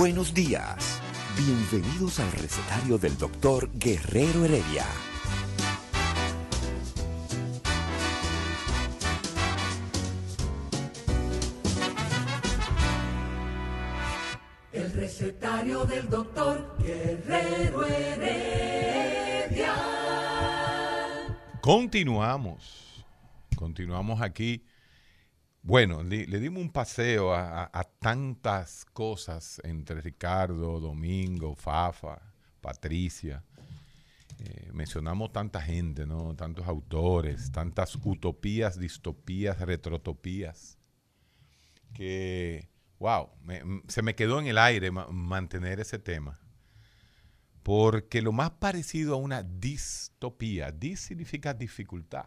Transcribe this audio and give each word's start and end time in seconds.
Buenos 0.00 0.32
días. 0.32 1.02
Bienvenidos 1.36 2.20
al 2.20 2.30
recetario 2.30 2.98
del 2.98 3.18
doctor 3.18 3.68
Guerrero 3.80 4.44
Heredia. 4.44 4.86
El 14.72 14.92
recetario 14.92 15.84
del 15.84 16.08
doctor 16.08 16.76
Guerrero 16.78 17.84
Heredia. 17.84 19.74
Continuamos. 21.60 23.04
Continuamos 23.56 24.22
aquí. 24.22 24.62
Bueno, 25.62 26.02
le, 26.02 26.24
dimos 26.26 26.62
un 26.62 26.70
paseo 26.70 27.34
a, 27.34 27.70
tantas 27.98 28.84
cosas 28.86 29.60
entre 29.64 30.00
Ricardo, 30.00 30.80
Domingo, 30.80 31.54
Fafa, 31.54 32.20
Patricia. 32.60 33.44
Eh, 34.38 34.70
mencionamos 34.72 35.32
tanta 35.32 35.60
gente, 35.60 36.06
¿no? 36.06 36.34
Tantos 36.36 36.66
autores, 36.66 37.50
tantas 37.52 37.96
utopías, 38.04 38.78
distopías, 38.78 39.60
retrotopías. 39.60 40.78
Que, 41.92 42.68
wow, 42.98 43.30
se 43.88 44.02
me 44.02 44.14
quedó 44.14 44.38
en 44.40 44.46
el 44.46 44.58
aire 44.58 44.90
ma- 44.90 45.08
mantener 45.10 45.80
ese 45.80 45.98
tema. 45.98 46.38
Porque 47.62 48.22
lo 48.22 48.32
más 48.32 48.50
parecido 48.50 49.14
a 49.14 49.18
una 49.18 49.42
distopía, 49.42 50.72
dis 50.72 51.00
significa 51.00 51.54
dificultad. 51.54 52.26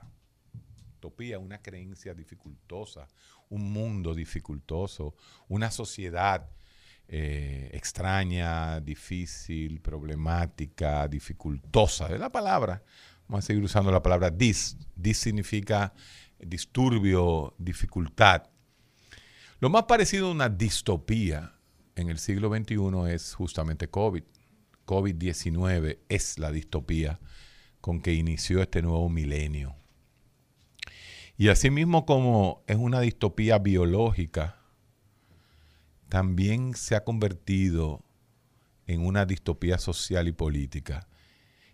Utopía, 1.01 1.39
una 1.39 1.59
creencia 1.59 2.13
dificultosa, 2.13 3.07
un 3.49 3.73
mundo 3.73 4.13
dificultoso, 4.13 5.15
una 5.47 5.71
sociedad 5.71 6.47
eh, 7.07 7.71
extraña, 7.73 8.79
difícil, 8.81 9.81
problemática, 9.81 11.07
dificultosa. 11.07 12.13
Es 12.13 12.19
la 12.19 12.31
palabra. 12.31 12.83
Vamos 13.27 13.43
a 13.43 13.47
seguir 13.47 13.63
usando 13.63 13.91
la 13.91 14.03
palabra 14.03 14.29
dis. 14.29 14.77
Dis 14.95 15.17
significa 15.17 15.91
disturbio, 16.37 17.55
dificultad. 17.57 18.43
Lo 19.59 19.71
más 19.71 19.85
parecido 19.85 20.27
a 20.27 20.31
una 20.31 20.49
distopía 20.49 21.55
en 21.95 22.09
el 22.09 22.19
siglo 22.19 22.55
XXI 22.55 23.11
es 23.11 23.33
justamente 23.33 23.89
COVID. 23.89 24.23
COVID-19 24.85 25.97
es 26.09 26.37
la 26.37 26.51
distopía 26.51 27.19
con 27.79 28.01
que 28.03 28.13
inició 28.13 28.61
este 28.61 28.83
nuevo 28.83 29.09
milenio. 29.09 29.80
Y 31.37 31.49
asimismo 31.49 32.05
como 32.05 32.63
es 32.67 32.77
una 32.77 32.99
distopía 32.99 33.57
biológica, 33.59 34.57
también 36.09 36.73
se 36.75 36.95
ha 36.95 37.03
convertido 37.03 38.03
en 38.85 39.05
una 39.05 39.25
distopía 39.25 39.77
social 39.77 40.27
y 40.27 40.33
política. 40.33 41.07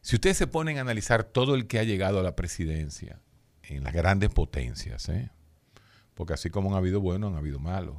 Si 0.02 0.16
ustedes 0.16 0.38
se 0.38 0.48
ponen 0.48 0.78
a 0.78 0.82
analizar 0.82 1.24
todo 1.24 1.56
el 1.56 1.68
que 1.68 1.80
ha 1.80 1.84
llegado 1.84 2.20
a 2.20 2.24
la 2.24 2.36
presidencia 2.36 3.20
en 3.64 3.84
las 3.84 3.94
grandes 3.94 4.30
potencias, 4.30 5.10
¿eh? 5.10 5.32
porque 6.14 6.34
así 6.34 6.50
como 6.50 6.70
han 6.70 6.78
habido 6.78 7.02
buenos, 7.02 7.32
han 7.32 7.38
habido 7.38 7.60
malos, 7.60 7.98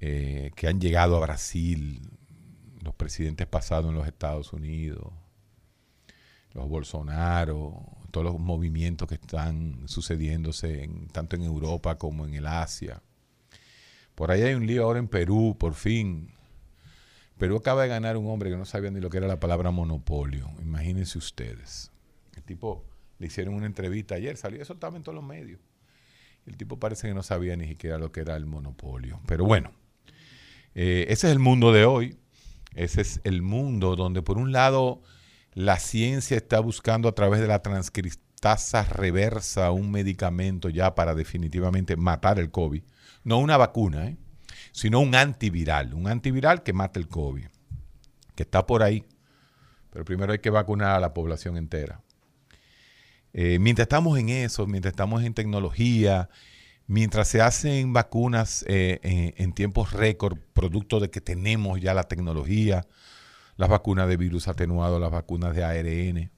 eh, 0.00 0.50
que 0.56 0.66
han 0.66 0.80
llegado 0.80 1.16
a 1.16 1.20
Brasil, 1.20 2.00
los 2.82 2.94
presidentes 2.94 3.46
pasados 3.46 3.90
en 3.90 3.94
los 3.94 4.06
Estados 4.06 4.52
Unidos, 4.52 5.12
los 6.52 6.68
Bolsonaro, 6.68 7.84
todos 8.12 8.24
los 8.24 8.38
movimientos 8.38 9.08
que 9.08 9.16
están 9.16 9.82
sucediéndose 9.86 10.84
en- 10.84 11.08
tanto 11.08 11.34
en 11.34 11.42
Europa 11.42 11.98
como 11.98 12.24
en 12.24 12.34
el 12.34 12.46
Asia. 12.46 13.02
Por 14.14 14.30
ahí 14.30 14.42
hay 14.42 14.54
un 14.54 14.66
lío 14.66 14.84
ahora 14.84 15.00
en 15.00 15.08
Perú, 15.08 15.56
por 15.58 15.74
fin. 15.74 16.30
Perú 17.38 17.56
acaba 17.56 17.82
de 17.82 17.88
ganar 17.88 18.16
un 18.16 18.28
hombre 18.30 18.50
que 18.50 18.56
no 18.56 18.64
sabía 18.66 18.90
ni 18.90 19.00
lo 19.00 19.10
que 19.10 19.16
era 19.16 19.26
la 19.26 19.40
palabra 19.40 19.70
monopolio. 19.72 20.48
Imagínense 20.60 21.18
ustedes. 21.18 21.90
El 22.36 22.44
tipo 22.44 22.84
le 23.18 23.26
hicieron 23.26 23.54
una 23.54 23.66
entrevista 23.66 24.14
ayer, 24.14 24.36
salió 24.36 24.62
eso 24.62 24.74
estaba 24.74 24.96
en 24.96 25.02
todos 25.02 25.16
los 25.16 25.24
medios. 25.24 25.58
El 26.46 26.56
tipo 26.56 26.78
parece 26.78 27.08
que 27.08 27.14
no 27.14 27.22
sabía 27.22 27.56
ni 27.56 27.66
siquiera 27.66 27.98
lo 27.98 28.12
que 28.12 28.20
era 28.20 28.36
el 28.36 28.46
monopolio. 28.46 29.20
Pero 29.26 29.44
bueno, 29.44 29.72
eh, 30.74 31.06
ese 31.08 31.26
es 31.28 31.32
el 31.32 31.38
mundo 31.38 31.72
de 31.72 31.84
hoy. 31.84 32.16
Ese 32.74 33.00
es 33.00 33.20
el 33.24 33.42
mundo 33.42 33.96
donde 33.96 34.22
por 34.22 34.38
un 34.38 34.52
lado 34.52 35.02
la 35.54 35.78
ciencia 35.78 36.36
está 36.36 36.60
buscando 36.60 37.08
a 37.08 37.14
través 37.14 37.40
de 37.40 37.46
la 37.46 37.60
transcriptasa 37.60 38.84
reversa 38.84 39.70
un 39.70 39.90
medicamento 39.90 40.68
ya 40.68 40.94
para 40.94 41.14
definitivamente 41.14 41.96
matar 41.96 42.38
el 42.38 42.50
COVID. 42.50 42.82
No 43.24 43.38
una 43.38 43.56
vacuna, 43.56 44.08
¿eh? 44.08 44.16
sino 44.72 45.00
un 45.00 45.14
antiviral. 45.14 45.94
Un 45.94 46.08
antiviral 46.08 46.62
que 46.62 46.72
mate 46.72 46.98
el 46.98 47.08
COVID. 47.08 47.46
Que 48.34 48.42
está 48.42 48.66
por 48.66 48.82
ahí. 48.82 49.04
Pero 49.90 50.04
primero 50.04 50.32
hay 50.32 50.38
que 50.38 50.50
vacunar 50.50 50.96
a 50.96 51.00
la 51.00 51.12
población 51.12 51.56
entera. 51.56 52.00
Eh, 53.34 53.58
mientras 53.58 53.84
estamos 53.84 54.18
en 54.18 54.30
eso, 54.30 54.66
mientras 54.66 54.92
estamos 54.92 55.22
en 55.22 55.34
tecnología, 55.34 56.30
mientras 56.86 57.28
se 57.28 57.40
hacen 57.40 57.92
vacunas 57.92 58.64
eh, 58.68 59.00
en, 59.02 59.34
en 59.36 59.52
tiempos 59.52 59.92
récord, 59.92 60.38
producto 60.54 60.98
de 60.98 61.10
que 61.10 61.20
tenemos 61.20 61.80
ya 61.80 61.94
la 61.94 62.04
tecnología, 62.04 62.86
las 63.56 63.68
vacunas 63.68 64.08
de 64.08 64.16
virus 64.16 64.48
atenuado, 64.48 64.98
las 64.98 65.10
vacunas 65.10 65.54
de 65.54 65.64
ARN, 65.64 66.30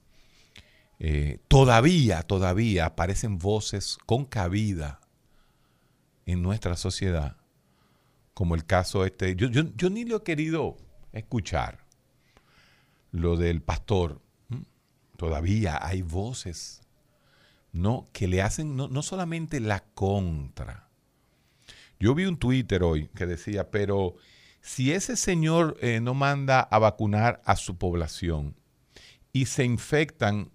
eh, 0.99 1.39
todavía, 1.47 2.23
todavía 2.23 2.85
aparecen 2.85 3.37
voces 3.37 3.97
con 4.05 4.25
cabida 4.25 5.01
en 6.25 6.41
nuestra 6.41 6.77
sociedad, 6.77 7.37
como 8.33 8.55
el 8.55 8.65
caso 8.65 9.05
este. 9.05 9.35
Yo, 9.35 9.47
yo, 9.49 9.63
yo 9.75 9.89
ni 9.89 10.05
lo 10.05 10.17
he 10.17 10.23
querido 10.23 10.77
escuchar, 11.11 11.85
lo 13.11 13.37
del 13.37 13.61
pastor. 13.61 14.21
Todavía 15.17 15.79
hay 15.81 16.01
voces 16.01 16.81
no, 17.71 18.07
que 18.13 18.27
le 18.27 18.41
hacen 18.41 18.75
no, 18.75 18.87
no 18.87 19.01
solamente 19.01 19.59
la 19.59 19.81
contra. 19.81 20.89
Yo 21.99 22.15
vi 22.15 22.25
un 22.25 22.37
Twitter 22.37 22.83
hoy 22.83 23.09
que 23.15 23.25
decía, 23.25 23.69
pero 23.71 24.15
si 24.65 24.91
ese 24.93 25.15
señor 25.15 25.77
eh, 25.79 25.99
no 26.01 26.15
manda 26.15 26.59
a 26.59 26.79
vacunar 26.79 27.39
a 27.45 27.55
su 27.55 27.77
población 27.77 28.55
y 29.31 29.45
se 29.45 29.63
infectan 29.63 30.49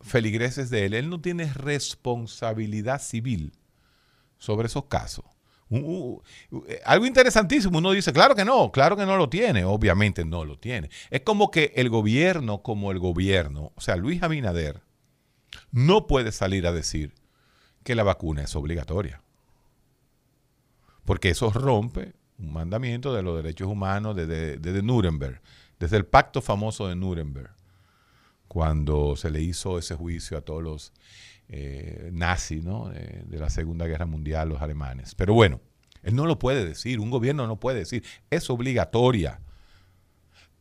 feligreses 0.00 0.68
de 0.68 0.86
él, 0.86 0.94
él 0.94 1.08
no 1.08 1.20
tiene 1.20 1.52
responsabilidad 1.52 3.00
civil 3.00 3.52
sobre 4.38 4.66
esos 4.66 4.86
casos. 4.86 5.24
Un- 5.68 5.84
un- 5.84 6.22
un- 6.50 6.64
eh, 6.66 6.80
algo 6.84 7.06
interesantísimo, 7.06 7.78
uno 7.78 7.92
dice, 7.92 8.12
claro 8.12 8.34
que 8.34 8.44
no, 8.44 8.72
claro 8.72 8.96
que 8.96 9.06
no 9.06 9.16
lo 9.16 9.28
tiene, 9.28 9.64
obviamente 9.64 10.24
no 10.24 10.44
lo 10.44 10.58
tiene. 10.58 10.90
Es 11.10 11.20
como 11.20 11.52
que 11.52 11.72
el 11.76 11.88
gobierno, 11.88 12.62
como 12.62 12.90
el 12.90 12.98
gobierno, 12.98 13.70
o 13.76 13.80
sea, 13.80 13.94
Luis 13.94 14.24
Abinader, 14.24 14.82
no 15.70 16.08
puede 16.08 16.32
salir 16.32 16.66
a 16.66 16.72
decir 16.72 17.14
que 17.84 17.94
la 17.94 18.02
vacuna 18.02 18.42
es 18.42 18.56
obligatoria. 18.56 19.22
Porque 21.04 21.30
eso 21.30 21.50
rompe 21.52 22.14
un 22.40 22.52
mandamiento 22.52 23.14
de 23.14 23.22
los 23.22 23.36
derechos 23.36 23.68
humanos 23.68 24.16
desde, 24.16 24.56
desde 24.56 24.82
Nuremberg, 24.82 25.40
desde 25.78 25.96
el 25.96 26.06
pacto 26.06 26.40
famoso 26.40 26.88
de 26.88 26.96
Nuremberg, 26.96 27.50
cuando 28.48 29.16
se 29.16 29.30
le 29.30 29.40
hizo 29.40 29.78
ese 29.78 29.94
juicio 29.94 30.38
a 30.38 30.40
todos 30.40 30.62
los 30.62 30.92
eh, 31.48 32.10
nazis 32.12 32.64
¿no? 32.64 32.88
de, 32.88 33.22
de 33.26 33.38
la 33.38 33.50
Segunda 33.50 33.86
Guerra 33.86 34.06
Mundial, 34.06 34.48
los 34.48 34.62
alemanes. 34.62 35.14
Pero 35.14 35.34
bueno, 35.34 35.60
él 36.02 36.14
no 36.14 36.26
lo 36.26 36.38
puede 36.38 36.64
decir, 36.64 37.00
un 37.00 37.10
gobierno 37.10 37.46
no 37.46 37.60
puede 37.60 37.80
decir, 37.80 38.04
es 38.30 38.48
obligatoria, 38.50 39.40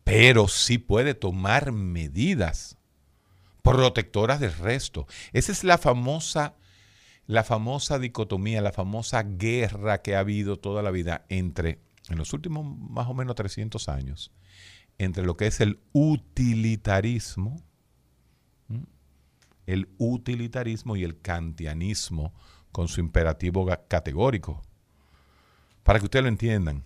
pero 0.04 0.48
sí 0.48 0.78
puede 0.78 1.14
tomar 1.14 1.72
medidas 1.72 2.78
protectoras 3.62 4.40
del 4.40 4.54
resto. 4.54 5.08
Esa 5.34 5.52
es 5.52 5.64
la 5.64 5.78
famosa, 5.78 6.56
la 7.30 7.44
famosa 7.44 8.00
dicotomía, 8.00 8.60
la 8.60 8.72
famosa 8.72 9.22
guerra 9.22 10.02
que 10.02 10.16
ha 10.16 10.20
habido 10.20 10.58
toda 10.58 10.82
la 10.82 10.90
vida 10.90 11.28
entre, 11.30 11.80
en 12.10 12.18
los 12.18 12.34
últimos 12.34 12.66
más 12.66 13.08
o 13.08 13.14
menos 13.14 13.36
300 13.36 13.88
años, 13.88 14.32
entre 14.98 15.24
lo 15.24 15.38
que 15.38 15.46
es 15.46 15.62
el 15.62 15.80
utilitarismo 15.94 17.64
el 19.68 19.88
utilitarismo 20.00 20.96
y 20.96 21.04
el 21.04 21.22
kantianismo 21.22 22.34
con 22.72 22.88
su 22.88 23.00
imperativo 23.00 23.68
categórico. 23.88 24.64
Para 25.84 26.00
que 26.00 26.06
ustedes 26.06 26.24
lo 26.24 26.30
entiendan. 26.30 26.84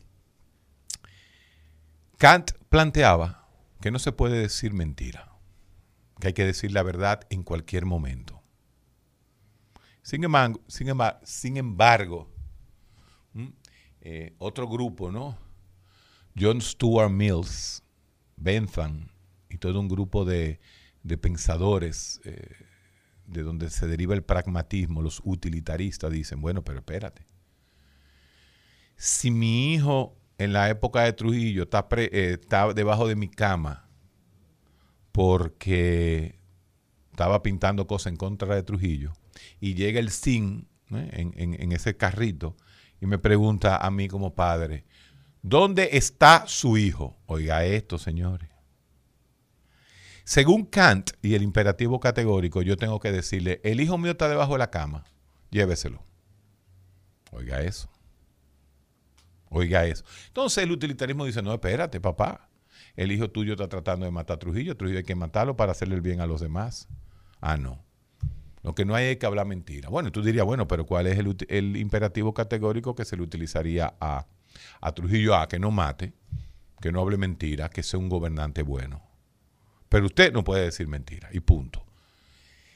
Kant 2.17 2.51
planteaba 2.67 3.47
que 3.79 3.91
no 3.91 3.99
se 3.99 4.11
puede 4.11 4.39
decir 4.39 4.73
mentira, 4.73 5.31
que 6.19 6.27
hay 6.27 6.33
que 6.33 6.43
decir 6.43 6.73
la 6.73 6.83
verdad 6.83 7.21
en 7.29 7.43
cualquier 7.43 7.85
momento. 7.85 8.42
Sin 10.03 10.23
embargo, 10.23 10.61
sin 10.67 10.87
sin 11.23 11.57
embargo 11.57 12.29
otro 14.37 14.67
grupo, 14.67 15.11
¿no? 15.11 15.37
John 16.37 16.61
Stuart 16.61 17.09
Mills, 17.09 17.81
Bentham 18.35 19.07
y 19.49 19.57
todo 19.57 19.79
un 19.79 19.87
grupo 19.87 20.25
de, 20.25 20.59
pensadores 21.21 22.19
eh, 22.25 22.53
de 23.27 23.43
donde 23.43 23.69
se 23.69 23.87
deriva 23.87 24.13
el 24.13 24.23
pragmatismo, 24.23 25.01
los 25.01 25.21
utilitaristas 25.23 26.11
dicen, 26.11 26.41
bueno, 26.41 26.63
pero 26.63 26.79
espérate. 26.79 27.25
Si 28.97 29.31
mi 29.31 29.73
hijo 29.73 30.17
en 30.37 30.51
la 30.51 30.69
época 30.69 31.03
de 31.03 31.13
Trujillo 31.13 31.63
está, 31.63 31.87
eh, 31.97 32.37
debajo 32.75 33.07
de 33.07 33.15
mi 33.15 33.29
cama 33.29 33.87
porque 35.13 36.39
estaba 37.11 37.41
pintando 37.41 37.87
cosas 37.87 38.11
en 38.11 38.17
contra 38.17 38.53
de 38.53 38.63
Trujillo 38.63 39.13
y 39.59 39.75
llega 39.75 39.99
el 39.99 40.09
SIN 40.09 40.67
en 40.89 41.71
ese 41.71 41.97
carrito 41.97 42.55
y 43.01 43.05
me 43.05 43.17
pregunta 43.17 43.77
a 43.77 43.89
mí 43.91 44.07
como 44.07 44.35
padre, 44.35 44.85
¿Dónde 45.43 45.89
está 45.91 46.45
su 46.47 46.77
hijo? 46.77 47.19
Oiga 47.25 47.65
esto, 47.65 47.99
señores. 47.99 48.49
Según 50.23 50.65
Kant 50.65 51.11
y 51.21 51.35
el 51.35 51.43
imperativo 51.43 51.99
categórico, 51.99 52.61
yo 52.61 52.77
tengo 52.77 53.01
que 53.01 53.11
decirle, 53.11 53.59
el 53.65 53.81
hijo 53.81 53.97
mío 53.97 54.11
está 54.11 54.29
debajo 54.29 54.53
de 54.53 54.59
la 54.59 54.71
cama, 54.71 55.03
lléveselo. 55.51 56.01
Oiga 57.31 57.61
eso. 57.61 57.89
Oiga 59.49 59.85
eso. 59.85 60.05
Entonces 60.27 60.63
el 60.63 60.71
utilitarismo 60.71 61.25
dice, 61.25 61.41
no, 61.41 61.53
espérate, 61.53 61.99
papá. 61.99 62.49
El 62.95 63.11
hijo 63.11 63.29
tuyo 63.29 63.53
está 63.53 63.67
tratando 63.67 64.05
de 64.05 64.11
matar 64.11 64.35
a 64.35 64.39
Trujillo. 64.39 64.77
Trujillo 64.77 64.99
hay 64.99 65.03
que 65.03 65.15
matarlo 65.15 65.57
para 65.57 65.73
hacerle 65.73 65.95
el 65.95 66.01
bien 66.01 66.21
a 66.21 66.25
los 66.25 66.39
demás. 66.39 66.87
Ah, 67.41 67.57
no. 67.57 67.82
Lo 68.63 68.73
que 68.73 68.85
no 68.85 68.95
hay 68.95 69.07
es 69.07 69.17
que 69.17 69.25
hablar 69.25 69.45
mentira. 69.45 69.89
Bueno, 69.89 70.11
tú 70.11 70.21
dirías, 70.21 70.45
bueno, 70.45 70.67
pero 70.67 70.85
¿cuál 70.85 71.07
es 71.07 71.19
el, 71.49 71.77
imperativo 71.77 72.33
categórico 72.33 72.95
que 72.95 73.05
se 73.05 73.17
le 73.17 73.23
utilizaría 73.23 73.93
a 73.99 74.25
a 74.81 74.91
Trujillo 74.93 75.35
A 75.35 75.47
que 75.47 75.59
no 75.59 75.71
mate, 75.71 76.13
que 76.81 76.91
no 76.91 77.01
hable 77.01 77.17
mentira, 77.17 77.69
que 77.69 77.83
sea 77.83 77.99
un 77.99 78.09
gobernante 78.09 78.61
bueno. 78.61 79.01
Pero 79.89 80.05
usted 80.05 80.33
no 80.33 80.43
puede 80.43 80.65
decir 80.65 80.87
mentira, 80.87 81.29
y 81.31 81.39
punto. 81.39 81.85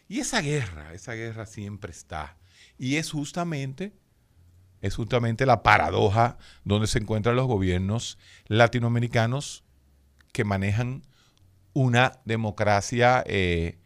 Y 0.07 0.19
esa 0.19 0.41
guerra, 0.41 0.93
esa 0.93 1.13
guerra 1.13 1.45
siempre 1.45 1.91
está. 1.91 2.37
Y 2.77 2.95
es 2.95 3.11
justamente, 3.11 3.93
es 4.81 4.95
justamente 4.95 5.45
la 5.45 5.63
paradoja 5.63 6.37
donde 6.63 6.87
se 6.87 6.99
encuentran 6.99 7.35
los 7.35 7.47
gobiernos 7.47 8.17
latinoamericanos 8.47 9.63
que 10.31 10.43
manejan 10.43 11.03
una 11.73 12.19
democracia 12.25 13.23
eh, 13.27 13.79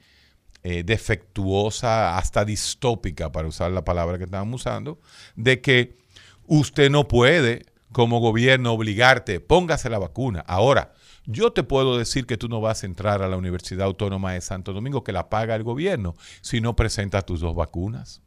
eh, 0.63 0.83
defectuosa, 0.83 2.17
hasta 2.17 2.45
distópica, 2.45 3.31
para 3.31 3.47
usar 3.47 3.71
la 3.71 3.83
palabra 3.83 4.19
que 4.19 4.25
estábamos 4.25 4.61
usando, 4.61 4.99
de 5.35 5.59
que 5.59 5.97
usted 6.45 6.91
no 6.91 7.07
puede 7.07 7.65
como 7.91 8.19
gobierno 8.19 8.71
obligarte, 8.71 9.39
póngase 9.39 9.89
la 9.89 9.97
vacuna. 9.97 10.41
Ahora, 10.47 10.93
yo 11.25 11.51
te 11.51 11.63
puedo 11.63 11.97
decir 11.97 12.27
que 12.27 12.37
tú 12.37 12.47
no 12.47 12.61
vas 12.61 12.83
a 12.83 12.85
entrar 12.85 13.23
a 13.23 13.27
la 13.27 13.37
Universidad 13.37 13.87
Autónoma 13.87 14.33
de 14.33 14.41
Santo 14.41 14.71
Domingo, 14.71 15.03
que 15.03 15.11
la 15.11 15.29
paga 15.29 15.55
el 15.55 15.63
gobierno, 15.63 16.15
si 16.41 16.61
no 16.61 16.75
presentas 16.75 17.25
tus 17.25 17.39
dos 17.39 17.55
vacunas. 17.55 18.21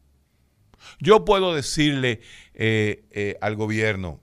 Yo 0.99 1.25
puedo 1.25 1.55
decirle 1.55 2.21
eh, 2.55 3.05
eh, 3.13 3.39
al 3.41 3.55
gobierno, 3.55 4.21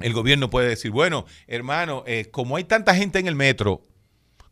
el 0.00 0.12
gobierno 0.14 0.50
puede 0.50 0.68
decir, 0.68 0.90
bueno, 0.90 1.26
hermano, 1.46 2.04
como 2.32 2.56
hay 2.56 2.64
tanta 2.64 2.94
gente 2.94 3.20
en 3.20 3.28
el 3.28 3.36
metro, 3.36 3.86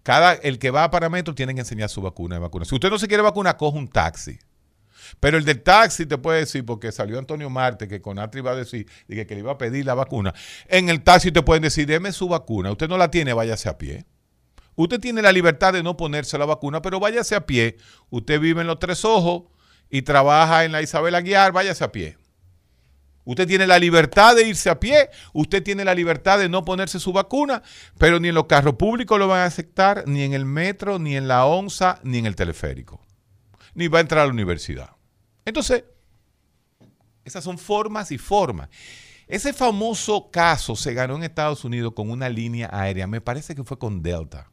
cada, 0.09 0.33
el 0.33 0.59
que 0.59 0.71
va 0.71 0.91
para 0.91 1.11
metro 1.11 1.35
tiene 1.35 1.53
que 1.53 1.61
enseñar 1.61 1.91
su 1.91 2.01
vacuna 2.01 2.37
de 2.37 2.41
vacuna. 2.41 2.65
Si 2.65 2.75
usted 2.75 2.89
no 2.89 2.99
se 2.99 3.07
quiere 3.09 3.23
vacunar, 3.23 3.59
coge 3.59 3.77
un 3.77 3.89
taxi. 3.89 4.39
Pero 5.21 5.37
el 5.37 5.45
del 5.45 5.63
taxi 5.63 6.07
te 6.07 6.17
puede 6.17 6.39
decir, 6.41 6.65
porque 6.65 6.93
salió 6.93 7.19
Antonio 7.19 7.51
Marte, 7.51 7.89
que 7.89 8.01
Conatri 8.01 8.41
iba 8.41 8.53
a 8.53 8.57
decir 8.57 8.87
que, 9.07 9.27
que 9.27 9.35
le 9.35 9.41
iba 9.41 9.53
a 9.53 9.59
pedir 9.59 9.85
la 9.85 9.93
vacuna. 9.93 10.33
En 10.67 10.89
el 10.89 11.03
taxi 11.03 11.31
te 11.31 11.43
pueden 11.43 11.63
decir, 11.63 11.87
deme 11.87 12.11
su 12.13 12.27
vacuna. 12.27 12.73
Usted 12.73 12.89
no 12.89 12.97
la 12.97 13.11
tiene, 13.11 13.35
váyase 13.35 13.69
a 13.69 13.77
pie. 13.77 14.07
Usted 14.77 14.99
tiene 14.99 15.21
la 15.21 15.31
libertad 15.31 15.75
de 15.75 15.83
no 15.83 15.99
ponerse 15.99 16.39
la 16.39 16.47
vacuna, 16.47 16.81
pero 16.81 16.99
váyase 16.99 17.35
a 17.35 17.45
pie. 17.45 17.77
Usted 18.09 18.41
vive 18.41 18.63
en 18.63 18.67
los 18.67 18.79
Tres 18.79 19.05
Ojos 19.05 19.43
y 19.91 20.01
trabaja 20.01 20.65
en 20.65 20.73
la 20.73 20.81
Isabel 20.81 21.17
Aguiar, 21.17 21.53
váyase 21.53 21.85
a 21.85 21.93
pie. 21.93 22.17
Usted 23.29 23.47
tiene 23.47 23.67
la 23.67 23.79
libertad 23.79 24.35
de 24.37 24.49
irse 24.49 24.71
a 24.71 24.81
pie, 24.81 25.11
usted 25.35 25.63
tiene 25.63 25.85
la 25.85 25.95
libertad 25.95 26.39
de 26.39 26.49
no 26.49 26.65
ponerse 26.65 26.99
su 26.99 27.13
vacuna, 27.13 27.63
pero 27.99 28.19
ni 28.19 28.29
en 28.29 28.35
los 28.35 28.47
carros 28.47 28.77
públicos 28.77 29.19
lo 29.19 29.29
van 29.29 29.41
a 29.41 29.45
aceptar, 29.45 30.05
ni 30.07 30.23
en 30.23 30.33
el 30.33 30.47
metro, 30.47 30.99
ni 30.99 31.15
en 31.15 31.29
la 31.29 31.45
onza, 31.45 32.01
ni 32.05 32.17
en 32.17 32.25
el 32.25 32.35
teleférico. 32.35 33.03
Ni 33.75 33.87
va 33.87 33.99
a 33.99 34.01
entrar 34.01 34.23
a 34.23 34.25
la 34.25 34.33
universidad. 34.33 34.93
Entonces, 35.45 35.85
esas 37.23 37.45
son 37.45 37.59
formas 37.59 38.11
y 38.13 38.17
formas. 38.17 38.71
Ese 39.27 39.53
famoso 39.53 40.31
caso 40.31 40.75
se 40.75 40.95
ganó 40.95 41.17
en 41.17 41.25
Estados 41.25 41.67
Unidos 41.67 41.93
con 41.95 42.11
una 42.11 42.31
línea 42.31 42.71
aérea, 42.73 43.07
me 43.07 43.21
parece 43.21 43.55
que 43.55 43.63
fue 43.63 43.79
con 43.79 44.03
Delta, 44.03 44.51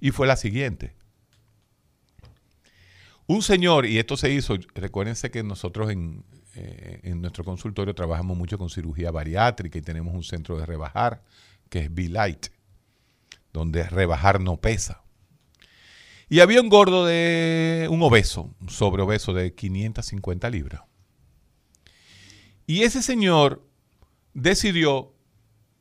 y 0.00 0.10
fue 0.10 0.26
la 0.26 0.34
siguiente. 0.34 0.96
Un 3.28 3.40
señor, 3.40 3.86
y 3.86 4.00
esto 4.00 4.16
se 4.16 4.32
hizo, 4.32 4.56
recuérdense 4.74 5.30
que 5.30 5.44
nosotros 5.44 5.92
en, 5.92 6.24
eh, 6.56 7.00
en 7.02 7.20
nuestro 7.20 7.44
consultorio 7.44 7.94
trabajamos 7.94 8.36
mucho 8.36 8.58
con 8.58 8.70
cirugía 8.70 9.10
bariátrica 9.10 9.78
y 9.78 9.82
tenemos 9.82 10.14
un 10.14 10.22
centro 10.22 10.58
de 10.58 10.66
rebajar, 10.66 11.22
que 11.68 11.80
es 11.80 11.94
B-Light, 11.94 12.46
donde 13.52 13.82
rebajar 13.84 14.40
no 14.40 14.56
pesa. 14.56 15.02
Y 16.28 16.40
había 16.40 16.60
un 16.60 16.68
gordo 16.68 17.06
de 17.06 17.86
un 17.90 18.02
obeso, 18.02 18.54
un 18.60 18.68
sobreobeso 18.68 19.32
de 19.32 19.54
550 19.54 20.48
libras. 20.50 20.82
Y 22.66 22.82
ese 22.82 23.02
señor 23.02 23.62
decidió 24.32 25.12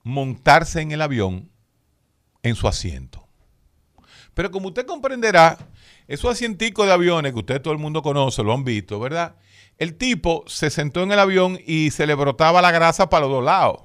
montarse 0.03 0.81
en 0.81 0.91
el 0.91 1.01
avión 1.01 1.49
en 2.42 2.56
su 2.56 2.68
asiento. 2.68 3.27
Pero 4.33 4.51
como 4.51 4.68
usted 4.68 4.85
comprenderá, 4.85 5.57
esos 6.07 6.31
asienticos 6.31 6.85
de 6.87 6.94
aviones 6.94 7.31
que 7.31 7.39
usted 7.39 7.61
todo 7.61 7.73
el 7.73 7.80
mundo 7.80 8.01
conoce, 8.01 8.44
lo 8.44 8.53
han 8.53 8.63
visto, 8.63 8.99
¿verdad? 8.99 9.35
El 9.83 9.97
tipo 9.97 10.45
se 10.47 10.69
sentó 10.69 11.04
en 11.04 11.11
el 11.11 11.19
avión 11.19 11.59
y 11.68 11.92
se 11.92 12.07
le 12.07 12.16
brotaba 12.16 12.61
la 12.61 12.71
grasa 12.71 13.09
para 13.09 13.25
los 13.25 13.35
dos 13.35 13.44
lados. 13.44 13.81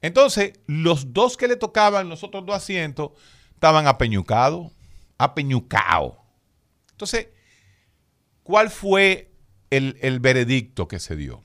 Entonces, 0.00 0.52
los 0.68 1.12
dos 1.12 1.36
que 1.36 1.48
le 1.48 1.56
tocaban, 1.56 2.08
los 2.08 2.22
otros 2.22 2.46
dos 2.46 2.54
asientos, 2.54 3.10
estaban 3.54 3.88
apeñucados 3.88 4.70
apeñucao. 5.18 6.24
Entonces, 6.92 7.26
¿cuál 8.44 8.70
fue 8.70 9.32
el, 9.70 9.98
el 10.00 10.20
veredicto 10.20 10.86
que 10.86 11.00
se 11.00 11.16
dio? 11.16 11.42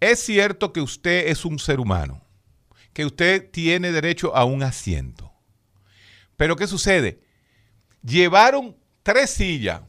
Es 0.00 0.20
cierto 0.20 0.74
que 0.74 0.82
usted 0.82 1.28
es 1.28 1.46
un 1.46 1.58
ser 1.58 1.80
humano, 1.80 2.22
que 2.92 3.06
usted 3.06 3.50
tiene 3.50 3.92
derecho 3.92 4.36
a 4.36 4.44
un 4.44 4.62
asiento. 4.62 5.32
Pero 6.36 6.56
¿qué 6.56 6.66
sucede? 6.66 7.22
Llevaron 8.02 8.76
tres 9.02 9.30
sillas. 9.30 9.80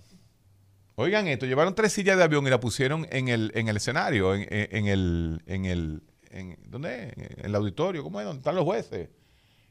Oigan 1.01 1.27
esto, 1.27 1.45
llevaron 1.45 1.73
tres 1.73 1.93
sillas 1.93 2.17
de 2.17 2.23
avión 2.23 2.45
y 2.45 2.49
la 2.49 2.59
pusieron 2.59 3.07
en 3.11 3.27
el, 3.27 3.51
en 3.55 3.67
el 3.67 3.77
escenario, 3.77 4.35
en, 4.35 4.87
el, 4.87 5.41
en 5.45 5.65
el, 5.65 6.03
en, 6.29 6.57
¿dónde? 6.67 7.13
En 7.37 7.45
el 7.45 7.55
auditorio, 7.55 8.03
¿cómo 8.03 8.19
es? 8.19 8.25
¿Dónde 8.25 8.39
están 8.39 8.55
los 8.55 8.63
jueces? 8.63 9.09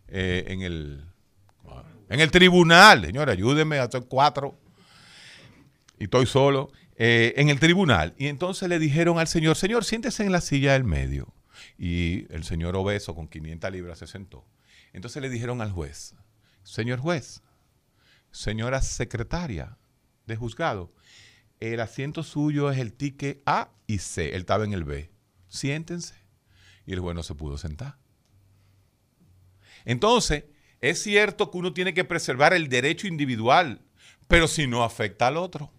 Eh, 0.09 0.45
en 0.49 0.63
el, 0.63 1.05
en 2.09 2.21
el 2.21 2.31
tribunal, 2.31 3.07
señora, 3.07 3.33
ayúdenme, 3.33 3.79
hacer 3.79 4.07
cuatro. 4.09 4.59
Y 5.99 6.05
estoy 6.05 6.27
solo. 6.27 6.73
Eh, 7.03 7.33
en 7.41 7.49
el 7.49 7.59
tribunal. 7.59 8.13
Y 8.19 8.27
entonces 8.27 8.69
le 8.69 8.79
dijeron 8.79 9.19
al 9.19 9.27
señor, 9.27 9.57
señor, 9.57 9.87
siéntese 9.87 10.23
en 10.23 10.33
la 10.33 10.43
silla 10.43 10.75
del 10.75 10.85
medio. 10.85 11.33
Y 11.79 12.27
el 12.31 12.45
señor 12.45 12.77
obeso 12.77 13.15
con 13.15 13.27
500 13.27 13.73
libras 13.73 13.99
se 14.01 14.07
sentó. 14.07 14.45
Entonces 14.93 15.23
le 15.23 15.31
dijeron 15.31 15.63
al 15.63 15.71
juez, 15.71 16.15
señor 16.63 16.99
juez, 16.99 17.41
señora 18.33 18.83
secretaria 18.83 19.79
de 20.27 20.37
juzgado, 20.37 20.93
el 21.61 21.81
asiento 21.81 22.23
suyo 22.23 22.71
es 22.71 22.79
el 22.79 22.93
ticket 22.93 23.43
A 23.47 23.71
y 23.87 23.99
C. 23.99 24.31
Él 24.31 24.41
estaba 24.41 24.65
en 24.65 24.73
el 24.73 24.85
B. 24.85 25.11
Siéntense. 25.49 26.15
Y 26.87 26.93
el 26.93 27.01
juez 27.01 27.15
no 27.15 27.23
se 27.23 27.35
pudo 27.35 27.59
sentar. 27.59 27.99
Entonces, 29.85 30.45
es 30.81 31.03
cierto 31.03 31.51
que 31.51 31.59
uno 31.59 31.73
tiene 31.73 31.95
que 31.95 32.05
preservar 32.05 32.55
el 32.55 32.69
derecho 32.69 33.07
individual, 33.07 33.83
pero 34.29 34.49
si 34.49 34.67
no 34.67 34.83
afecta 34.83 35.27
al 35.27 35.37
otro. 35.37 35.71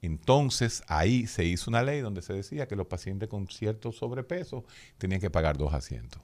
Entonces 0.00 0.82
ahí 0.88 1.26
se 1.26 1.44
hizo 1.44 1.70
una 1.70 1.82
ley 1.82 2.00
donde 2.00 2.22
se 2.22 2.32
decía 2.32 2.66
que 2.66 2.74
los 2.74 2.88
pacientes 2.88 3.28
con 3.28 3.48
cierto 3.48 3.92
sobrepeso 3.92 4.64
tenían 4.98 5.20
que 5.20 5.30
pagar 5.30 5.56
dos 5.56 5.72
asientos. 5.74 6.22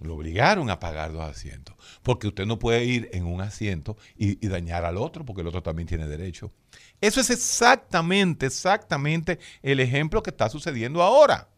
Lo 0.00 0.14
obligaron 0.14 0.68
a 0.70 0.78
pagar 0.78 1.12
dos 1.12 1.24
asientos. 1.24 1.74
Porque 2.02 2.28
usted 2.28 2.46
no 2.46 2.58
puede 2.58 2.84
ir 2.84 3.08
en 3.12 3.24
un 3.26 3.40
asiento 3.40 3.96
y, 4.16 4.44
y, 4.44 4.48
dañar 4.48 4.84
al 4.84 4.96
otro, 4.96 5.24
porque 5.24 5.40
el 5.40 5.48
otro 5.48 5.62
también 5.62 5.88
tiene 5.88 6.06
derecho. 6.06 6.52
Eso 7.00 7.20
es 7.20 7.30
exactamente, 7.30 8.46
exactamente 8.46 9.38
el 9.62 9.80
ejemplo 9.80 10.22
que 10.22 10.30
está 10.30 10.48
sucediendo 10.48 11.02
ahora. 11.02 11.48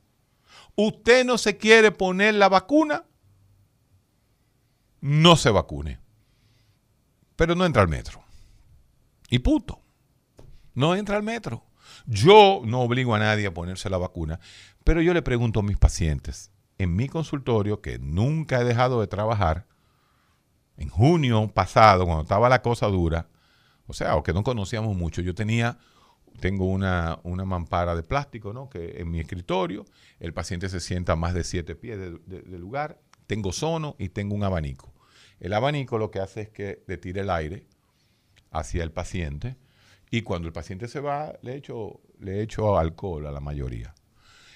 Usted 0.76 1.24
no 1.24 1.38
se 1.38 1.56
quiere 1.56 1.90
poner 1.90 2.34
la 2.34 2.48
vacuna, 2.48 3.04
no 5.00 5.36
se 5.36 5.50
vacune. 5.50 5.98
Pero 7.34 7.54
no 7.54 7.66
entra 7.66 7.82
al 7.82 7.88
metro. 7.88 8.22
Y 9.28 9.40
puto. 9.40 9.80
No 10.74 10.94
entra 10.94 11.16
al 11.16 11.22
metro. 11.22 11.64
Yo 12.06 12.62
no 12.64 12.80
obligo 12.80 13.14
a 13.14 13.18
nadie 13.18 13.46
a 13.46 13.54
ponerse 13.54 13.90
la 13.90 13.98
vacuna, 13.98 14.40
pero 14.84 15.02
yo 15.02 15.12
le 15.12 15.22
pregunto 15.22 15.60
a 15.60 15.62
mis 15.62 15.76
pacientes 15.76 16.50
en 16.78 16.94
mi 16.96 17.08
consultorio, 17.08 17.80
que 17.80 17.98
nunca 17.98 18.60
he 18.60 18.64
dejado 18.64 19.00
de 19.00 19.06
trabajar, 19.06 19.66
en 20.76 20.88
junio 20.88 21.50
pasado, 21.52 22.04
cuando 22.04 22.22
estaba 22.22 22.48
la 22.48 22.62
cosa 22.62 22.86
dura, 22.86 23.28
o 23.86 23.92
sea, 23.92 24.16
o 24.16 24.22
que 24.22 24.32
no 24.32 24.44
conocíamos 24.44 24.96
mucho, 24.96 25.20
yo 25.20 25.34
tenía, 25.34 25.78
tengo 26.40 26.66
una, 26.66 27.18
una 27.24 27.44
mampara 27.44 27.96
de 27.96 28.04
plástico, 28.04 28.52
¿no? 28.52 28.68
Que 28.68 29.00
en 29.00 29.10
mi 29.10 29.18
escritorio, 29.18 29.84
el 30.20 30.32
paciente 30.32 30.68
se 30.68 30.78
sienta 30.78 31.16
más 31.16 31.34
de 31.34 31.42
siete 31.42 31.74
pies 31.74 31.98
del 31.98 32.60
lugar, 32.60 33.00
tengo 33.26 33.52
sono 33.52 33.96
y 33.98 34.10
tengo 34.10 34.34
un 34.34 34.44
abanico. 34.44 34.94
El 35.40 35.52
abanico 35.52 35.98
lo 35.98 36.10
que 36.10 36.20
hace 36.20 36.42
es 36.42 36.48
que 36.50 36.84
le 36.86 36.96
tire 36.96 37.22
el 37.22 37.30
aire 37.30 37.66
hacia 38.50 38.82
el 38.84 38.92
paciente 38.92 39.56
y 40.10 40.22
cuando 40.22 40.48
el 40.48 40.52
paciente 40.52 40.88
se 40.88 41.00
va, 41.00 41.38
le 41.42 41.56
echo, 41.56 42.00
le 42.18 42.42
echo 42.42 42.78
alcohol 42.78 43.26
a 43.26 43.32
la 43.32 43.40
mayoría. 43.40 43.94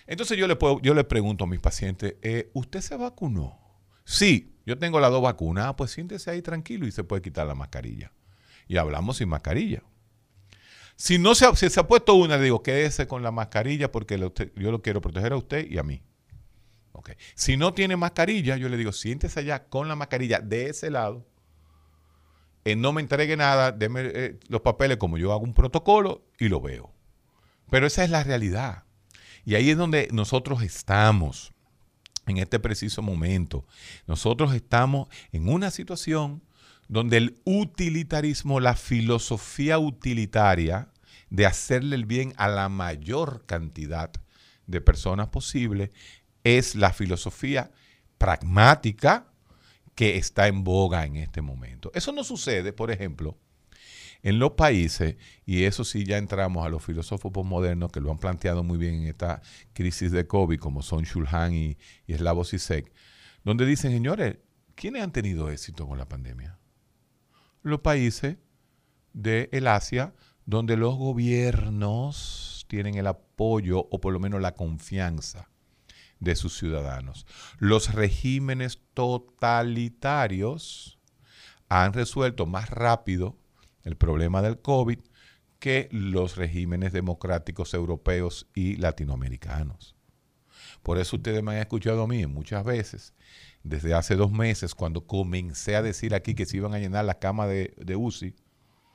Entonces 0.07 0.37
yo 0.37 0.47
le, 0.47 0.57
puedo, 0.57 0.81
yo 0.81 0.95
le 0.95 1.05
pregunto 1.05 1.45
a 1.45 1.47
mis 1.47 1.61
pacientes, 1.61 2.17
eh, 2.23 2.51
¿usted 2.55 2.81
se 2.81 2.97
vacunó? 2.97 3.59
Sí, 4.05 4.57
yo 4.67 4.79
tengo 4.79 5.01
las 5.01 5.11
dos 5.11 5.23
vacunas. 5.23 5.67
Ah, 5.67 5.77
pues 5.77 5.91
siéntese 5.93 6.31
ahí 6.31 6.43
tranquilo 6.43 6.87
y 6.87 6.93
se 6.93 7.05
puede 7.05 7.23
quitar 7.23 7.47
la 7.47 7.55
mascarilla. 7.55 8.13
Y 8.69 8.77
hablamos 8.77 9.19
sin 9.19 9.29
mascarilla. 9.29 9.83
Si 10.97 11.19
no 11.19 11.35
se, 11.35 11.55
se 11.55 11.81
ha 11.81 11.87
puesto 11.87 12.15
una, 12.15 12.37
le 12.37 12.45
digo, 12.45 12.63
quédese 12.63 13.07
con 13.07 13.23
la 13.23 13.31
mascarilla 13.31 13.91
porque 13.91 14.19
yo 14.19 14.71
lo 14.71 14.83
quiero 14.83 15.01
proteger 15.01 15.33
a 15.33 15.37
usted 15.37 15.69
y 15.71 15.79
a 15.79 15.83
mí. 15.83 16.03
Okay. 16.93 17.17
Si 17.35 17.57
no 17.57 17.73
tiene 17.73 17.97
mascarilla, 17.97 18.57
yo 18.57 18.69
le 18.69 18.77
digo, 18.77 18.93
siéntese 18.93 19.41
allá 19.41 19.65
con 19.65 19.89
la 19.89 19.97
mascarilla 19.97 20.41
de 20.41 20.69
ese 20.69 20.91
lado 20.91 21.27
eh, 22.65 22.77
no 22.77 22.93
me 22.93 23.01
entregue 23.01 23.37
nada, 23.37 23.73
deme 23.73 24.03
eh, 24.05 24.39
los 24.49 24.61
papeles 24.61 24.97
como 24.97 25.19
yo 25.19 25.33
hago 25.33 25.43
un 25.43 25.55
protocolo 25.55 26.25
y 26.39 26.49
lo 26.49 26.61
veo. 26.61 26.93
Pero 27.71 27.87
esa 27.87 28.05
es 28.05 28.11
la 28.11 28.23
realidad. 28.23 28.85
Y 29.45 29.55
ahí 29.55 29.71
es 29.71 29.77
donde 29.77 30.09
nosotros 30.13 30.63
estamos 30.63 31.53
en 32.27 32.39
este 32.39 32.61
preciso 32.61 33.03
momento. 33.03 33.67
Nosotros 34.07 34.55
estamos 34.55 35.09
en 35.33 35.49
una 35.49 35.71
situación 35.71 36.43
donde 36.89 37.17
el 37.17 37.41
utilitarismo, 37.45 38.61
la 38.61 38.75
filosofía 38.75 39.79
utilitaria 39.79 40.89
de 41.31 41.47
hacerle 41.47 41.97
el 41.97 42.05
bien 42.05 42.35
a 42.37 42.49
la 42.49 42.69
mayor 42.69 43.45
cantidad 43.47 44.11
de 44.67 44.81
personas 44.81 45.29
posible, 45.29 45.93
es 46.45 46.75
la 46.75 46.93
filosofía 46.93 47.73
pragmática, 48.19 49.33
que 49.95 50.17
está 50.17 50.49
en 50.49 50.65
boga 50.65 51.05
en 51.05 51.17
este 51.17 51.43
momento. 51.43 51.91
Eso 51.95 52.13
no 52.13 52.25
sucede, 52.25 52.73
por 52.73 52.91
ejemplo, 52.91 53.39
en 54.23 54.39
los 54.39 54.53
países, 54.53 55.17
y 55.45 55.65
eso 55.65 55.85
sí 55.85 56.05
ya 56.05 56.17
entramos 56.17 56.65
a 56.65 56.69
los 56.69 56.85
filósofos 56.85 57.33
postmodernos 57.33 57.91
que 57.91 58.01
lo 58.01 58.13
han 58.13 58.19
planteado 58.19 58.63
muy 58.63 58.79
bien 58.79 58.95
en 58.95 59.09
esta 59.09 59.43
crisis 59.73 60.13
de 60.13 60.27
COVID, 60.27 60.61
como 60.61 60.83
son 60.83 61.03
Shulhan 61.03 61.55
y, 61.55 61.77
y 62.07 62.15
Slavoj 62.15 62.49
donde 63.43 63.67
dicen, 63.67 63.91
señores, 63.91 64.37
¿quiénes 64.77 65.03
han 65.03 65.11
tenido 65.11 65.51
éxito 65.51 65.89
con 65.89 65.99
la 65.99 66.09
pandemia? 66.09 66.57
Los 67.63 67.81
países 67.81 68.37
de 69.13 69.49
el 69.53 69.67
Asia, 69.67 70.15
donde 70.47 70.77
los 70.77 70.97
gobiernos 70.97 72.65
tienen 72.69 72.95
el 72.95 73.09
apoyo 73.09 73.89
o 73.91 74.01
por 74.01 74.13
lo 74.13 74.21
menos 74.21 74.41
la 74.41 74.55
confianza 74.55 75.49
de 76.21 76.37
sus 76.37 76.57
ciudadanos. 76.57 77.27
Los 77.59 77.93
regímenes 77.93 78.79
totalitarios 78.95 81.01
han 81.69 81.93
resuelto 81.93 82.47
más 82.47 82.71
rápido 82.71 83.42
el 83.85 83.97
problema 83.97 84.43
del 84.43 84.61
COVID 84.61 84.99
que 85.59 85.89
los 85.93 86.37
regímenes 86.37 86.93
democráticos 86.93 87.75
europeos 87.75 88.49
y 88.55 88.77
latinoamericanos. 88.77 89.97
Por 90.83 90.99
eso 90.99 91.17
ustedes 91.17 91.43
me 91.43 91.53
han 91.53 91.59
escuchado 91.59 92.03
a 92.03 92.09
mí 92.09 92.27
muchas 92.27 92.65
veces, 92.65 93.15
desde 93.63 93.95
hace 93.95 94.17
dos 94.17 94.33
meses, 94.33 94.75
cuando 94.75 95.07
comencé 95.07 95.77
a 95.77 95.83
decir 95.83 96.15
aquí 96.15 96.35
que 96.35 96.47
se 96.47 96.57
iban 96.57 96.75
a 96.75 96.79
llenar 96.79 97.05
las 97.05 97.17
camas 97.17 97.49
de, 97.49 97.75
de 97.77 97.95
UCI, 97.95 98.35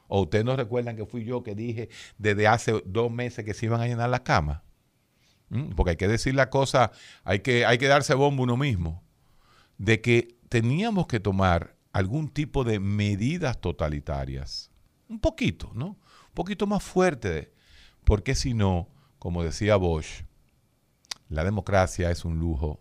o 0.08 0.22
ustedes 0.22 0.46
no 0.46 0.56
recuerdan 0.56 0.96
que 0.96 1.06
fui 1.06 1.24
yo 1.24 1.44
que 1.44 1.56
dije 1.56 1.89
desde 2.17 2.48
hace 2.48 2.82
dos 2.86 3.12
meses 3.12 3.46
que 3.46 3.53
se 3.53 3.65
iban 3.65 3.82
a 3.82 3.88
llenar 3.88 4.10
las 4.10 4.22
camas. 4.22 4.62
Mm, 5.50 5.70
porque 5.75 5.91
hay 5.91 5.98
que 5.98 6.08
decir 6.08 6.36
la 6.36 6.50
cosa, 6.50 6.91
hay 7.24 7.39
que, 7.39 7.65
hay 7.65 7.77
que 7.77 7.88
darse 7.88 8.13
bombo 8.13 8.44
uno 8.44 8.58
mismo, 8.58 9.03
de 9.77 10.01
que 10.01 10.36
teníamos 10.50 11.08
que 11.08 11.20
tomar 11.20 11.75
algún 11.94 12.29
tipo 12.29 12.63
de 12.63 12.79
medidas 12.79 13.60
totalitarias, 13.60 14.72
un 15.10 15.20
poquito, 15.20 15.72
¿no? 15.74 15.88
Un 15.88 16.34
poquito 16.34 16.68
más 16.68 16.84
fuerte, 16.84 17.54
porque 18.04 18.36
si 18.36 18.54
no, 18.54 18.90
como 19.20 19.44
decía 19.44 19.76
Bosch, 19.76 20.24
la 21.30 21.44
democracia 21.44 22.12
es 22.12 22.26
un 22.26 22.40
lujo 22.40 22.80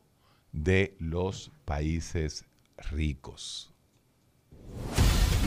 de 0.53 0.97
los 0.99 1.51
países 1.65 2.45
ricos. 2.77 3.73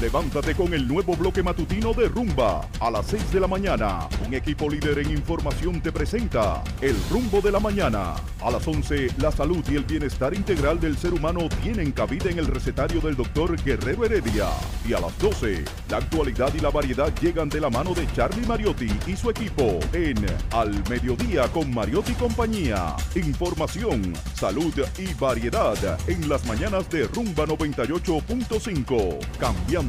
Levántate 0.01 0.55
con 0.55 0.73
el 0.73 0.87
nuevo 0.87 1.13
bloque 1.17 1.43
matutino 1.43 1.93
de 1.93 2.07
Rumba. 2.07 2.65
A 2.79 2.89
las 2.89 3.07
6 3.07 3.33
de 3.33 3.39
la 3.41 3.47
mañana, 3.47 4.07
un 4.25 4.33
equipo 4.33 4.69
líder 4.69 4.99
en 4.99 5.11
información 5.11 5.81
te 5.81 5.91
presenta 5.91 6.63
El 6.79 6.95
Rumbo 7.09 7.41
de 7.41 7.51
la 7.51 7.59
Mañana. 7.59 8.15
A 8.41 8.49
las 8.49 8.65
11, 8.65 9.09
la 9.17 9.29
salud 9.29 9.61
y 9.69 9.75
el 9.75 9.83
bienestar 9.83 10.33
integral 10.33 10.79
del 10.79 10.97
ser 10.97 11.13
humano 11.13 11.49
tienen 11.61 11.91
cabida 11.91 12.29
en 12.29 12.39
el 12.39 12.47
recetario 12.47 13.01
del 13.01 13.17
doctor 13.17 13.61
Guerrero 13.61 14.05
Heredia. 14.05 14.47
Y 14.87 14.93
a 14.93 15.01
las 15.01 15.17
12, 15.19 15.65
la 15.89 15.97
actualidad 15.97 16.53
y 16.53 16.61
la 16.61 16.69
variedad 16.69 17.13
llegan 17.19 17.49
de 17.49 17.59
la 17.59 17.69
mano 17.69 17.93
de 17.93 18.07
Charlie 18.13 18.47
Mariotti 18.47 18.89
y 19.05 19.17
su 19.17 19.29
equipo 19.29 19.79
en 19.91 20.15
Al 20.51 20.81
Mediodía 20.89 21.49
con 21.49 21.73
Mariotti 21.73 22.13
compañía. 22.13 22.95
Información, 23.15 24.13
salud 24.33 24.73
y 24.97 25.13
variedad 25.15 25.99
en 26.07 26.29
las 26.29 26.45
mañanas 26.45 26.89
de 26.89 27.05
Rumba 27.07 27.45
98.5. 27.45 29.37
Cambiando 29.37 29.88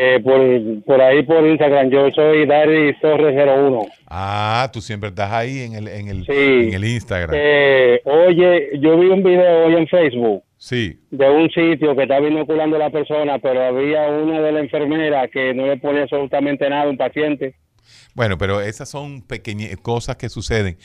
Eh, 0.00 0.20
por, 0.22 0.84
por 0.84 1.00
ahí 1.00 1.24
por 1.24 1.44
Instagram, 1.44 1.90
yo 1.90 2.08
soy 2.14 2.46
Dari 2.46 2.94
Torres 3.00 3.34
01. 3.34 3.84
Ah, 4.06 4.70
tú 4.72 4.80
siempre 4.80 5.08
estás 5.08 5.32
ahí 5.32 5.60
en 5.62 5.74
el, 5.74 5.88
en 5.88 6.06
el, 6.08 6.24
Sí. 6.24 6.32
en 6.68 6.72
el 6.74 6.84
Instagram. 6.84 7.30
Eh, 7.34 8.00
oye, 8.04 8.78
yo 8.80 8.96
vi 8.98 9.08
un 9.08 9.24
video 9.24 9.66
hoy 9.66 9.74
en 9.74 9.88
Facebook 9.88 10.44
Sí. 10.56 11.00
de 11.10 11.28
un 11.28 11.50
sitio 11.50 11.96
que 11.96 12.02
estaba 12.02 12.28
inoculando 12.28 12.76
a 12.76 12.78
la 12.78 12.90
persona, 12.90 13.38
pero 13.40 13.60
había 13.64 14.06
una 14.08 14.40
de 14.40 14.52
la 14.52 14.60
enfermera 14.60 15.26
que 15.26 15.52
no 15.52 15.66
le 15.66 15.76
ponía 15.78 16.02
absolutamente 16.02 16.68
nada 16.70 16.84
a 16.84 16.88
un 16.90 16.96
paciente. 16.96 17.56
Bueno, 18.14 18.38
pero 18.38 18.60
esas 18.60 18.88
son 18.88 19.22
pequeñas 19.22 19.76
cosas 19.78 20.14
que 20.16 20.28
suceden. 20.28 20.78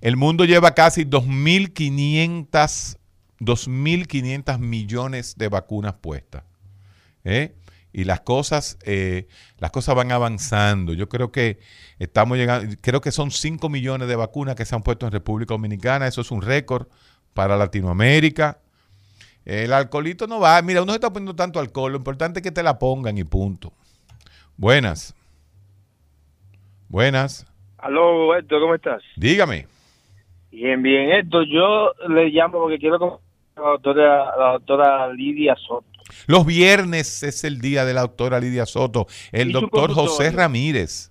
El 0.00 0.16
mundo 0.16 0.44
lleva 0.46 0.74
casi 0.74 1.04
2.500 1.04 2.96
2.500 3.40 4.58
millones 4.58 5.36
de 5.36 5.48
vacunas 5.48 5.94
puestas. 5.94 6.44
¿eh? 7.24 7.52
Y 7.96 8.02
las 8.04 8.20
cosas, 8.22 8.76
eh, 8.84 9.28
las 9.58 9.70
cosas 9.70 9.94
van 9.94 10.10
avanzando. 10.10 10.94
Yo 10.94 11.08
creo 11.08 11.30
que 11.30 11.60
estamos 12.00 12.36
llegando, 12.36 12.74
creo 12.80 13.00
que 13.00 13.12
son 13.12 13.30
5 13.30 13.68
millones 13.68 14.08
de 14.08 14.16
vacunas 14.16 14.56
que 14.56 14.64
se 14.64 14.74
han 14.74 14.82
puesto 14.82 15.06
en 15.06 15.12
República 15.12 15.54
Dominicana. 15.54 16.08
Eso 16.08 16.20
es 16.20 16.32
un 16.32 16.42
récord 16.42 16.88
para 17.34 17.56
Latinoamérica. 17.56 18.58
El 19.44 19.72
alcoholito 19.72 20.26
no 20.26 20.40
va. 20.40 20.60
Mira, 20.62 20.82
uno 20.82 20.90
se 20.90 20.96
está 20.96 21.12
poniendo 21.12 21.36
tanto 21.36 21.60
alcohol. 21.60 21.92
Lo 21.92 21.98
importante 21.98 22.40
es 22.40 22.42
que 22.42 22.50
te 22.50 22.64
la 22.64 22.80
pongan 22.80 23.16
y 23.16 23.22
punto. 23.22 23.72
Buenas. 24.56 25.14
Buenas. 26.88 27.46
Aló, 27.78 28.34
Héctor, 28.34 28.60
¿cómo 28.60 28.74
estás? 28.74 29.02
Dígame. 29.14 29.68
Bien, 30.50 30.82
bien, 30.82 31.10
Héctor, 31.10 31.46
yo 31.46 31.92
le 32.08 32.30
llamo 32.30 32.58
porque 32.58 32.78
quiero 32.78 32.98
conocer 32.98 33.20
a 33.54 33.60
la 33.60 33.68
doctora, 33.68 34.36
la 34.36 34.52
doctora 34.52 35.12
Lidia 35.12 35.54
Soto. 35.54 35.93
Los 36.26 36.46
viernes 36.46 37.22
es 37.22 37.44
el 37.44 37.60
día 37.60 37.84
de 37.84 37.94
la 37.94 38.02
doctora 38.02 38.40
Lidia 38.40 38.66
Soto. 38.66 39.06
El 39.32 39.50
¿Y 39.50 39.52
su 39.52 39.60
doctor 39.60 39.92
José? 39.92 40.30
Ramírez. 40.30 41.10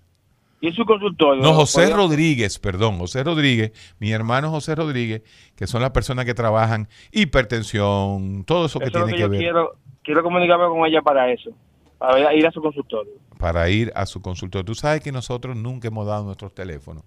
Y 0.62 0.72
su 0.72 0.86
consultorio. 0.86 1.44
No, 1.44 1.54
José 1.54 1.80
¿podría- 1.82 1.96
Rodríguez, 1.98 2.58
perdón, 2.58 2.98
José 2.98 3.22
Rodríguez, 3.24 3.74
mi 4.00 4.12
hermano 4.14 4.50
José 4.50 4.76
Rodríguez, 4.76 5.22
que 5.58 5.68
son 5.68 5.82
las 5.82 5.92
personas 5.92 6.24
que 6.24 6.34
trabajan 6.34 6.88
hipertensión, 7.12 8.44
todo 8.46 8.66
eso 8.68 8.80
que 8.80 8.86
Eso 8.86 8.94
tiene 8.94 9.08
que 9.08 9.16
que 9.16 9.22
yo 9.22 9.30
ver 9.30 9.40
quiero, 9.40 9.76
quiero 10.04 10.24
comunicarme 10.24 10.68
con 10.68 10.86
ella 10.86 11.02
para 11.02 11.32
eso, 11.32 11.52
para 11.98 12.34
ir 12.34 12.48
a 12.48 12.52
su 12.52 12.62
consultorio. 12.62 13.12
para 13.38 13.70
ir 13.70 13.92
a 13.94 14.06
su 14.06 14.22
consultorio. 14.22 14.64
Tú 14.64 14.74
sabes 14.76 15.02
que 15.02 15.12
nosotros 15.12 15.56
nunca 15.58 15.90
hemos 15.90 16.08
dado 16.08 16.24
nuestros 16.24 16.54
teléfonos. 16.54 17.04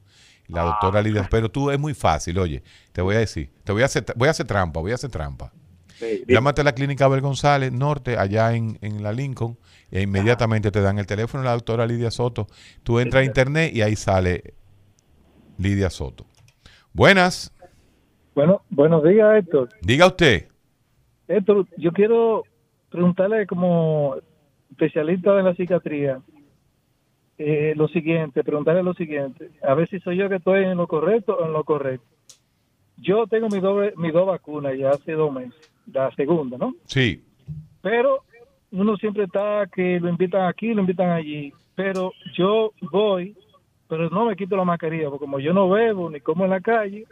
La 0.48 0.60
Ah. 0.62 0.64
doctora 0.66 1.00
Lidia, 1.00 1.26
pero 1.30 1.50
tú 1.50 1.70
es 1.70 1.78
muy 1.78 1.94
fácil, 1.94 2.38
oye, 2.38 2.62
te 2.92 3.00
voy 3.00 3.16
a 3.16 3.20
decir, 3.20 3.50
te 3.64 3.72
voy 3.72 3.80
a 3.82 3.86
hacer, 3.86 4.04
voy 4.16 4.28
a 4.28 4.32
hacer 4.32 4.46
trampa, 4.46 4.80
voy 4.80 4.92
a 4.92 4.96
hacer 4.96 5.10
trampa. 5.10 5.50
Sí, 5.98 6.24
Llámate 6.28 6.60
a 6.60 6.64
la 6.64 6.74
clínica 6.74 7.06
Abel 7.06 7.20
González 7.22 7.72
Norte, 7.72 8.18
allá 8.18 8.54
en, 8.54 8.78
en 8.82 9.02
la 9.02 9.12
Lincoln, 9.12 9.56
e 9.90 10.02
inmediatamente 10.02 10.70
te 10.70 10.80
dan 10.82 10.98
el 10.98 11.06
teléfono 11.06 11.42
de 11.42 11.46
la 11.48 11.54
doctora 11.54 11.86
Lidia 11.86 12.10
Soto. 12.10 12.46
Tú 12.82 12.98
entras 12.98 13.22
a 13.22 13.24
internet 13.24 13.74
y 13.74 13.82
ahí 13.82 13.96
sale 13.96 14.54
Lidia 15.58 15.88
Soto. 15.90 16.26
Buenas, 16.92 17.52
Bueno, 18.34 18.62
buenos 18.70 19.02
días, 19.04 19.38
Héctor. 19.38 19.70
diga 19.82 20.06
usted. 20.06 20.48
Héctor, 21.28 21.66
yo 21.78 21.92
quiero 21.92 22.44
preguntarle 22.90 23.46
como 23.46 24.16
especialista 24.70 25.34
de 25.34 25.42
la 25.42 25.54
psiquiatría 25.54 26.20
eh, 27.38 27.74
lo 27.76 27.88
siguiente, 27.88 28.42
preguntarle 28.44 28.82
lo 28.82 28.94
siguiente, 28.94 29.50
a 29.62 29.74
ver 29.74 29.88
si 29.88 29.98
soy 30.00 30.16
yo 30.16 30.28
que 30.28 30.36
estoy 30.36 30.64
en 30.64 30.76
lo 30.76 30.86
correcto 30.86 31.36
o 31.36 31.44
en 31.46 31.52
lo 31.52 31.64
correcto. 31.64 32.06
Yo 32.98 33.26
tengo 33.26 33.48
mi 33.48 33.60
doble, 33.60 33.92
mi 33.96 34.10
dos 34.10 34.26
vacunas 34.26 34.72
ya 34.78 34.90
hace 34.90 35.12
dos 35.12 35.30
meses, 35.32 35.70
la 35.92 36.10
segunda, 36.14 36.56
¿no? 36.58 36.74
Sí, 36.86 37.22
Pero 37.82 38.24
uno 38.72 38.96
siempre 38.96 39.24
está 39.24 39.66
que 39.72 40.00
lo 40.00 40.08
invitan 40.08 40.46
aquí, 40.46 40.74
lo 40.74 40.80
invitan 40.80 41.10
allí, 41.10 41.52
pero 41.74 42.12
yo 42.34 42.72
voy, 42.90 43.36
pero 43.88 44.10
no 44.10 44.26
me 44.26 44.36
quito 44.36 44.56
la 44.56 44.64
mascarilla, 44.64 45.08
porque 45.08 45.24
como 45.24 45.38
yo 45.38 45.52
no 45.52 45.68
bebo 45.68 46.10
ni 46.10 46.20
como 46.20 46.44
en 46.44 46.50
la 46.50 46.60
calle, 46.60 47.06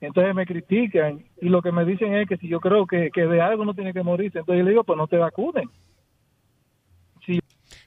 entonces 0.00 0.34
me 0.34 0.46
critican 0.46 1.22
y 1.40 1.48
lo 1.48 1.62
que 1.62 1.72
me 1.72 1.84
dicen 1.84 2.14
es 2.14 2.28
que 2.28 2.36
si 2.36 2.48
yo 2.48 2.60
creo 2.60 2.86
que, 2.86 3.10
que 3.10 3.26
de 3.26 3.40
algo 3.40 3.64
no 3.64 3.74
tiene 3.74 3.92
que 3.92 4.02
morirse, 4.02 4.38
entonces 4.38 4.60
yo 4.60 4.64
le 4.64 4.70
digo, 4.70 4.84
pues 4.84 4.96
no 4.96 5.06
te 5.06 5.16
vacunen. 5.16 5.68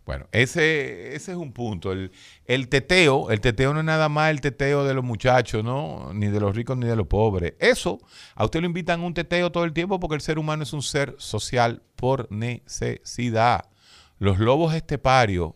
Bueno, 0.08 0.26
ese, 0.32 1.16
ese 1.18 1.34
es 1.34 1.38
un 1.38 1.52
punto. 1.52 1.92
El, 1.92 2.14
el 2.46 2.70
teteo, 2.70 3.30
el 3.30 3.42
teteo 3.42 3.74
no 3.74 3.82
es 3.82 3.86
nada 3.86 4.08
más 4.08 4.32
el 4.32 4.40
teteo 4.40 4.86
de 4.86 4.94
los 4.94 5.04
muchachos, 5.04 5.66
¿no? 5.66 6.14
Ni 6.14 6.28
de 6.28 6.40
los 6.40 6.56
ricos 6.56 6.78
ni 6.78 6.88
de 6.88 6.96
los 6.96 7.08
pobres. 7.08 7.56
Eso, 7.60 8.00
a 8.34 8.46
usted 8.46 8.62
lo 8.62 8.68
invitan 8.68 9.02
a 9.02 9.04
un 9.04 9.14
teteo 9.14 9.52
todo 9.52 9.66
el 9.66 9.74
tiempo 9.74 10.00
porque 10.00 10.16
el 10.16 10.22
ser 10.22 10.40
humano 10.40 10.64
es 10.64 10.72
un 10.72 10.82
ser 10.82 11.14
social 11.18 11.84
por 11.98 12.32
necesidad. 12.32 13.70
Los 14.18 14.40
lobos 14.40 14.74
esteparios, 14.74 15.52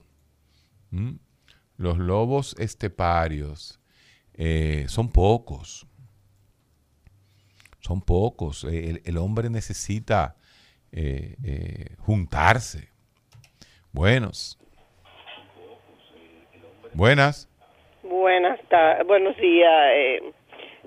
los 1.78 1.98
lobos 1.98 2.54
esteparios 2.60 3.80
eh, 4.34 4.84
son 4.90 5.14
pocos. 5.14 5.88
Son 7.80 8.02
pocos. 8.02 8.66
El, 8.66 9.02
el 9.06 9.18
hombre 9.18 9.50
necesita 9.50 10.36
eh, 10.92 11.38
eh, 11.42 11.96
juntarse. 12.00 12.91
Buenos. 13.94 14.58
Buenas. 16.94 17.48
Buenas 18.04 18.60
tardes, 18.68 19.06
buenos 19.08 19.38
días, 19.38 19.72
eh, 19.94 20.22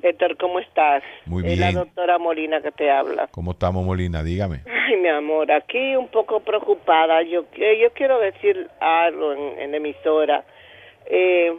Héctor, 0.02 0.36
¿cómo 0.36 0.58
estás? 0.58 1.02
Muy 1.26 1.46
Es 1.46 1.58
la 1.58 1.68
bien. 1.68 1.78
doctora 1.78 2.18
Molina 2.18 2.60
que 2.60 2.72
te 2.72 2.90
habla. 2.90 3.28
¿Cómo 3.30 3.52
estamos, 3.52 3.84
Molina? 3.84 4.22
Dígame. 4.22 4.62
Ay, 4.66 4.96
mi 4.96 5.08
amor, 5.08 5.50
aquí 5.52 5.96
un 5.96 6.08
poco 6.08 6.40
preocupada. 6.40 7.22
Yo, 7.22 7.44
yo 7.54 7.92
quiero 7.94 8.18
decir 8.18 8.68
algo 8.80 9.32
en, 9.32 9.58
en 9.60 9.70
la 9.70 9.76
emisora. 9.78 10.44
Eh, 11.06 11.56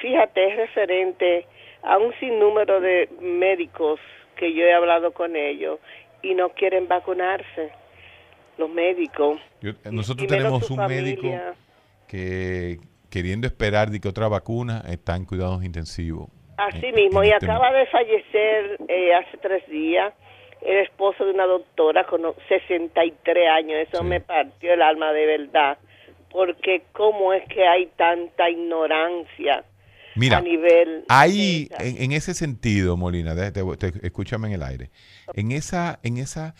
fíjate, 0.00 0.48
es 0.50 0.56
referente 0.56 1.46
a 1.82 1.98
un 1.98 2.12
sinnúmero 2.20 2.80
de 2.80 3.08
médicos 3.20 3.98
que 4.36 4.52
yo 4.52 4.64
he 4.64 4.72
hablado 4.74 5.12
con 5.12 5.34
ellos 5.34 5.80
y 6.22 6.34
no 6.34 6.50
quieren 6.50 6.86
vacunarse. 6.86 7.72
Los 8.60 8.70
médicos. 8.70 9.40
Yo- 9.62 9.72
nosotros 9.90 10.24
Y 10.24 10.28
tenemos 10.28 10.70
un 10.70 10.86
médico 10.86 11.28
que 12.06 12.78
queriendo 13.08 13.46
esperar 13.46 13.90
de 13.90 14.00
que 14.00 14.08
otra 14.08 14.28
vacuna 14.28 14.84
está 14.88 15.16
en 15.16 15.24
cuidados 15.24 15.64
intensivos. 15.64 16.28
Así 16.56 16.86
En- 16.86 16.94
mismo, 16.94 17.22
en 17.22 17.30
y 17.30 17.32
este 17.32 17.46
acaba 17.46 17.72
de 17.72 17.86
fallecer 17.86 18.78
eh, 18.88 19.14
hace 19.14 19.38
tres 19.38 19.66
días 19.68 20.12
el 20.60 20.76
esposo 20.80 21.24
de 21.24 21.32
una 21.32 21.46
doctora 21.46 22.04
con 22.04 22.24
o- 22.26 22.34
63 22.48 23.48
años. 23.48 23.78
Eso 23.88 24.02
Sí. 24.02 24.04
me 24.04 24.20
partió 24.20 24.74
el 24.74 24.82
alma 24.82 25.10
de 25.12 25.24
verdad, 25.26 25.78
porque 26.30 26.82
cómo 26.92 27.32
es 27.32 27.42
que 27.48 27.66
hay 27.66 27.86
tanta 27.96 28.50
ignorancia 28.50 29.64
Mira, 30.16 30.38
a 30.38 30.42
nivel... 30.42 31.04
Ahí, 31.08 31.68
en, 31.78 32.02
en 32.02 32.12
ese 32.12 32.34
sentido, 32.34 32.96
Molina, 32.98 33.34
te- 33.52 33.62
escúchame 34.02 34.48
en 34.48 34.54
el 34.54 34.62
aire. 34.62 34.90
En 35.34 35.50
esa, 35.52 35.98
en 36.02 36.18
esa, 36.18 36.54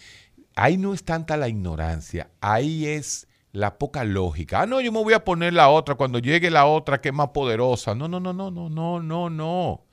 ahí 0.60 0.76
no 0.76 0.92
es 0.92 1.04
tanta 1.04 1.38
la 1.38 1.48
ignorancia, 1.48 2.30
ahí 2.40 2.86
es 2.86 3.26
la 3.52 3.78
poca 3.78 4.04
lógica. 4.04 4.60
Ah, 4.60 4.66
no, 4.66 4.80
yo 4.82 4.92
me 4.92 5.02
voy 5.02 5.14
a 5.14 5.24
poner 5.24 5.54
la 5.54 5.70
otra 5.70 5.94
cuando 5.94 6.18
llegue 6.18 6.50
la 6.50 6.66
otra 6.66 7.00
que 7.00 7.08
es 7.08 7.14
más 7.14 7.28
poderosa. 7.30 7.94
No, 7.94 8.08
no, 8.08 8.20
no, 8.20 8.34
no, 8.34 8.50
no, 8.50 8.68
no, 8.68 9.00
no, 9.00 9.30
no. 9.30 9.86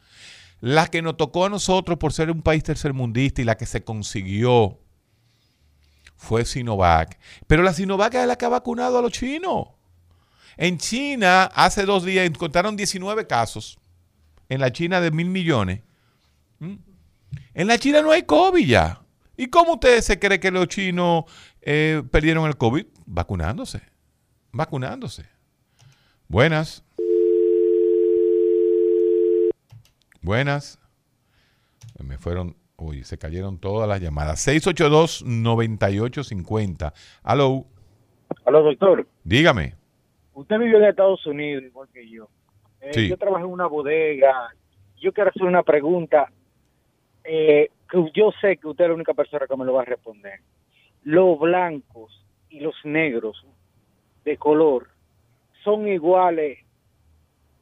La 0.60 0.88
que 0.88 1.02
nos 1.02 1.16
tocó 1.16 1.46
a 1.46 1.50
nosotros 1.50 1.98
por 1.98 2.12
ser 2.12 2.30
un 2.30 2.42
país 2.42 2.64
tercermundista 2.64 3.42
y 3.42 3.46
la 3.46 3.56
que 3.56 3.66
se 3.66 3.84
consiguió 3.84 4.78
fue 6.18 6.44
Sinovac. 6.44 7.18
Pero 7.48 7.64
la 7.64 7.74
Sinovac 7.74 8.14
es 8.16 8.28
la 8.28 8.36
que 8.36 8.46
ha 8.46 8.50
vacunado 8.50 9.00
a 9.00 9.02
los 9.02 9.14
chinos. 9.14 9.70
En 10.58 10.78
China, 10.80 11.46
hace 11.46 11.86
dos 11.86 12.04
días 12.04 12.26
encontraron 12.26 12.76
19 12.76 13.26
casos. 13.26 13.80
En 14.50 14.60
la 14.60 14.72
China 14.72 15.00
de 15.00 15.12
mil 15.12 15.30
millones. 15.30 15.82
¿Mm? 16.60 16.76
En 17.54 17.68
la 17.68 17.78
China 17.78 18.02
no 18.02 18.12
hay 18.12 18.24
COVID 18.24 18.66
ya. 18.66 19.02
¿Y 19.38 19.48
cómo 19.48 19.74
ustedes 19.74 20.06
se 20.06 20.20
cree 20.20 20.40
que 20.40 20.52
los 20.52 20.68
chinos 20.68 21.26
eh, 21.62 22.02
perdieron 22.12 22.46
el 22.48 22.58
COVID? 22.58 22.86
Vacunándose. 23.06 23.82
Vacunándose. 24.52 25.26
Buenas. 26.28 26.84
Buenas. 30.22 30.80
Me 32.04 32.18
fueron, 32.18 32.56
uy, 32.78 33.04
se 33.04 33.18
cayeron 33.18 33.58
todas 33.60 33.88
las 33.88 34.02
llamadas. 34.02 34.46
682-9850. 34.48 36.94
Aló, 37.24 37.66
Aló, 38.46 38.64
doctor. 38.64 39.08
dígame. 39.24 39.76
Usted 40.34 40.60
vivió 40.60 40.78
en 40.78 40.84
Estados 40.86 41.26
Unidos, 41.26 41.64
igual 41.64 41.88
que 41.94 42.10
yo. 42.10 42.30
Eh, 42.82 42.92
Sí. 42.94 43.08
Yo 43.10 43.18
trabajé 43.18 43.46
en 43.46 43.52
una 43.52 43.68
bodega. 43.68 44.50
Yo 45.02 45.12
quiero 45.14 45.30
hacer 45.30 45.44
una 45.44 45.64
pregunta 45.64 46.32
eh, 47.24 47.70
que 47.90 48.12
yo 48.14 48.32
sé 48.42 48.58
que 48.58 48.68
usted 48.68 48.86
es 48.86 48.90
la 48.90 48.96
única 48.96 49.14
persona 49.14 49.48
que 49.48 49.58
me 49.58 49.66
lo 49.66 49.74
va 49.74 49.82
a 49.82 49.86
responder. 49.86 50.40
Los 51.04 51.40
blancos 51.40 52.26
y 52.50 52.60
los 52.60 52.76
negros 52.84 53.46
de 54.26 54.38
color 54.38 54.90
son 55.64 55.88
iguales 55.88 56.60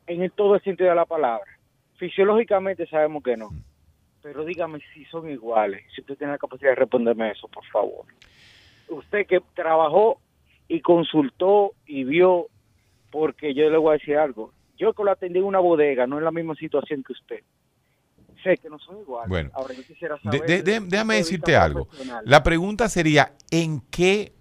en 0.08 0.22
el- 0.22 0.32
todo 0.32 0.56
el 0.56 0.62
sentido 0.62 0.90
de 0.90 0.96
la 0.96 1.06
palabra. 1.06 1.46
Fisiológicamente 1.98 2.86
sabemos 2.88 3.24
que 3.24 3.38
no. 3.38 3.50
Pero 4.22 4.44
dígame 4.44 4.80
si 4.94 5.06
son 5.06 5.30
iguales. 5.30 5.84
Si 5.94 6.02
usted 6.02 6.18
tiene 6.18 6.34
la 6.34 6.40
capacidad 6.40 6.72
de 6.72 6.76
responderme 6.76 7.32
eso, 7.32 7.48
por 7.48 7.66
favor. 7.66 8.06
Usted 8.90 9.26
que 9.28 9.40
trabajó 9.54 10.20
y 10.68 10.82
consultó 10.82 11.74
y 11.86 12.04
vio, 12.04 12.48
porque 13.12 13.54
yo 13.54 13.70
le 13.70 13.78
voy 13.78 13.92
a 13.92 13.98
decir 14.00 14.18
algo, 14.18 14.52
yo 14.78 14.94
que 14.94 15.04
lo 15.04 15.12
atendí 15.12 15.40
en 15.40 15.46
una 15.46 15.60
bodega, 15.60 16.08
no 16.08 16.18
en 16.18 16.24
la 16.24 16.32
misma 16.32 16.56
situación 16.56 17.04
que 17.04 17.14
usted. 17.14 17.44
Sé 18.46 18.58
que 18.58 18.70
no 18.70 18.78
son 18.80 19.00
iguales. 19.00 19.28
Bueno, 19.30 19.50
Ahora 19.54 19.74
yo 19.74 19.84
quisiera 19.84 20.16
De- 20.16 20.22
saber... 20.22 20.42
de- 20.42 20.48
de- 20.48 20.62
desde 20.64 20.78
el 20.78 20.90
déjame 20.90 21.16
decirte 21.16 21.56
algo. 21.56 21.88
La 22.26 22.44
pregunta 22.44 22.88
sería, 22.90 23.34
¿en 23.52 23.82
qué 23.90 24.34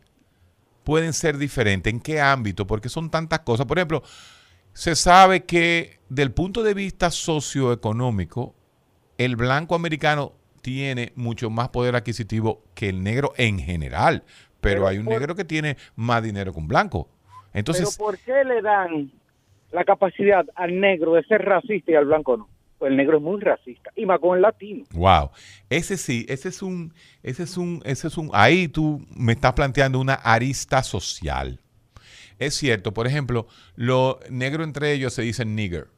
pueden 0.84 1.12
ser 1.14 1.38
diferentes? 1.38 1.92
¿En 1.92 2.00
qué 2.00 2.20
ámbito? 2.20 2.66
Porque 2.66 2.88
son 2.90 3.10
tantas 3.10 3.40
cosas. 3.40 3.64
Por 3.66 3.78
ejemplo, 3.78 4.02
se 4.74 4.94
sabe 4.94 5.44
que 5.44 6.00
del 6.10 6.32
punto 6.32 6.62
de 6.62 6.74
vista 6.74 7.10
socioeconómico, 7.10 8.54
el 9.18 9.36
blanco 9.36 9.74
americano 9.74 10.32
tiene 10.60 11.12
mucho 11.16 11.48
más 11.50 11.70
poder 11.70 11.96
adquisitivo 11.96 12.62
que 12.74 12.88
el 12.90 13.02
negro 13.02 13.32
en 13.36 13.58
general, 13.58 14.22
pero, 14.60 14.76
Pero 14.82 14.86
hay 14.88 14.98
un 14.98 15.04
por- 15.04 15.14
negro 15.14 15.34
que 15.34 15.44
tiene 15.44 15.76
más 15.96 16.22
dinero 16.22 16.52
que 16.52 16.58
un 16.58 16.68
blanco. 16.68 17.08
Entonces, 17.52 17.96
Pero 17.96 18.06
¿por 18.06 18.18
qué 18.18 18.44
le 18.44 18.60
dan 18.62 19.12
la 19.72 19.84
capacidad 19.84 20.44
al 20.56 20.78
negro 20.80 21.14
de 21.14 21.22
ser 21.24 21.42
racista 21.42 21.92
y 21.92 21.94
al 21.94 22.04
blanco 22.06 22.36
no? 22.36 22.48
Pues 22.84 22.90
el 22.90 22.98
negro 22.98 23.16
es 23.16 23.22
muy 23.22 23.40
racista, 23.40 23.90
y 23.96 24.04
más 24.04 24.20
con 24.20 24.36
el 24.36 24.42
latino. 24.42 24.84
Wow, 24.92 25.30
ese 25.70 25.96
sí, 25.96 26.26
ese 26.28 26.50
es 26.50 26.60
un, 26.60 26.92
ese 27.22 27.44
es 27.44 27.56
un, 27.56 27.80
ese 27.86 28.08
es 28.08 28.18
un, 28.18 28.28
ahí 28.34 28.68
tú 28.68 29.02
me 29.16 29.32
estás 29.32 29.54
planteando 29.54 29.98
una 29.98 30.12
arista 30.12 30.82
social. 30.82 31.62
Es 32.38 32.56
cierto, 32.56 32.92
por 32.92 33.06
ejemplo, 33.06 33.46
los 33.74 34.16
negros 34.28 34.66
entre 34.66 34.92
ellos 34.92 35.14
se 35.14 35.22
dicen 35.22 35.56
nigger. 35.56 35.88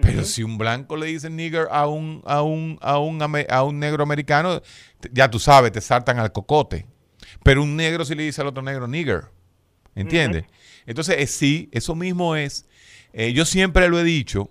Pero 0.00 0.24
si 0.24 0.42
un 0.42 0.56
blanco 0.56 0.96
le 0.96 1.08
dice 1.08 1.28
nigger 1.28 1.68
a 1.70 1.86
un, 1.86 2.22
a 2.24 2.40
un, 2.40 2.78
a 2.80 2.98
un, 2.98 3.20
a 3.50 3.62
un 3.62 3.78
negro 3.78 4.02
americano, 4.02 4.62
ya 5.12 5.30
tú 5.30 5.38
sabes, 5.38 5.72
te 5.72 5.82
saltan 5.82 6.18
al 6.18 6.32
cocote. 6.32 6.86
Pero 7.42 7.62
un 7.62 7.76
negro 7.76 8.06
si 8.06 8.14
le 8.14 8.22
dice 8.22 8.40
al 8.40 8.46
otro 8.46 8.62
negro 8.62 8.88
nigger. 8.88 9.24
¿Entiendes? 9.94 10.46
Entonces, 10.86 11.16
eh, 11.18 11.26
sí, 11.26 11.68
eso 11.70 11.94
mismo 11.94 12.34
es. 12.34 12.66
eh, 13.12 13.34
yo 13.34 13.44
siempre 13.44 13.90
lo 13.90 14.00
he 14.00 14.04
dicho, 14.04 14.50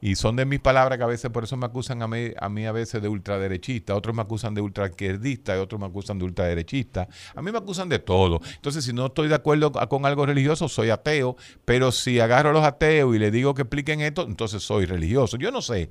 y 0.00 0.14
son 0.14 0.36
de 0.36 0.46
mis 0.46 0.60
palabras 0.60 0.96
que 0.98 1.04
a 1.04 1.06
veces 1.06 1.30
por 1.30 1.44
eso 1.44 1.56
me 1.56 1.66
acusan 1.66 2.02
a 2.02 2.08
mí 2.08 2.30
a, 2.36 2.48
mí 2.48 2.66
a 2.66 2.72
veces 2.72 3.02
de 3.02 3.08
ultraderechista, 3.08 3.94
otros 3.94 4.14
me 4.14 4.22
acusan 4.22 4.54
de 4.54 4.60
ultraizquierdista 4.60 5.56
y 5.56 5.60
otros 5.60 5.80
me 5.80 5.86
acusan 5.86 6.18
de 6.18 6.24
ultraderechista. 6.24 7.08
A 7.34 7.42
mí 7.42 7.52
me 7.52 7.58
acusan 7.58 7.88
de 7.88 7.98
todo. 7.98 8.40
Entonces, 8.54 8.84
si 8.84 8.92
no 8.92 9.06
estoy 9.06 9.28
de 9.28 9.34
acuerdo 9.34 9.72
con 9.72 10.06
algo 10.06 10.26
religioso, 10.26 10.68
soy 10.68 10.90
ateo, 10.90 11.36
pero 11.64 11.92
si 11.92 12.20
agarro 12.20 12.50
a 12.50 12.52
los 12.52 12.64
ateos 12.64 13.14
y 13.14 13.18
les 13.18 13.32
digo 13.32 13.54
que 13.54 13.62
expliquen 13.62 14.00
esto, 14.00 14.22
entonces 14.22 14.62
soy 14.62 14.86
religioso. 14.86 15.36
Yo 15.36 15.50
no 15.50 15.62
sé. 15.62 15.90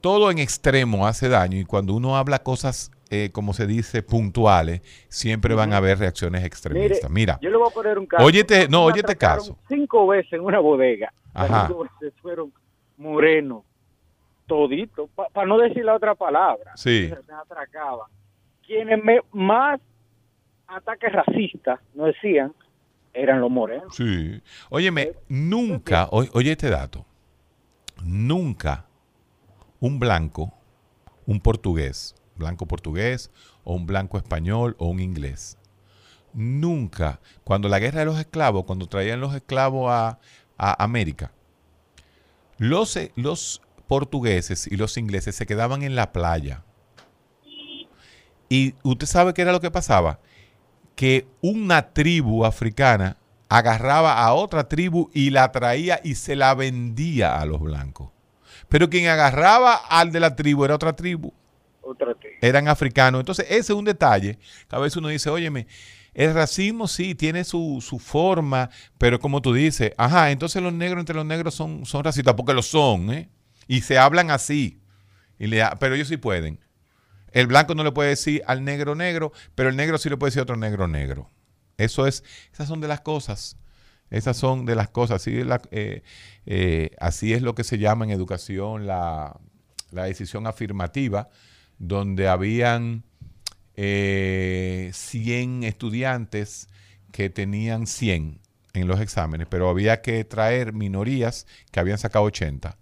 Todo 0.00 0.30
en 0.30 0.38
extremo 0.38 1.06
hace 1.06 1.28
daño 1.28 1.58
y 1.58 1.64
cuando 1.64 1.94
uno 1.94 2.16
habla 2.16 2.40
cosas, 2.40 2.92
eh, 3.10 3.30
como 3.32 3.54
se 3.54 3.66
dice, 3.66 4.02
puntuales, 4.02 4.82
siempre 5.08 5.54
van 5.54 5.72
a 5.72 5.78
haber 5.78 5.98
reacciones 5.98 6.44
extremistas. 6.44 7.10
Mira, 7.10 7.38
Yo 7.40 7.50
le 7.50 7.56
voy 7.56 7.68
a 7.68 7.74
poner 7.74 7.98
un 7.98 8.06
caso. 8.06 8.24
Óyete, 8.24 8.68
no, 8.68 8.84
óyete 8.84 9.16
caso. 9.16 9.58
Cinco 9.68 10.06
veces 10.06 10.34
en 10.34 10.42
una 10.42 10.60
bodega. 10.60 11.12
Ajá. 11.34 11.68
veces 12.00 12.14
fueron 12.20 12.52
morenos, 12.98 13.64
todito, 14.46 15.08
para 15.08 15.46
no 15.46 15.58
decir 15.58 15.84
la 15.84 15.94
otra 15.94 16.14
palabra. 16.14 16.72
Sí. 16.76 17.10
Me 17.28 17.34
atracaban. 17.34 18.08
Quienes 18.66 19.02
me, 19.02 19.20
más 19.32 19.80
ataques 20.66 21.12
racistas 21.12 21.80
nos 21.94 22.06
decían 22.08 22.52
eran 23.12 23.40
los 23.40 23.50
morenos. 23.50 23.94
Sí. 23.96 24.40
Óyeme, 24.68 25.12
nunca, 25.28 26.06
o- 26.10 26.24
oye 26.34 26.52
este 26.52 26.68
dato, 26.70 27.06
nunca 28.04 28.86
un 29.80 29.98
blanco, 29.98 30.52
un 31.26 31.40
portugués, 31.40 32.14
blanco 32.36 32.66
portugués, 32.66 33.30
o 33.64 33.74
un 33.74 33.86
blanco 33.86 34.18
español, 34.18 34.76
o 34.78 34.86
un 34.88 35.00
inglés, 35.00 35.58
nunca, 36.34 37.20
cuando 37.44 37.68
la 37.68 37.78
guerra 37.78 38.00
de 38.00 38.06
los 38.06 38.18
esclavos, 38.18 38.64
cuando 38.64 38.86
traían 38.86 39.20
los 39.20 39.34
esclavos 39.34 39.90
a, 39.90 40.18
a 40.58 40.84
América, 40.84 41.32
los, 42.58 42.96
eh, 42.96 43.12
los 43.16 43.62
portugueses 43.86 44.66
y 44.66 44.76
los 44.76 44.96
ingleses 44.96 45.34
se 45.36 45.46
quedaban 45.46 45.82
en 45.82 45.94
la 45.94 46.12
playa. 46.12 46.62
Y 48.48 48.74
usted 48.82 49.06
sabe 49.06 49.34
qué 49.34 49.42
era 49.42 49.52
lo 49.52 49.60
que 49.60 49.70
pasaba 49.70 50.20
que 50.94 51.26
una 51.42 51.90
tribu 51.92 52.44
africana 52.44 53.16
agarraba 53.48 54.14
a 54.24 54.32
otra 54.32 54.66
tribu 54.68 55.10
y 55.12 55.30
la 55.30 55.52
traía 55.52 56.00
y 56.02 56.14
se 56.14 56.36
la 56.36 56.54
vendía 56.54 57.38
a 57.38 57.44
los 57.44 57.60
blancos. 57.60 58.10
Pero 58.68 58.88
quien 58.88 59.06
agarraba 59.08 59.74
al 59.74 60.10
de 60.10 60.20
la 60.20 60.34
tribu 60.34 60.64
era 60.64 60.74
otra 60.74 60.94
tribu, 60.96 61.32
Otra 61.82 62.14
tribu. 62.14 62.36
eran 62.40 62.66
africanos. 62.68 63.20
Entonces, 63.20 63.46
ese 63.48 63.58
es 63.72 63.78
un 63.78 63.84
detalle 63.84 64.38
que 64.68 64.76
a 64.76 64.78
veces 64.78 64.96
uno 64.96 65.08
dice, 65.08 65.28
óyeme, 65.28 65.66
el 66.16 66.32
racismo 66.32 66.88
sí 66.88 67.14
tiene 67.14 67.44
su, 67.44 67.84
su 67.86 67.98
forma, 67.98 68.70
pero 68.96 69.20
como 69.20 69.42
tú 69.42 69.52
dices, 69.52 69.92
ajá, 69.98 70.30
entonces 70.30 70.62
los 70.62 70.72
negros 70.72 71.00
entre 71.00 71.14
los 71.14 71.26
negros 71.26 71.54
son, 71.54 71.84
son 71.84 72.04
racistas, 72.04 72.32
porque 72.32 72.54
lo 72.54 72.62
son, 72.62 73.12
¿eh? 73.12 73.28
Y 73.68 73.82
se 73.82 73.98
hablan 73.98 74.30
así. 74.30 74.80
Y 75.38 75.46
le, 75.46 75.62
pero 75.78 75.94
ellos 75.94 76.08
sí 76.08 76.16
pueden. 76.16 76.58
El 77.32 77.48
blanco 77.48 77.74
no 77.74 77.84
le 77.84 77.92
puede 77.92 78.08
decir 78.08 78.42
al 78.46 78.64
negro 78.64 78.94
negro, 78.94 79.30
pero 79.54 79.68
el 79.68 79.76
negro 79.76 79.98
sí 79.98 80.08
le 80.08 80.16
puede 80.16 80.28
decir 80.30 80.40
a 80.40 80.44
otro 80.44 80.56
negro 80.56 80.88
negro. 80.88 81.30
Eso 81.76 82.06
es, 82.06 82.24
esas 82.50 82.66
son 82.66 82.80
de 82.80 82.88
las 82.88 83.02
cosas. 83.02 83.58
Esas 84.08 84.38
son 84.38 84.64
de 84.64 84.74
las 84.74 84.88
cosas. 84.88 85.16
Así 85.16 85.42
eh, 85.70 86.02
eh, 86.46 86.90
así 86.98 87.34
es 87.34 87.42
lo 87.42 87.54
que 87.54 87.62
se 87.62 87.76
llama 87.76 88.06
en 88.06 88.10
educación 88.10 88.86
la, 88.86 89.38
la 89.90 90.04
decisión 90.04 90.46
afirmativa, 90.46 91.28
donde 91.76 92.26
habían 92.26 93.04
eh, 93.76 94.90
100 94.92 95.64
estudiantes 95.64 96.68
que 97.12 97.30
tenían 97.30 97.86
100 97.86 98.40
en 98.74 98.88
los 98.88 99.00
exámenes, 99.00 99.46
pero 99.50 99.68
había 99.68 100.02
que 100.02 100.24
traer 100.24 100.72
minorías 100.72 101.46
que 101.70 101.80
habían 101.80 101.98
sacado 101.98 102.24
80. 102.26 102.76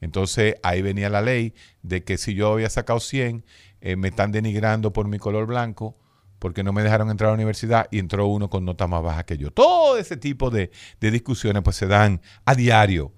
Entonces 0.00 0.56
ahí 0.62 0.82
venía 0.82 1.10
la 1.10 1.22
ley 1.22 1.54
de 1.82 2.02
que 2.04 2.18
si 2.18 2.34
yo 2.34 2.52
había 2.52 2.70
sacado 2.70 3.00
100, 3.00 3.44
eh, 3.80 3.96
me 3.96 4.08
están 4.08 4.32
denigrando 4.32 4.92
por 4.92 5.08
mi 5.08 5.18
color 5.18 5.46
blanco 5.46 5.96
porque 6.38 6.62
no 6.64 6.72
me 6.72 6.82
dejaron 6.82 7.10
entrar 7.10 7.28
a 7.28 7.32
la 7.32 7.34
universidad 7.36 7.86
y 7.90 7.98
entró 7.98 8.26
uno 8.26 8.48
con 8.48 8.64
nota 8.64 8.86
más 8.86 9.02
baja 9.02 9.24
que 9.24 9.36
yo. 9.36 9.50
Todo 9.50 9.98
ese 9.98 10.16
tipo 10.16 10.50
de, 10.50 10.70
de 11.00 11.10
discusiones 11.10 11.62
pues 11.62 11.76
se 11.76 11.86
dan 11.86 12.20
a 12.46 12.54
diario 12.54 13.12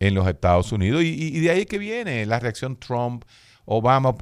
en 0.00 0.14
los 0.14 0.26
Estados 0.26 0.72
Unidos 0.72 1.02
y, 1.02 1.08
y- 1.36 1.40
de 1.40 1.50
ahí 1.50 1.66
que 1.66 1.78
viene 1.78 2.24
la 2.26 2.40
reacción 2.40 2.76
Trump, 2.76 3.24
Obama, 3.66 4.14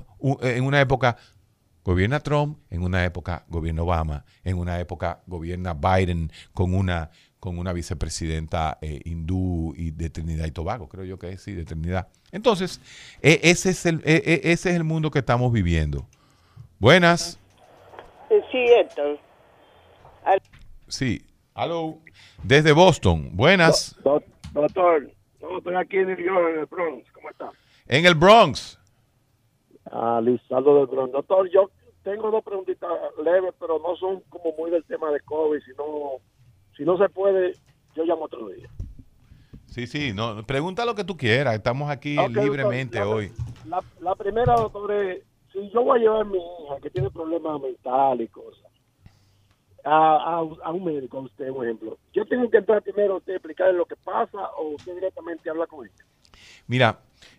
en 0.42 0.64
una 0.64 0.80
época 0.80 1.16
gobierna 1.84 2.20
Trump, 2.20 2.58
en 2.70 2.82
una 2.82 3.04
época 3.04 3.44
gobierna 3.48 3.82
Obama, 3.82 4.24
en 4.44 4.58
una 4.58 4.78
época 4.80 5.20
gobierna 5.26 5.74
Biden 5.74 6.30
con 6.52 6.74
una, 6.74 7.10
con 7.38 7.58
una 7.58 7.72
vicepresidenta 7.72 8.78
eh, 8.82 9.00
hindú 9.04 9.72
y 9.76 9.90
de 9.90 10.10
Trinidad 10.10 10.46
y 10.46 10.50
Tobago, 10.50 10.88
creo 10.88 11.04
yo 11.04 11.18
que 11.18 11.30
es, 11.30 11.42
sí, 11.42 11.52
de 11.52 11.64
Trinidad. 11.64 12.08
Entonces, 12.32 12.80
e- 13.22 13.40
ese, 13.42 13.70
es 13.70 13.86
el, 13.86 14.02
e- 14.04 14.22
e- 14.24 14.52
ese 14.52 14.70
es 14.70 14.76
el 14.76 14.84
mundo 14.84 15.10
que 15.10 15.18
estamos 15.20 15.52
viviendo. 15.52 16.06
Buenas, 16.78 17.38
Sí, 18.52 18.58
Héctor. 18.58 19.18
sí, 20.88 21.24
aló, 21.54 21.98
desde 22.42 22.72
Boston, 22.72 23.30
buenas, 23.32 23.96
Do- 24.04 24.22
doctor, 24.52 25.10
no, 25.40 25.58
estoy 25.58 25.74
aquí 25.76 25.96
en 25.96 26.06
New 26.08 26.16
York, 26.18 26.48
en 26.54 26.60
el 26.60 26.66
Bronx. 26.66 27.10
¿Cómo 27.12 27.30
está? 27.30 27.50
en 27.88 28.06
el 28.06 28.14
Bronx. 28.14 28.78
Ah, 29.90 30.20
Lizardo 30.22 30.76
del 30.78 30.86
Bronx. 30.86 31.12
Doctor, 31.12 31.50
yo 31.50 31.70
tengo 32.02 32.30
dos 32.30 32.44
preguntitas 32.44 32.90
leves, 33.24 33.52
pero 33.58 33.78
no 33.78 33.96
son 33.96 34.20
como 34.28 34.52
muy 34.56 34.70
del 34.70 34.84
tema 34.84 35.10
de 35.10 35.20
COVID. 35.20 35.60
Si 35.60 35.70
no, 35.76 36.12
si 36.76 36.84
no 36.84 36.96
se 36.96 37.08
puede, 37.08 37.54
yo 37.94 38.04
llamo 38.04 38.24
otro 38.24 38.48
día. 38.48 38.68
Sí, 39.66 39.86
sí, 39.86 40.12
no, 40.12 40.42
pregunta 40.44 40.84
lo 40.84 40.94
que 40.94 41.04
tú 41.04 41.16
quieras, 41.16 41.54
estamos 41.54 41.90
aquí 41.90 42.16
doctor, 42.16 42.42
libremente 42.42 42.98
la- 42.98 43.08
hoy. 43.08 43.30
La, 43.66 43.84
la 44.00 44.14
primera, 44.16 44.54
doctor, 44.56 44.90
es, 44.92 45.22
si 45.52 45.70
yo 45.70 45.82
voy 45.84 45.98
a 45.98 46.02
llevar 46.02 46.20
a 46.22 46.24
mi 46.24 46.38
hija 46.38 46.80
que 46.82 46.90
tiene 46.90 47.08
problemas 47.10 47.60
mentales 47.60 48.26
y 48.26 48.32
cosas, 48.32 48.64
a, 49.84 49.90
a, 49.92 50.36
a 50.64 50.72
un 50.72 50.84
médico, 50.84 51.18
a 51.18 51.20
usted, 51.22 51.52
por 51.52 51.64
ejemplo, 51.64 51.98
yo 52.12 52.24
tengo 52.26 52.50
que 52.50 52.58
entrar 52.58 52.82
primero 52.82 53.14
a 53.14 53.16
usted 53.18 53.34
explicarle 53.34 53.74
lo 53.74 53.86
que 53.86 53.96
pasa 53.96 54.50
o 54.58 54.70
usted 54.70 54.94
directamente 54.94 55.48
habla 55.48 55.66
con 55.66 55.86
ella. 55.86 56.04
Mira, 56.66 56.98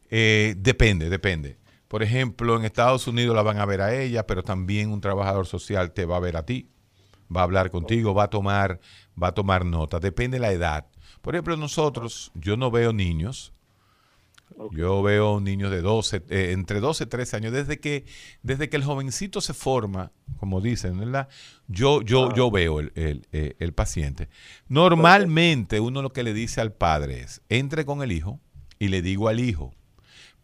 eh, 0.10 0.54
depende, 0.58 1.10
depende. 1.10 1.58
Por 1.92 2.04
ejemplo, 2.04 2.56
en 2.56 2.64
Estados 2.64 3.06
Unidos 3.06 3.36
la 3.36 3.42
van 3.42 3.58
a 3.58 3.66
ver 3.66 3.82
a 3.82 3.94
ella, 3.94 4.26
pero 4.26 4.44
también 4.44 4.94
un 4.94 5.02
trabajador 5.02 5.46
social 5.46 5.92
te 5.92 6.06
va 6.06 6.16
a 6.16 6.22
ver 6.22 6.38
a 6.38 6.46
ti, 6.46 6.70
va 7.30 7.42
a 7.42 7.44
hablar 7.44 7.70
contigo, 7.70 8.14
va 8.14 8.24
a 8.24 8.30
tomar, 8.30 8.80
va 9.22 9.28
a 9.28 9.32
tomar 9.34 9.66
nota. 9.66 10.00
Depende 10.00 10.36
de 10.36 10.40
la 10.40 10.54
edad. 10.54 10.88
Por 11.22 11.36
ejemplo, 11.36 11.58
nosotros, 11.58 12.32
yo 12.34 12.56
no 12.56 12.72
veo 12.72 12.94
niños. 12.94 13.52
Yo 14.72 15.04
veo 15.04 15.42
niños 15.42 15.70
de 15.70 15.82
12, 15.82 16.24
eh, 16.30 16.52
entre 16.54 16.80
12 16.80 17.04
y 17.04 17.08
13 17.08 17.36
años, 17.36 17.52
desde 17.52 17.82
que, 17.82 18.06
desde 18.42 18.70
que 18.70 18.78
el 18.78 18.86
jovencito 18.86 19.42
se 19.42 19.54
forma, 19.54 20.14
como 20.38 20.62
dicen, 20.62 20.98
¿verdad? 20.98 21.28
Yo, 21.68 22.02
yo, 22.04 22.34
yo 22.34 22.50
veo 22.52 22.80
el, 22.80 22.94
el, 22.96 23.28
eh, 23.34 23.58
el 23.60 23.74
paciente. 23.74 24.30
Normalmente 24.70 25.82
uno 25.82 26.02
lo 26.02 26.14
que 26.14 26.24
le 26.24 26.34
dice 26.34 26.62
al 26.62 26.72
padre 26.72 27.20
es, 27.20 27.42
entre 27.50 27.84
con 27.84 28.02
el 28.02 28.14
hijo 28.14 28.40
y 28.80 28.88
le 28.88 29.02
digo 29.02 29.28
al 29.28 29.42
hijo, 29.42 29.74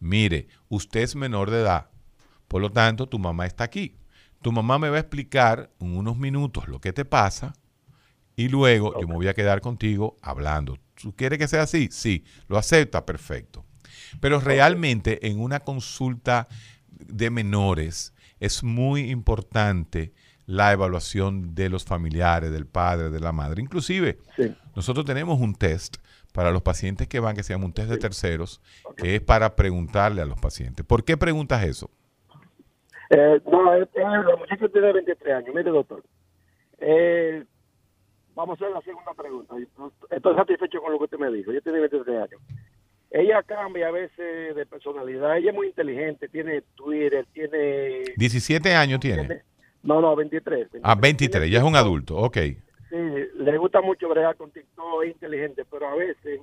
mire, 0.00 0.48
usted 0.68 1.00
es 1.00 1.16
menor 1.16 1.50
de 1.50 1.60
edad, 1.60 1.90
por 2.46 2.62
lo 2.62 2.70
tanto 2.70 3.08
tu 3.08 3.18
mamá 3.18 3.46
está 3.46 3.64
aquí. 3.64 3.96
Tu 4.42 4.52
mamá 4.52 4.78
me 4.78 4.88
va 4.88 4.96
a 4.96 5.00
explicar 5.00 5.70
en 5.80 5.96
unos 5.96 6.16
minutos 6.16 6.68
lo 6.68 6.80
que 6.80 6.92
te 6.92 7.04
pasa 7.04 7.54
y 8.36 8.48
luego 8.48 8.94
yo 9.00 9.08
me 9.08 9.14
voy 9.14 9.26
a 9.26 9.34
quedar 9.34 9.60
contigo 9.60 10.16
hablando. 10.22 10.78
¿Tú 10.94 11.14
quieres 11.16 11.40
que 11.40 11.48
sea 11.48 11.62
así? 11.62 11.88
Sí. 11.90 12.24
¿Lo 12.46 12.56
acepta? 12.56 13.04
Perfecto. 13.04 13.64
Pero 14.20 14.38
realmente 14.38 15.26
en 15.26 15.40
una 15.40 15.60
consulta 15.60 16.46
de 16.88 17.30
menores 17.30 18.14
es 18.38 18.62
muy 18.62 19.10
importante 19.10 20.12
la 20.46 20.72
evaluación 20.72 21.54
de 21.54 21.68
los 21.68 21.84
familiares, 21.84 22.50
del 22.50 22.66
padre, 22.66 23.10
de 23.10 23.20
la 23.20 23.32
madre. 23.32 23.60
Inclusive, 23.60 24.18
nosotros 24.74 25.04
tenemos 25.04 25.40
un 25.40 25.54
test 25.54 25.96
para 26.38 26.52
los 26.52 26.62
pacientes 26.62 27.08
que 27.08 27.18
van, 27.18 27.34
que 27.34 27.42
se 27.42 27.52
llama 27.52 27.64
un 27.64 27.72
test 27.72 27.90
de 27.90 27.98
terceros, 27.98 28.60
que 28.96 29.16
es 29.16 29.20
para 29.20 29.56
preguntarle 29.56 30.22
a 30.22 30.24
los 30.24 30.38
pacientes. 30.38 30.86
¿Por 30.86 31.02
qué 31.02 31.16
preguntas 31.16 31.64
eso? 31.64 31.90
Eh, 33.10 33.40
no, 33.50 33.74
es, 33.74 33.88
es- 33.92 34.04
la 34.04 34.36
muchacha 34.38 34.68
tiene 34.68 34.92
23 34.92 35.34
años. 35.34 35.52
Mire, 35.52 35.68
doctor. 35.72 36.00
Eh, 36.78 37.42
vamos 38.36 38.52
a 38.52 38.64
hacer 38.64 38.72
la 38.72 38.80
segunda 38.82 39.14
pregunta. 39.14 39.56
Estoy 40.10 40.36
satisfecho 40.36 40.80
con 40.80 40.92
lo 40.92 40.98
que 40.98 41.04
usted 41.06 41.18
me 41.18 41.28
dijo. 41.32 41.50
Ella 41.50 41.60
tiene 41.60 41.80
23 41.80 42.16
años. 42.16 42.40
Ella 43.10 43.42
cambia 43.42 43.88
a 43.88 43.90
veces 43.90 44.54
de 44.54 44.64
personalidad. 44.64 45.38
Ella 45.38 45.50
es 45.50 45.56
muy 45.56 45.66
inteligente. 45.66 46.28
Tiene 46.28 46.62
Twitter, 46.76 47.26
tiene... 47.32 48.04
17 48.16 48.76
años 48.76 49.00
tiene. 49.00 49.42
No, 49.82 50.00
no, 50.00 50.14
23. 50.14 50.68
Ah, 50.84 50.94
23, 50.94 51.50
ya 51.50 51.58
es 51.58 51.64
un 51.64 51.74
adulto. 51.74 52.16
Ok. 52.16 52.36
Sí, 52.90 52.96
le 52.96 53.58
gusta 53.58 53.80
mucho 53.80 54.08
bregar 54.08 54.36
con 54.36 54.50
TikTok, 54.50 55.04
es 55.04 55.10
inteligente, 55.12 55.64
pero 55.70 55.88
a 55.88 55.94
veces 55.94 56.40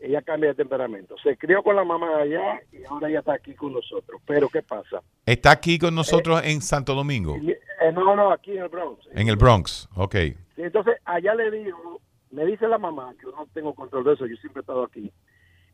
ella 0.00 0.22
cambia 0.22 0.50
de 0.50 0.54
temperamento. 0.56 1.16
Se 1.22 1.36
crió 1.36 1.62
con 1.62 1.76
la 1.76 1.84
mamá 1.84 2.18
allá 2.18 2.60
y 2.72 2.84
ahora 2.84 3.08
ella 3.08 3.20
está 3.20 3.34
aquí 3.34 3.54
con 3.54 3.72
nosotros. 3.72 4.20
Pero 4.26 4.48
¿qué 4.48 4.62
pasa? 4.62 5.02
Está 5.26 5.50
aquí 5.52 5.78
con 5.78 5.94
nosotros 5.94 6.42
en 6.44 6.60
Santo 6.60 6.94
Domingo, 6.94 7.36
Eh, 7.36 7.92
no, 7.92 8.14
no, 8.16 8.30
aquí 8.30 8.52
en 8.56 8.62
el 8.62 8.68
Bronx. 8.68 9.06
en 9.12 9.28
el 9.28 9.36
Bronx. 9.36 9.88
Ok. 9.96 10.14
Sí, 10.14 10.62
entonces, 10.62 10.96
allá 11.04 11.34
le 11.34 11.50
digo, 11.50 12.00
me 12.30 12.46
dice 12.46 12.68
la 12.68 12.78
mamá, 12.78 13.14
que 13.18 13.24
yo 13.26 13.32
no 13.32 13.46
tengo 13.52 13.74
control 13.74 14.04
de 14.04 14.12
eso, 14.14 14.26
yo 14.26 14.36
siempre 14.36 14.60
he 14.60 14.62
estado 14.62 14.84
aquí, 14.84 15.12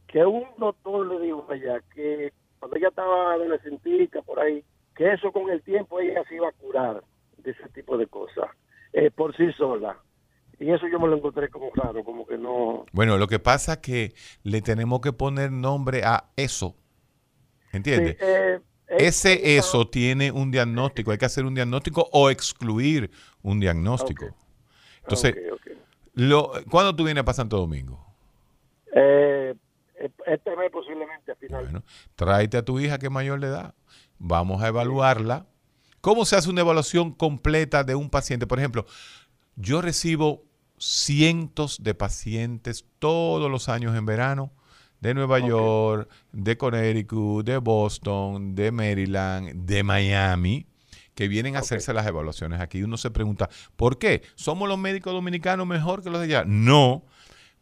que 0.06 0.24
un 0.24 0.44
doctor 0.58 1.06
le 1.06 1.20
dijo 1.26 1.46
allá 1.48 1.80
que 1.94 2.32
cuando 2.58 2.76
ella 2.76 2.88
estaba 2.88 3.32
adolescentica 3.34 4.22
por 4.22 4.40
ahí, 4.40 4.64
que 4.96 5.12
eso 5.12 5.30
con 5.32 5.50
el 5.50 5.62
tiempo 5.62 6.00
ella 6.00 6.22
se 6.28 6.34
iba 6.36 6.48
a 6.48 6.52
curar 6.52 7.02
de 7.38 7.50
ese 7.52 7.68
tipo 7.70 7.96
de 7.96 8.06
cosas, 8.06 8.46
eh, 8.92 9.10
por 9.10 9.36
sí 9.36 9.52
sola. 9.56 9.96
Y 10.58 10.70
eso 10.70 10.86
yo 10.88 11.00
me 11.00 11.08
lo 11.08 11.16
encontré 11.16 11.48
como 11.48 11.70
raro, 11.74 12.04
como 12.04 12.26
que 12.26 12.36
no... 12.36 12.84
Bueno, 12.92 13.16
lo 13.16 13.26
que 13.26 13.38
pasa 13.38 13.74
es 13.74 13.78
que 13.78 14.14
le 14.42 14.60
tenemos 14.60 15.00
que 15.00 15.12
poner 15.12 15.50
nombre 15.50 16.04
a 16.04 16.30
eso. 16.36 16.76
¿Entiendes? 17.72 18.16
Sí, 18.18 18.24
eh, 18.26 18.60
eh, 18.88 18.96
Ese 18.98 19.56
eso 19.56 19.88
tiene 19.88 20.30
un 20.32 20.50
diagnóstico. 20.50 21.12
Hay 21.12 21.18
que 21.18 21.24
hacer 21.24 21.44
un 21.46 21.54
diagnóstico 21.54 22.08
o 22.12 22.28
excluir 22.28 23.10
un 23.42 23.58
diagnóstico. 23.60 24.26
Entonces, 25.02 25.34
lo, 26.14 26.52
¿cuándo 26.70 26.94
tú 26.94 27.04
vienes 27.04 27.24
para 27.24 27.34
Santo 27.34 27.56
Domingo? 27.56 28.04
eh, 28.92 29.54
eh, 29.94 30.10
este 30.26 30.56
mes 30.56 30.70
posiblemente 30.70 31.32
a 31.32 31.36
final. 31.36 31.64
Bueno, 31.64 31.82
tráete 32.16 32.56
a 32.56 32.64
tu 32.64 32.80
hija 32.80 32.98
que 32.98 33.06
es 33.06 33.12
mayor 33.12 33.40
de 33.40 33.46
edad. 33.48 33.74
Vamos 34.18 34.62
a 34.62 34.68
evaluarla. 34.68 35.46
¿Cómo 36.00 36.24
se 36.24 36.36
hace 36.36 36.48
una 36.48 36.62
evaluación 36.62 37.12
completa 37.12 37.84
de 37.84 37.94
un 37.94 38.08
paciente? 38.08 38.46
Por 38.46 38.58
ejemplo, 38.58 38.86
yo 39.56 39.82
recibo 39.82 40.44
cientos 40.78 41.82
de 41.82 41.94
pacientes 41.94 42.86
todos 42.98 43.50
los 43.50 43.68
años 43.68 43.94
en 43.94 44.06
verano 44.06 44.52
de 45.00 45.14
Nueva 45.14 45.38
York, 45.40 46.10
de 46.32 46.56
Connecticut, 46.56 47.44
de 47.44 47.58
Boston, 47.58 48.54
de 48.54 48.70
Maryland, 48.70 49.66
de 49.66 49.82
Miami, 49.82 50.66
que 51.14 51.28
vienen 51.28 51.56
a 51.56 51.60
hacerse 51.60 51.92
las 51.92 52.06
evaluaciones 52.06 52.60
aquí. 52.60 52.82
Uno 52.82 52.96
se 52.96 53.10
pregunta, 53.10 53.50
¿por 53.76 53.98
qué? 53.98 54.22
¿Somos 54.36 54.68
los 54.68 54.78
médicos 54.78 55.12
dominicanos 55.12 55.66
mejor 55.66 56.02
que 56.02 56.10
los 56.10 56.20
de 56.20 56.26
allá? 56.26 56.44
No, 56.46 57.04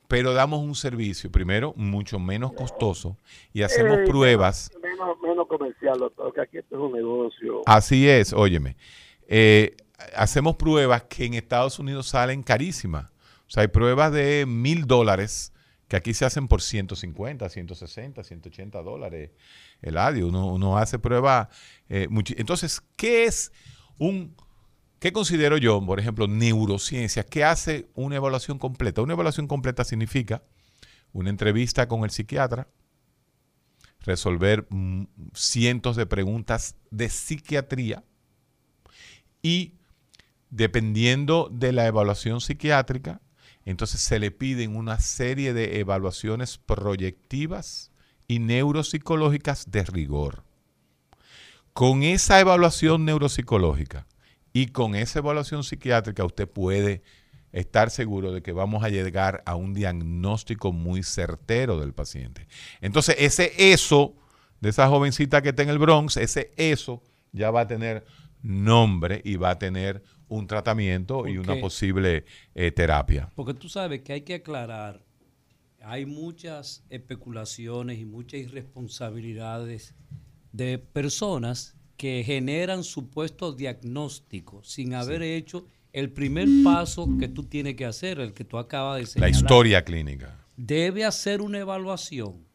pero 0.09 0.33
damos 0.33 0.61
un 0.61 0.75
servicio, 0.75 1.31
primero, 1.31 1.75
mucho 1.77 2.19
menos 2.19 2.53
costoso 2.55 3.17
y 3.53 3.63
hacemos 3.63 3.99
Eh, 3.99 4.05
pruebas. 4.07 4.71
Menos, 4.83 5.21
menos 5.21 5.47
comercial, 5.47 5.99
doctor, 5.99 6.33
que 6.35 6.41
aquí 6.41 6.59
esto 6.59 6.77
es 6.77 6.81
un 6.83 6.93
negocio. 6.93 7.63
Así 7.67 8.09
es, 8.09 8.33
óyeme. 8.33 8.77
Eh, 9.29 9.77
hacemos 10.17 10.57
pruebas 10.57 11.05
que 11.05 11.27
en 11.27 11.35
Estados 11.35 11.79
Unidos 11.79 12.09
salen 12.09 12.43
carísimas. 12.43 13.11
O 13.47 13.51
sea, 13.51 13.61
hay 13.63 13.69
pruebas 13.69 14.13
de 14.13 14.45
mil 14.47 14.87
dólares 14.87 15.53
que 15.89 15.97
aquí 15.97 16.13
se 16.15 16.25
hacen 16.25 16.49
por 16.49 16.61
150, 16.63 17.49
160, 17.49 18.23
180 18.23 18.83
dólares 18.83 19.31
el 19.81 19.97
audio. 19.99 20.29
Uno, 20.29 20.53
uno 20.53 20.77
hace 20.79 20.99
pruebas. 20.99 21.49
eh, 21.89 22.09
Entonces, 22.37 22.83
¿qué 22.97 23.25
es 23.25 23.53
un... 23.99 24.35
¿Qué 24.99 25.13
considero 25.13 25.59
yo, 25.59 25.85
por 25.85 26.01
ejemplo, 26.01 26.27
neurociencia? 26.27 27.23
¿Qué 27.23 27.45
hace 27.45 27.89
una 27.95 28.17
evaluación 28.17 28.59
completa? 28.59 29.01
Una 29.01 29.13
evaluación 29.13 29.47
completa 29.47 29.85
significa 29.85 30.43
una 31.13 31.31
entrevista 31.31 31.87
con 31.87 32.03
el 32.03 32.11
psiquiatra, 32.11 32.69
resolver 34.01 34.67
mm, 34.71 35.05
cientos 35.35 35.95
de 35.95 36.07
preguntas 36.07 36.75
de 36.91 37.09
psiquiatría 37.11 38.03
y 39.41 39.75
dependiendo 40.51 41.49
de 41.53 41.73
la 41.73 41.87
evaluación 41.87 42.41
psiquiátrica, 42.41 43.21
entonces 43.65 44.01
se 44.01 44.19
le 44.19 44.33
piden 44.33 44.75
una 44.75 44.99
serie 44.99 45.53
de 45.53 45.79
evaluaciones 45.79 46.59
proyectivas 46.59 47.93
y 48.27 48.41
neuropsicológicas 48.41 49.71
de 49.71 49.85
rigor. 49.85 50.43
Con 51.73 52.03
esa 52.03 52.41
evaluación 52.41 53.05
neuropsicológica 53.05 54.08
y 54.59 54.67
con 54.67 54.97
esa 54.97 55.21
evaluación 55.21 55.63
psiquiátrica 55.63 56.25
usted 56.25 56.49
puede 56.49 57.03
estar 57.53 57.91
seguro 57.91 58.33
de 58.33 58.43
que 58.43 58.51
vamos 58.51 58.83
a 58.83 58.89
llegar 58.89 59.41
a 59.47 59.55
un 59.55 59.73
diagnóstico 59.73 60.73
muy 60.73 61.05
certero 61.05 61.79
del 61.79 61.95
paciente. 61.95 62.49
Entonces, 62.81 63.15
ese 63.21 63.53
eso 63.57 64.17
de 64.61 64.71
esa 64.71 64.89
jovencita 64.89 65.43
que 65.43 65.51
está 65.51 65.63
en 65.63 65.69
el 65.69 65.79
Bronx, 65.79 66.17
ese 66.17 66.53
eso 66.57 67.05
ya 67.31 67.53
va 67.53 67.61
a 67.61 67.67
tener 67.69 68.05
nombre 68.43 69.23
y 69.25 69.37
va 69.37 69.51
a 69.51 69.59
tener 69.61 70.03
un 70.27 70.49
tratamiento 70.49 71.29
y 71.29 71.39
una 71.39 71.61
posible 71.61 72.25
eh, 72.57 72.73
terapia. 72.73 73.31
Porque 73.37 73.55
tú 73.55 73.69
sabes 73.69 74.03
que 74.03 74.13
hay 74.13 74.23
que 74.23 74.35
aclarar, 74.35 75.05
hay 75.83 76.05
muchas 76.05 76.85
especulaciones 76.91 78.01
y 78.01 78.05
muchas 78.05 78.41
irresponsabilidades 78.41 79.95
de 80.51 80.79
personas 80.79 81.78
que 81.99 82.23
generan 82.25 82.85
supuestos 82.85 83.57
diagnósticos 83.57 84.69
sin 84.69 84.95
haber 84.95 85.23
hecho 85.23 85.67
el 85.93 86.11
primer 86.11 86.49
paso 86.63 87.09
que 87.19 87.29
tú 87.29 87.43
tienes 87.43 87.75
que 87.75 87.85
hacer, 87.85 88.21
el 88.21 88.33
que 88.33 88.45
tú 88.45 88.57
acabas 88.57 88.97
de 88.97 89.03
La 89.03 89.07
señalar. 89.09 89.31
historia 89.31 89.85
clínica. 89.85 90.47
Debe 90.57 91.05
hacer 91.05 91.43
una 91.43 91.59
evaluación 91.59 92.47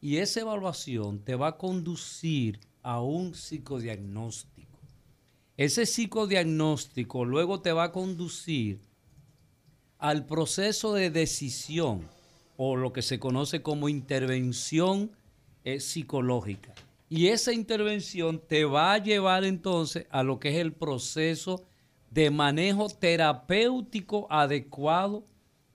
y 0.00 0.16
esa 0.16 0.40
evaluación 0.40 1.20
te 1.20 1.34
va 1.34 1.48
a 1.48 1.56
conducir 1.58 2.60
a 2.82 3.02
un 3.02 3.34
psicodiagnóstico. 3.34 4.78
Ese 5.58 5.84
psicodiagnóstico 5.84 7.24
luego 7.26 7.60
te 7.60 7.72
va 7.72 7.84
a 7.84 7.92
conducir 7.92 8.80
al 9.98 10.24
proceso 10.24 10.94
de 10.94 11.10
decisión 11.10 12.08
o 12.56 12.76
lo 12.76 12.92
que 12.92 13.02
se 13.02 13.18
conoce 13.18 13.60
como 13.60 13.88
intervención 13.90 15.10
eh, 15.64 15.80
psicológica. 15.80 16.72
Y 17.08 17.28
esa 17.28 17.52
intervención 17.52 18.40
te 18.46 18.64
va 18.64 18.92
a 18.92 18.98
llevar 18.98 19.44
entonces 19.44 20.06
a 20.10 20.22
lo 20.22 20.38
que 20.38 20.50
es 20.50 20.56
el 20.56 20.72
proceso 20.72 21.64
de 22.10 22.30
manejo 22.30 22.88
terapéutico 22.88 24.26
adecuado 24.30 25.24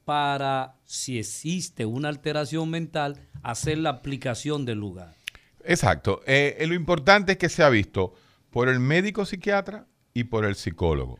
para, 0.06 0.76
si 0.84 1.18
existe 1.18 1.86
una 1.86 2.10
alteración 2.10 2.70
mental, 2.70 3.20
hacer 3.42 3.78
la 3.78 3.90
aplicación 3.90 4.66
del 4.66 4.80
lugar. 4.80 5.16
Exacto. 5.64 6.22
Eh, 6.26 6.58
eh, 6.60 6.68
lo 6.68 6.74
importante 6.74 7.34
es 7.34 7.38
que 7.38 7.50
se 7.50 7.64
ha 7.64 7.70
visto 7.70 8.14
por 8.50 8.70
el 8.70 8.80
médico 8.80 9.26
psiquiatra 9.26 9.88
y 10.14 10.26
por 10.26 10.46
el 10.46 10.56
psicólogo. 10.56 11.20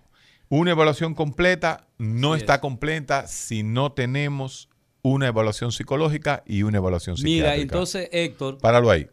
Una 0.50 0.72
evaluación 0.72 1.16
completa 1.16 1.88
no 1.98 2.36
está 2.36 2.62
completa 2.62 3.28
si 3.28 3.64
no 3.64 3.94
tenemos 3.94 4.70
una 5.02 5.28
evaluación 5.28 5.72
psicológica 5.72 6.44
y 6.46 6.64
una 6.64 6.78
evaluación 6.78 7.18
psiquiátrica. 7.18 7.52
Mira, 7.52 7.62
entonces 7.62 8.10
Héctor, 8.12 8.60
Páralo 8.60 8.92
ahí. 8.92 9.08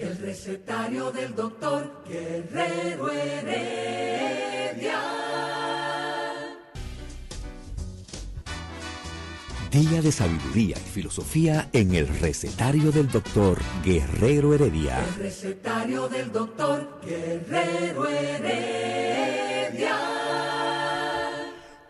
El 0.00 0.16
recetario 0.16 1.12
del 1.12 1.34
doctor 1.34 2.02
Guerrero 2.08 3.10
Heredia. 3.12 4.98
Día 9.70 10.00
de 10.00 10.10
sabiduría 10.10 10.78
y 10.78 10.88
filosofía 10.88 11.68
en 11.74 11.94
el 11.94 12.08
recetario 12.08 12.90
del 12.90 13.10
doctor 13.10 13.58
Guerrero 13.84 14.54
Heredia. 14.54 15.04
El 15.04 15.14
recetario 15.16 16.08
del 16.08 16.32
doctor 16.32 17.02
Guerrero 17.04 18.08
Heredia. 18.08 19.98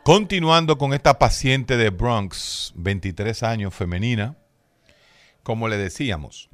Continuando 0.02 0.78
con 0.78 0.94
esta 0.94 1.16
paciente 1.20 1.76
de 1.76 1.90
Bronx, 1.90 2.72
23 2.74 3.44
años, 3.44 3.72
femenina, 3.72 4.36
como 5.44 5.68
le 5.68 5.76
decíamos, 5.76 6.49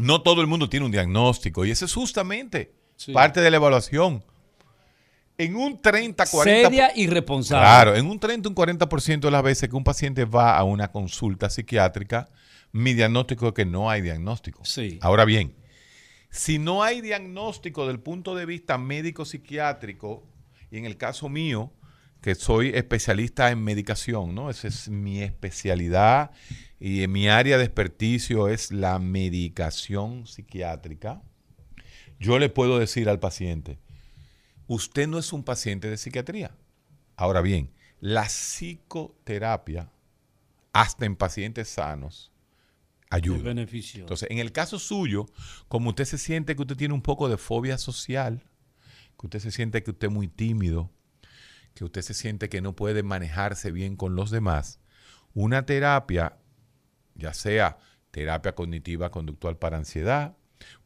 no 0.00 0.22
todo 0.22 0.40
el 0.40 0.46
mundo 0.46 0.68
tiene 0.68 0.86
un 0.86 0.92
diagnóstico 0.92 1.64
y 1.64 1.70
ese 1.70 1.84
es 1.84 1.94
justamente 1.94 2.72
Sí. 2.96 3.12
parte 3.12 3.40
de 3.40 3.50
la 3.50 3.56
evaluación. 3.56 4.22
en 5.38 5.56
un 5.56 5.80
30, 5.80 6.26
40... 6.26 6.68
Seria 6.68 6.92
y 6.94 7.06
responsable. 7.06 7.64
Claro, 7.64 7.96
en 7.96 8.04
un 8.04 8.20
30, 8.20 8.50
un 8.50 8.54
40% 8.54 9.20
de 9.20 9.30
las 9.30 9.42
veces 9.42 9.70
que 9.70 9.76
un 9.76 9.84
paciente 9.84 10.26
va 10.26 10.54
a 10.58 10.64
una 10.64 10.92
consulta 10.92 11.48
psiquiátrica, 11.48 12.28
mi 12.72 12.92
diagnóstico 12.92 13.48
es 13.48 13.54
que 13.54 13.64
no 13.64 13.88
hay 13.88 14.02
diagnóstico. 14.02 14.62
Sí. 14.66 14.98
Ahora 15.00 15.24
bien, 15.24 15.54
si 16.28 16.58
no 16.58 16.82
hay 16.82 17.00
diagnóstico 17.00 17.86
del 17.86 18.00
punto 18.00 18.34
de 18.34 18.44
vista 18.44 18.76
médico-psiquiátrico, 18.76 20.26
y 20.70 20.76
en 20.76 20.84
el 20.84 20.96
caso 20.98 21.30
mío, 21.30 21.72
que 22.20 22.34
soy 22.34 22.70
especialista 22.70 23.50
en 23.50 23.62
medicación, 23.62 24.34
¿no? 24.34 24.50
Esa 24.50 24.68
es 24.68 24.88
mi 24.88 25.22
especialidad 25.22 26.30
y 26.78 27.02
en 27.02 27.12
mi 27.12 27.28
área 27.28 27.56
de 27.58 27.64
experticio 27.64 28.48
es 28.48 28.70
la 28.70 28.98
medicación 28.98 30.26
psiquiátrica. 30.26 31.22
Yo 32.18 32.38
le 32.38 32.50
puedo 32.50 32.78
decir 32.78 33.08
al 33.08 33.18
paciente, 33.18 33.78
usted 34.66 35.08
no 35.08 35.18
es 35.18 35.32
un 35.32 35.44
paciente 35.44 35.88
de 35.88 35.96
psiquiatría. 35.96 36.54
Ahora 37.16 37.40
bien, 37.40 37.70
la 38.00 38.24
psicoterapia, 38.24 39.90
hasta 40.72 41.06
en 41.06 41.16
pacientes 41.16 41.68
sanos, 41.68 42.30
ayuda. 43.08 43.38
Es 43.38 43.44
beneficioso. 43.44 44.00
Entonces, 44.00 44.30
en 44.30 44.38
el 44.38 44.52
caso 44.52 44.78
suyo, 44.78 45.26
como 45.68 45.90
usted 45.90 46.04
se 46.04 46.18
siente 46.18 46.54
que 46.54 46.62
usted 46.62 46.76
tiene 46.76 46.94
un 46.94 47.02
poco 47.02 47.28
de 47.30 47.38
fobia 47.38 47.78
social, 47.78 48.42
que 49.18 49.26
usted 49.26 49.38
se 49.38 49.50
siente 49.50 49.82
que 49.82 49.90
usted 49.90 50.08
es 50.08 50.14
muy 50.14 50.28
tímido, 50.28 50.90
que 51.74 51.84
usted 51.84 52.02
se 52.02 52.14
siente 52.14 52.48
que 52.48 52.60
no 52.60 52.74
puede 52.76 53.02
manejarse 53.02 53.70
bien 53.72 53.96
con 53.96 54.14
los 54.16 54.30
demás, 54.30 54.80
una 55.34 55.64
terapia, 55.66 56.36
ya 57.14 57.34
sea 57.34 57.78
terapia 58.10 58.54
cognitiva 58.54 59.10
conductual 59.10 59.56
para 59.56 59.76
ansiedad, 59.78 60.36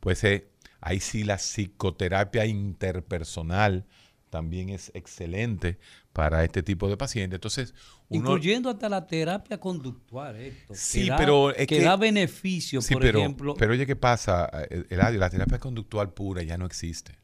puede 0.01 0.17
ser, 0.17 0.51
ahí 0.81 1.01
sí 1.01 1.25
la 1.25 1.37
psicoterapia 1.39 2.45
interpersonal 2.47 3.87
también 4.31 4.69
es 4.69 4.91
excelente 4.95 5.79
para 6.13 6.43
este 6.45 6.63
tipo 6.63 6.89
de 6.89 6.97
pacientes. 6.97 7.37
Entonces, 7.37 7.73
uno, 8.09 8.31
Incluyendo 8.31 8.69
hasta 8.69 8.89
la 8.89 9.07
terapia 9.07 9.59
conductual, 9.61 10.37
esto. 10.37 10.75
Sí, 10.75 11.05
que 11.05 11.11
da, 11.11 11.17
pero 11.17 11.51
es 11.51 11.67
que, 11.69 11.79
que- 11.79 11.83
da 11.83 11.97
beneficio, 11.97 12.81
Sí, 12.83 12.95
por 12.95 13.03
pero, 13.03 13.21
ejemplo. 13.21 13.55
Pero 13.55 13.73
oye, 13.73 13.87
¿qué 13.87 13.97
pasa? 13.97 14.51
Eh, 14.71 14.85
Eladio, 14.91 15.21
la 15.21 15.31
terapia 15.31 15.59
conductual 15.59 16.13
pura 16.13 16.43
ya 16.43 16.59
no 16.59 16.67
existe. 16.67 17.17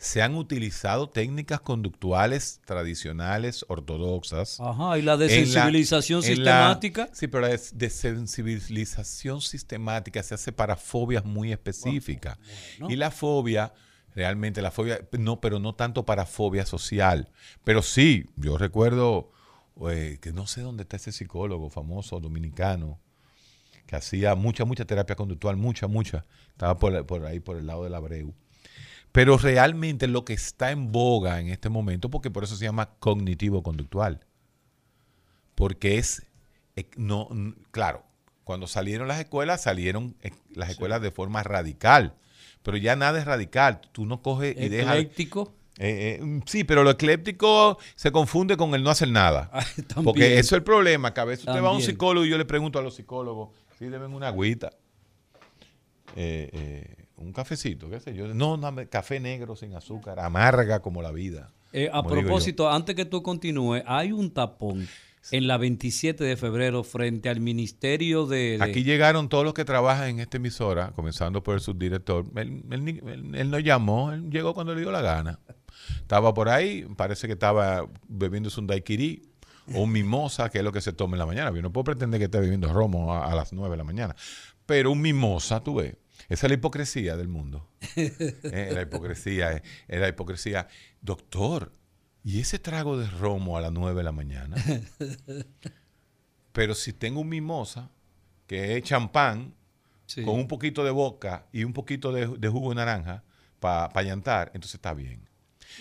Se 0.00 0.22
han 0.22 0.36
utilizado 0.36 1.08
técnicas 1.08 1.60
conductuales 1.60 2.60
tradicionales, 2.64 3.64
ortodoxas. 3.68 4.60
Ajá, 4.60 4.96
y 4.96 5.02
la 5.02 5.14
en 5.14 5.18
la- 5.18 5.24
desensibilización 5.26 6.22
en 6.24 6.44
la- 6.44 6.52
sistemática. 6.70 7.08
sí, 7.12 7.26
pero 7.26 7.40
la 7.42 7.48
des- 7.48 7.76
desensibilización 7.76 9.40
sistemática 9.40 10.22
se 10.22 10.34
hace 10.34 10.52
para 10.52 10.76
fobias 10.76 11.24
muy 11.24 11.52
específicas. 11.52 12.38
bueno. 12.78 12.92
Y 12.92 12.96
la 12.96 13.10
fobia, 13.10 13.72
realmente 14.14 14.62
la 14.62 14.70
fobia, 14.70 15.00
no, 15.18 15.40
pero 15.40 15.58
no 15.58 15.74
tanto 15.74 16.04
para 16.04 16.26
fobia 16.26 16.64
social. 16.66 17.28
Pero 17.64 17.82
sí, 17.82 18.26
yo 18.36 18.56
recuerdo 18.58 19.32
eh, 19.90 20.18
que 20.20 20.32
no 20.32 20.46
sé 20.48 20.60
dónde 20.60 20.82
está 20.82 20.96
ese 20.96 21.12
psicólogo 21.12 21.70
famoso 21.70 22.18
dominicano 22.18 23.00
que 23.86 23.94
hacía 23.96 24.34
mucha, 24.34 24.64
mucha 24.64 24.84
terapia 24.84 25.14
conductual, 25.16 25.56
mucha, 25.56 25.86
mucha. 25.86 26.24
Estaba 26.50 26.76
por, 26.78 27.06
por 27.06 27.24
ahí, 27.26 27.38
por 27.40 27.56
el 27.56 27.66
lado 27.66 27.84
del 27.84 27.94
Abreu. 27.94 28.34
Pero 29.12 29.38
realmente 29.38 30.06
lo 30.06 30.24
que 30.24 30.34
está 30.34 30.70
en 30.70 30.92
boga 30.92 31.40
en 31.40 31.48
este 31.48 31.68
momento, 31.68 32.10
porque 32.10 32.30
por 32.30 32.44
eso 32.44 32.56
se 32.56 32.64
llama 32.64 32.90
cognitivo-conductual, 32.98 34.20
porque 35.54 35.98
es, 35.98 36.26
eh, 36.76 36.86
no, 36.96 37.28
claro, 37.70 38.04
cuando 38.44 38.66
salieron 38.66 39.08
las 39.08 39.18
escuelas, 39.18 39.62
salieron 39.62 40.16
eh, 40.22 40.30
las 40.54 40.70
escuelas 40.70 41.00
de 41.02 41.10
forma 41.10 41.42
radical, 41.42 42.14
pero 42.62 42.76
ya 42.76 42.96
nada 42.96 43.18
es 43.18 43.24
radical, 43.24 43.80
tú 43.92 44.06
no 44.06 44.22
coges 44.22 44.56
y 44.56 44.68
dejas... 44.68 44.96
Ecléctico. 44.96 45.54
Eh, 45.80 46.18
eh, 46.20 46.24
mm, 46.24 46.40
sí, 46.44 46.64
pero 46.64 46.82
lo 46.82 46.90
ecléptico 46.90 47.78
se 47.94 48.10
confunde 48.10 48.56
con 48.56 48.74
el 48.74 48.82
no 48.82 48.90
hacer 48.90 49.10
nada. 49.10 49.48
también. 49.88 50.04
Porque 50.04 50.38
eso 50.38 50.54
es 50.54 50.58
el 50.58 50.62
problema, 50.64 51.14
que 51.14 51.20
a 51.20 51.24
veces 51.24 51.46
usted 51.46 51.62
va 51.62 51.68
a 51.68 51.70
un 51.70 51.78
También. 51.78 51.90
psicólogo 51.90 52.26
y 52.26 52.30
yo 52.30 52.36
le 52.36 52.44
pregunto 52.44 52.78
a 52.78 52.82
los 52.82 52.96
psicólogos 52.96 53.50
si 53.78 53.86
deben 53.86 54.12
una 54.12 54.28
agüita, 54.28 54.70
eh, 56.16 56.50
eh, 56.52 56.97
un 57.18 57.32
cafecito, 57.32 57.88
qué 57.90 58.00
sé 58.00 58.14
yo. 58.14 58.32
No, 58.34 58.56
no, 58.56 58.74
café 58.88 59.20
negro 59.20 59.56
sin 59.56 59.74
azúcar, 59.74 60.20
amarga 60.20 60.80
como 60.80 61.02
la 61.02 61.12
vida. 61.12 61.50
Eh, 61.72 61.88
a 61.92 61.98
como 62.02 62.10
propósito, 62.10 62.70
antes 62.70 62.94
que 62.94 63.04
tú 63.04 63.22
continúes, 63.22 63.82
hay 63.86 64.12
un 64.12 64.30
tapón 64.32 64.88
en 65.30 65.46
la 65.46 65.58
27 65.58 66.24
de 66.24 66.36
febrero 66.36 66.82
frente 66.84 67.28
al 67.28 67.40
Ministerio 67.40 68.26
de... 68.26 68.56
de- 68.56 68.64
Aquí 68.64 68.84
llegaron 68.84 69.28
todos 69.28 69.44
los 69.44 69.52
que 69.52 69.64
trabajan 69.64 70.08
en 70.08 70.20
esta 70.20 70.38
emisora, 70.38 70.92
comenzando 70.94 71.42
por 71.42 71.54
el 71.54 71.60
subdirector. 71.60 72.24
Él, 72.36 72.62
él 72.70 72.88
él- 73.06 73.34
él 73.34 73.50
no 73.50 73.58
llamó, 73.58 74.12
él 74.12 74.30
llegó 74.30 74.54
cuando 74.54 74.74
le 74.74 74.80
dio 74.80 74.90
la 74.90 75.02
gana. 75.02 75.38
Estaba 76.00 76.32
por 76.32 76.48
ahí, 76.48 76.86
parece 76.96 77.26
que 77.26 77.34
estaba 77.34 77.86
bebiéndose 78.08 78.58
un 78.60 78.66
daiquiri 78.66 79.22
o 79.74 79.82
un 79.82 79.92
mimosa, 79.92 80.48
que 80.48 80.58
es 80.58 80.64
lo 80.64 80.72
que 80.72 80.80
se 80.80 80.94
toma 80.94 81.16
en 81.16 81.18
la 81.18 81.26
mañana. 81.26 81.52
Yo 81.54 81.60
no 81.60 81.70
puedo 81.72 81.84
pretender 81.84 82.18
que 82.18 82.24
esté 82.24 82.40
bebiendo 82.40 82.72
romo 82.72 83.12
a, 83.12 83.30
a 83.30 83.34
las 83.34 83.52
9 83.52 83.72
de 83.72 83.76
la 83.76 83.84
mañana. 83.84 84.16
Pero 84.64 84.90
un 84.92 85.00
mimosa, 85.02 85.60
tú 85.60 85.74
ves. 85.76 85.96
Esa 86.28 86.46
es 86.46 86.50
la 86.50 86.54
hipocresía 86.54 87.16
del 87.16 87.28
mundo. 87.28 87.68
Eh, 87.96 88.70
la 88.74 88.82
hipocresía, 88.82 89.52
eh, 89.52 89.62
es 89.88 90.00
la 90.00 90.08
hipocresía. 90.08 90.68
Doctor, 91.00 91.72
¿y 92.24 92.40
ese 92.40 92.58
trago 92.58 92.98
de 92.98 93.08
romo 93.08 93.56
a 93.56 93.60
las 93.60 93.72
9 93.72 93.96
de 93.96 94.02
la 94.04 94.12
mañana? 94.12 94.56
Pero 96.52 96.74
si 96.74 96.92
tengo 96.92 97.20
un 97.20 97.28
mimosa, 97.28 97.90
que 98.46 98.76
es 98.76 98.82
champán, 98.84 99.54
Sí. 100.06 100.22
con 100.22 100.36
un 100.36 100.48
poquito 100.48 100.84
de 100.84 100.90
boca 100.90 101.46
y 101.52 101.64
un 101.64 101.74
poquito 101.74 102.12
de, 102.12 102.26
de 102.26 102.48
jugo 102.48 102.70
de 102.70 102.76
naranja 102.76 103.24
para 103.60 104.02
llantar, 104.02 104.50
entonces 104.54 104.76
está 104.76 104.94
bien. 104.94 105.28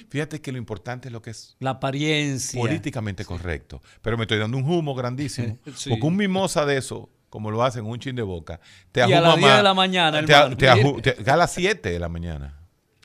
Fíjate 0.09 0.41
que 0.41 0.51
lo 0.51 0.57
importante 0.57 1.07
es 1.07 1.13
lo 1.13 1.21
que 1.21 1.29
es 1.29 1.55
La 1.59 1.69
apariencia. 1.71 2.59
políticamente 2.59 3.23
correcto. 3.23 3.81
Pero 4.01 4.17
me 4.17 4.23
estoy 4.25 4.37
dando 4.37 4.57
un 4.57 4.69
humo 4.69 4.93
grandísimo. 4.95 5.57
Sí. 5.77 5.89
Porque 5.89 6.05
un 6.05 6.17
mimosa 6.17 6.65
de 6.65 6.75
eso, 6.75 7.09
como 7.29 7.51
lo 7.51 7.63
hacen 7.63 7.85
un 7.85 7.99
chin 7.99 8.15
de 8.15 8.21
boca, 8.21 8.59
te 8.91 9.01
Y 9.01 9.03
a 9.13 9.21
las 9.21 9.35
10 9.35 9.47
más. 9.47 9.57
de 9.57 9.63
la 9.63 9.73
mañana, 9.73 10.25
te, 10.25 10.33
hermano. 10.33 10.55
te 11.01 11.13
te- 11.13 11.31
a 11.31 11.35
las 11.35 11.51
7 11.53 11.89
de 11.91 11.99
la 11.99 12.09
mañana. 12.09 12.53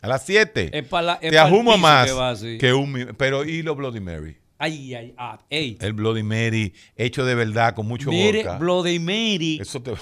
A 0.01 0.09
las 0.09 0.25
7. 0.25 0.71
Es 0.77 0.87
pa' 0.89 1.03
la- 1.03 1.15
es 1.15 1.31
te 1.31 1.43
piso 1.43 1.79
más 1.79 2.07
que 2.07 2.13
va 2.13 2.31
así. 2.31 2.59
que 2.59 2.73
un... 2.73 3.15
Pero 3.17 3.45
¿y 3.45 3.63
los 3.63 3.77
Bloody 3.77 4.01
Mary? 4.01 4.37
Ay, 4.59 4.95
ay, 4.95 5.15
ah, 5.19 5.39
ey. 5.51 5.77
El 5.81 5.93
Bloody 5.93 6.23
Mary 6.23 6.73
hecho 6.97 7.25
de 7.25 7.35
verdad, 7.35 7.75
con 7.75 7.87
mucho 7.87 8.11
Mire, 8.11 8.43
vodka. 8.45 8.59
Bloody 8.59 8.99
Mary 9.01 9.59
Eso 9.61 9.83
te... 9.83 9.93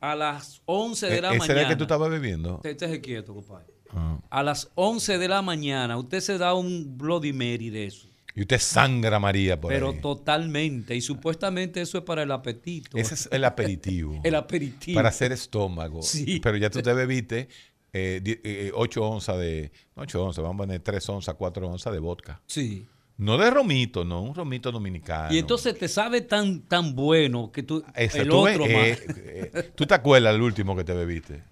a 0.00 0.14
las 0.14 0.62
11 0.64 1.06
de 1.08 1.20
la 1.20 1.28
¿Ese 1.30 1.38
mañana. 1.38 1.52
era 1.52 1.62
el 1.62 1.68
que 1.68 1.76
tú 1.76 1.84
estabas 1.84 2.10
bebiendo? 2.10 2.60
Estése 2.64 3.00
quieto, 3.00 3.34
compadre. 3.34 3.66
Ah. 3.94 4.18
A 4.30 4.42
las 4.42 4.70
11 4.74 5.18
de 5.18 5.28
la 5.28 5.40
mañana, 5.42 5.96
usted 5.98 6.20
se 6.20 6.36
da 6.38 6.54
un 6.54 6.96
Bloody 6.98 7.32
Mary 7.32 7.70
de 7.70 7.86
eso. 7.86 8.07
Y 8.38 8.42
usted 8.42 8.60
sangra 8.60 9.18
María 9.18 9.60
por 9.60 9.72
pero 9.72 9.90
ahí. 9.90 10.00
totalmente. 10.00 10.94
Y 10.94 11.00
supuestamente 11.00 11.80
eso 11.80 11.98
es 11.98 12.04
para 12.04 12.22
el 12.22 12.30
apetito. 12.30 12.96
Ese 12.96 13.14
es 13.14 13.28
el 13.32 13.42
aperitivo. 13.42 14.20
el 14.24 14.36
aperitivo. 14.36 14.94
Para 14.94 15.08
hacer 15.08 15.32
estómago. 15.32 16.02
Sí. 16.02 16.38
Pero 16.40 16.56
ya 16.56 16.70
tú 16.70 16.80
te 16.80 16.92
bebiste 16.92 17.48
8 17.92 19.02
onzas 19.02 19.38
de... 19.38 19.72
No 19.96 20.02
8 20.04 20.24
onzas, 20.24 20.44
vamos 20.44 20.54
a 20.54 20.58
poner 20.58 20.80
3 20.80 21.08
onzas, 21.08 21.34
4 21.34 21.68
onzas 21.68 21.92
de 21.92 21.98
vodka. 21.98 22.40
Sí. 22.46 22.86
No 23.16 23.38
de 23.38 23.50
romito, 23.50 24.04
no, 24.04 24.22
un 24.22 24.36
romito 24.36 24.70
dominicano. 24.70 25.34
Y 25.34 25.38
entonces 25.38 25.76
te 25.76 25.88
sabe 25.88 26.20
tan, 26.20 26.60
tan 26.60 26.94
bueno 26.94 27.50
que 27.50 27.64
tú. 27.64 27.82
Ese, 27.96 28.20
el 28.20 28.28
tú, 28.28 28.36
otro 28.36 28.66
eh, 28.66 29.00
más. 29.04 29.16
eh, 29.16 29.72
¿Tú 29.74 29.84
te 29.84 29.94
acuerdas 29.94 30.32
del 30.32 30.42
último 30.42 30.76
que 30.76 30.84
te 30.84 30.94
bebiste? 30.94 31.42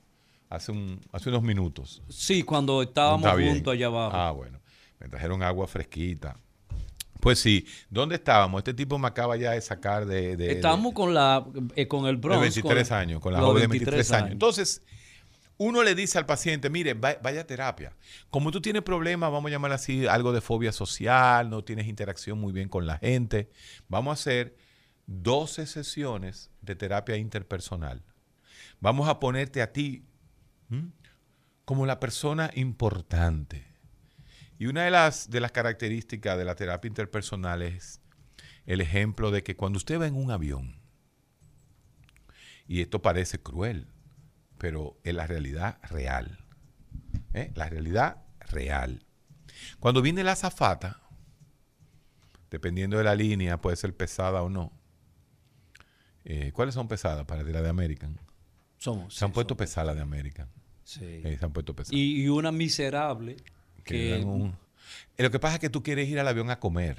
Hace, 0.48 0.70
un, 0.70 1.00
hace 1.10 1.30
unos 1.30 1.42
minutos. 1.42 2.00
Sí, 2.08 2.44
cuando 2.44 2.80
estábamos 2.80 3.28
Está 3.28 3.50
juntos 3.50 3.74
allá 3.74 3.86
abajo. 3.86 4.16
Ah, 4.16 4.30
bueno. 4.30 4.60
Me 5.00 5.08
trajeron 5.08 5.42
agua 5.42 5.66
fresquita. 5.66 6.38
Pues 7.26 7.40
sí, 7.40 7.66
¿dónde 7.90 8.14
estábamos? 8.14 8.60
Este 8.60 8.72
tipo 8.72 9.00
me 9.00 9.08
acaba 9.08 9.36
ya 9.36 9.50
de 9.50 9.60
sacar 9.60 10.06
de... 10.06 10.36
de- 10.36 10.52
Estábamos 10.52 10.92
con 10.92 11.12
la 11.12 11.44
eh, 11.74 11.88
con 11.88 12.06
el 12.06 12.14
de 12.14 12.20
Bronx. 12.20 12.40
23 12.40 12.88
con- 12.88 12.96
años, 12.96 13.20
con 13.20 13.32
la 13.32 13.40
joven 13.40 13.62
de 13.62 13.66
23 13.66 14.12
años. 14.12 14.30
Entonces, 14.30 14.82
uno 15.56 15.82
le 15.82 15.96
dice 15.96 16.18
al 16.18 16.26
paciente, 16.26 16.70
mire, 16.70 16.94
va- 16.94 17.16
vaya 17.20 17.40
a 17.40 17.44
terapia. 17.44 17.96
Como 18.30 18.52
tú 18.52 18.60
tienes 18.60 18.82
problemas, 18.82 19.32
vamos 19.32 19.48
a 19.48 19.52
llamar 19.52 19.72
así, 19.72 20.06
algo 20.06 20.30
de 20.32 20.40
fobia 20.40 20.70
social, 20.70 21.50
no 21.50 21.64
tienes 21.64 21.88
interacción 21.88 22.38
muy 22.38 22.52
bien 22.52 22.68
con 22.68 22.86
la 22.86 22.98
gente, 22.98 23.50
vamos 23.88 24.12
a 24.12 24.20
hacer 24.20 24.56
12 25.06 25.66
sesiones 25.66 26.52
de 26.60 26.76
terapia 26.76 27.16
interpersonal. 27.16 28.04
Vamos 28.78 29.08
a 29.08 29.18
ponerte 29.18 29.62
a 29.62 29.72
ti 29.72 30.04
¿m? 30.70 30.90
como 31.64 31.86
la 31.86 31.98
persona 31.98 32.52
importante. 32.54 33.66
Y 34.58 34.66
una 34.66 34.84
de 34.84 34.90
las, 34.90 35.30
de 35.30 35.40
las 35.40 35.52
características 35.52 36.38
de 36.38 36.44
la 36.44 36.54
terapia 36.54 36.88
interpersonal 36.88 37.62
es 37.62 38.00
el 38.64 38.80
ejemplo 38.80 39.30
de 39.30 39.42
que 39.42 39.56
cuando 39.56 39.76
usted 39.76 40.00
va 40.00 40.06
en 40.06 40.14
un 40.14 40.30
avión, 40.30 40.80
y 42.66 42.80
esto 42.80 43.02
parece 43.02 43.40
cruel, 43.40 43.86
pero 44.58 44.98
es 45.04 45.14
la 45.14 45.26
realidad 45.26 45.78
real. 45.88 46.38
¿eh? 47.34 47.52
La 47.54 47.68
realidad 47.68 48.24
real. 48.40 49.04
Cuando 49.78 50.02
viene 50.02 50.24
la 50.24 50.32
azafata, 50.32 51.00
dependiendo 52.50 52.98
de 52.98 53.04
la 53.04 53.14
línea, 53.14 53.60
puede 53.60 53.76
ser 53.76 53.94
pesada 53.96 54.42
o 54.42 54.48
no. 54.48 54.72
Eh, 56.24 56.50
¿Cuáles 56.52 56.74
son 56.74 56.88
pesadas 56.88 57.24
para 57.24 57.42
la 57.42 57.62
de 57.62 57.68
American? 57.68 58.18
Somos. 58.78 59.14
Se 59.14 59.24
han 59.24 59.32
puesto 59.32 59.56
pesadas 59.56 59.94
de 59.94 60.02
American. 60.02 60.48
Sí. 60.82 61.04
Eh, 61.24 61.36
se 61.38 61.44
han 61.44 61.52
puesto 61.52 61.74
pesadas. 61.74 61.92
Y, 61.92 62.22
y 62.22 62.28
una 62.28 62.50
miserable 62.50 63.36
Que 63.86 64.22
un- 64.24 64.54
Eh, 65.18 65.22
Lo 65.22 65.30
que 65.30 65.38
pasa 65.38 65.54
es 65.54 65.60
que 65.60 65.70
tú 65.70 65.82
quieres 65.82 66.08
ir 66.08 66.18
al 66.20 66.28
avión 66.28 66.50
a 66.50 66.58
comer. 66.60 66.98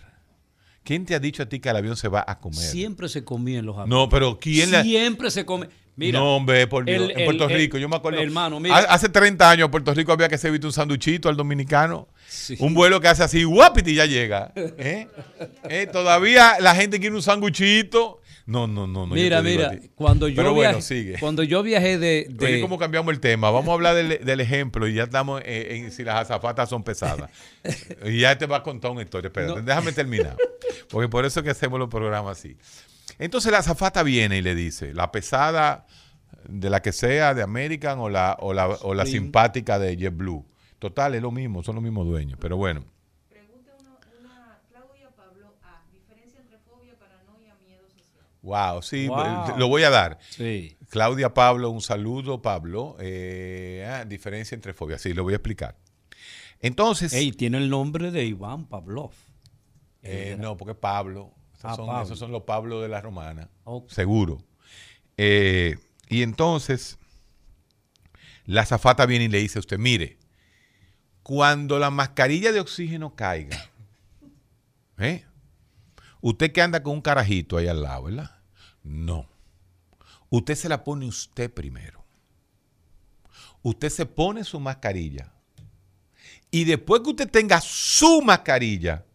¿Quién 0.83 1.05
te 1.05 1.13
ha 1.15 1.19
dicho 1.19 1.43
a 1.43 1.45
ti 1.47 1.59
que 1.59 1.69
al 1.69 1.75
avión 1.75 1.95
se 1.97 2.07
va 2.07 2.23
a 2.27 2.39
comer? 2.39 2.59
Siempre 2.59 3.09
se 3.09 3.23
comía 3.23 3.59
en 3.59 3.65
los 3.65 3.75
aviones. 3.75 3.89
No, 3.89 4.09
pero 4.09 4.39
¿quién 4.39 4.71
la- 4.71 4.81
Siempre 4.83 5.29
se 5.29 5.45
come. 5.45 5.67
Mira, 5.97 6.19
no, 6.19 6.35
hombre, 6.37 6.65
por 6.67 6.85
Dios. 6.85 7.09
el- 7.09 7.19
en 7.19 7.25
Puerto 7.25 7.45
el- 7.45 7.51
el- 7.51 7.57
Rico, 7.57 7.77
yo 7.79 7.89
me 7.89 7.95
acuerdo. 7.95 8.19
Hermano, 8.21 8.59
mira. 8.59 8.75
ha- 8.77 8.93
Hace 8.93 9.09
30 9.09 9.49
años 9.49 9.65
en 9.65 9.71
Puerto 9.71 9.93
Rico 9.93 10.11
había 10.11 10.29
que 10.29 10.37
servir 10.37 10.63
un 10.65 10.71
sanduchito 10.71 11.27
al 11.27 11.35
dominicano. 11.35 12.07
Un 12.59 12.73
vuelo 12.75 13.01
que 13.01 13.07
hace 13.07 13.23
así, 13.23 13.43
guapiti, 13.43 13.91
y 13.91 13.95
ya 13.95 14.05
llega. 14.05 14.51
¿Eh? 14.55 15.07
Eh, 15.69 15.87
Todavía 15.91 16.57
la 16.61 16.73
gente 16.75 16.99
quiere 16.99 17.15
un 17.15 17.23
sanduchito. 17.23 18.21
No, 18.47 18.65
no, 18.65 18.87
no. 18.87 19.05
no 19.05 19.13
mira, 19.13 19.41
mira. 19.41 19.77
Cuando 19.93 20.29
yo, 20.29 20.37
Pero 20.37 20.53
bueno, 20.53 20.77
viajé, 20.77 20.81
sigue. 20.81 21.19
cuando 21.19 21.43
yo 21.43 21.61
viajé 21.63 21.97
de. 21.99 22.27
de- 22.29 22.45
Oye, 22.45 22.61
¿cómo 22.61 22.79
cambiamos 22.79 23.13
el 23.13 23.19
tema? 23.19 23.51
Vamos 23.51 23.69
a 23.69 23.73
hablar 23.73 23.93
del, 23.95 24.23
del 24.25 24.39
ejemplo 24.39 24.87
y 24.87 24.93
ya 24.93 25.03
estamos 25.03 25.41
en, 25.43 25.85
en 25.85 25.91
si 25.91 26.05
las 26.05 26.15
azafatas 26.21 26.69
son 26.69 26.81
pesadas. 26.81 27.29
y 28.05 28.21
ya 28.21 28.37
te 28.37 28.45
va 28.45 28.57
a 28.57 28.63
contar 28.63 28.91
una 28.91 29.01
historia. 29.01 29.27
Espérate, 29.27 29.59
No. 29.59 29.61
déjame 29.65 29.91
terminar. 29.91 30.37
Porque 30.89 31.09
por 31.09 31.25
eso 31.25 31.41
es 31.41 31.43
que 31.43 31.49
hacemos 31.49 31.77
los 31.77 31.89
programas 31.89 32.39
así. 32.39 32.55
Entonces 33.19 33.51
la 33.51 33.57
azafata 33.57 34.01
viene 34.01 34.37
y 34.37 34.41
le 34.41 34.55
dice, 34.55 34.93
la 34.93 35.11
pesada 35.11 35.85
de 36.47 36.69
la 36.69 36.81
que 36.81 36.93
sea, 36.93 37.33
de 37.33 37.43
American 37.43 37.99
o 37.99 38.09
la, 38.09 38.37
o 38.39 38.53
la, 38.53 38.67
o 38.67 38.93
la 38.93 39.05
simpática 39.05 39.77
de 39.77 39.97
JetBlue. 39.97 40.45
Total, 40.79 41.15
es 41.15 41.21
lo 41.21 41.31
mismo, 41.31 41.63
son 41.63 41.75
los 41.75 41.83
mismos 41.83 42.05
dueños. 42.07 42.37
Pero 42.41 42.55
bueno. 42.55 42.85
Wow, 48.47 48.81
sí, 48.81 49.09
Wow. 49.09 49.57
lo 49.57 49.67
voy 49.67 49.83
a 49.83 49.89
dar. 49.89 50.19
Sí. 50.29 50.77
Claudia 50.89 51.33
Pablo, 51.33 51.69
un 51.69 51.81
saludo, 51.81 52.41
Pablo. 52.41 52.95
Eh, 53.01 53.85
ah, 53.91 54.05
diferencia 54.05 54.55
entre 54.55 54.73
fobia, 54.73 54.97
sí, 54.97 55.13
lo 55.13 55.23
voy 55.23 55.33
a 55.33 55.35
explicar. 55.35 55.75
Entonces. 56.61 57.11
Ey, 57.11 57.33
tiene 57.33 57.57
el 57.57 57.69
nombre 57.69 58.09
de 58.09 58.23
Iván 58.23 58.65
Pavlov. 58.65 59.11
Eh, 60.01 60.37
no, 60.39 60.55
porque 60.55 60.75
Pablo. 60.75 61.33
Esos, 61.57 61.65
Ah, 61.71 61.75
son, 61.75 61.87
Pablo. 61.87 62.03
esos 62.05 62.19
son 62.19 62.31
los 62.31 62.43
Pablo 62.43 62.81
de 62.81 62.87
la 62.87 63.01
romana. 63.01 63.49
Seguro. 63.89 64.37
Eh, 65.17 65.75
y 66.07 66.21
entonces, 66.21 66.97
la 68.45 68.65
zafata 68.65 69.05
viene 69.05 69.25
y 69.25 69.27
le 69.27 69.39
dice 69.39 69.59
a 69.59 69.61
usted, 69.61 69.77
mire, 69.77 70.17
cuando 71.21 71.79
la 71.79 71.89
mascarilla 71.89 72.53
de 72.53 72.61
oxígeno 72.61 73.13
caiga, 73.13 73.57
¿eh? 74.99 75.25
usted 76.21 76.53
que 76.53 76.61
anda 76.61 76.81
con 76.81 76.93
un 76.93 77.01
carajito 77.01 77.57
ahí 77.57 77.67
al 77.67 77.81
lado, 77.81 78.03
¿verdad? 78.03 78.36
No. 78.87 79.29
Usted 80.29 80.55
se 80.55 80.69
la 80.69 80.83
pone 80.83 81.05
usted 81.05 81.51
primero. 81.53 82.05
Usted 83.61 83.89
se 83.89 84.05
pone 84.05 84.43
su 84.43 84.59
mascarilla. 84.59 85.33
Y 86.51 86.63
después 86.63 87.01
que 87.01 87.09
usted 87.09 87.29
tenga 87.29 87.59
su 87.61 88.21
mascarilla, 88.21 89.05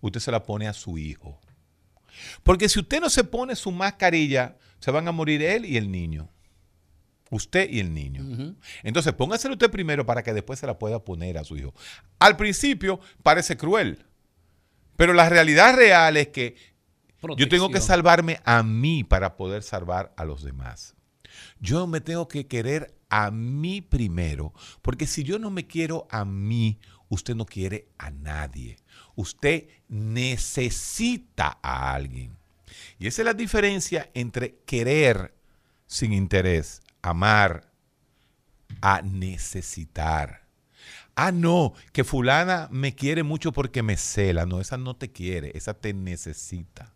usted 0.00 0.20
se 0.20 0.30
la 0.30 0.42
pone 0.42 0.68
a 0.68 0.72
su 0.72 0.98
hijo. 0.98 1.38
Porque 2.42 2.68
si 2.68 2.80
usted 2.80 3.00
no 3.00 3.10
se 3.10 3.24
pone 3.24 3.56
su 3.56 3.70
mascarilla, 3.70 4.56
se 4.78 4.90
van 4.90 5.08
a 5.08 5.12
morir 5.12 5.42
él 5.42 5.64
y 5.64 5.76
el 5.76 5.90
niño. 5.90 6.28
Usted 7.30 7.70
y 7.70 7.78
el 7.78 7.94
niño. 7.94 8.56
Entonces, 8.82 9.12
póngaselo 9.12 9.54
usted 9.54 9.70
primero 9.70 10.04
para 10.04 10.22
que 10.22 10.32
después 10.32 10.58
se 10.58 10.66
la 10.66 10.78
pueda 10.78 11.04
poner 11.04 11.38
a 11.38 11.44
su 11.44 11.56
hijo. 11.56 11.74
Al 12.18 12.36
principio 12.36 13.00
parece 13.22 13.56
cruel, 13.56 14.04
pero 14.96 15.12
la 15.12 15.28
realidad 15.28 15.76
real 15.76 16.16
es 16.16 16.28
que 16.28 16.56
yo 17.36 17.48
tengo 17.48 17.70
que 17.70 17.80
salvarme 17.80 18.40
a 18.44 18.62
mí 18.62 19.04
para 19.04 19.36
poder 19.36 19.62
salvar 19.62 20.12
a 20.16 20.24
los 20.24 20.42
demás. 20.42 20.94
Yo 21.60 21.86
me 21.86 22.00
tengo 22.00 22.28
que 22.28 22.46
querer 22.46 22.94
a 23.08 23.30
mí 23.30 23.80
primero, 23.80 24.52
porque 24.82 25.06
si 25.06 25.24
yo 25.24 25.38
no 25.38 25.50
me 25.50 25.66
quiero 25.66 26.06
a 26.10 26.24
mí, 26.24 26.78
usted 27.08 27.34
no 27.34 27.44
quiere 27.44 27.88
a 27.98 28.10
nadie. 28.10 28.78
Usted 29.16 29.68
necesita 29.88 31.58
a 31.62 31.94
alguien. 31.94 32.36
Y 32.98 33.06
esa 33.06 33.22
es 33.22 33.26
la 33.26 33.34
diferencia 33.34 34.10
entre 34.14 34.58
querer 34.64 35.34
sin 35.86 36.12
interés, 36.12 36.82
amar, 37.02 37.72
a 38.80 39.02
necesitar. 39.02 40.46
Ah, 41.16 41.32
no, 41.32 41.74
que 41.92 42.04
fulana 42.04 42.68
me 42.70 42.94
quiere 42.94 43.24
mucho 43.24 43.52
porque 43.52 43.82
me 43.82 43.96
cela. 43.96 44.46
No, 44.46 44.60
esa 44.60 44.76
no 44.76 44.94
te 44.94 45.10
quiere, 45.10 45.50
esa 45.54 45.74
te 45.74 45.92
necesita. 45.92 46.94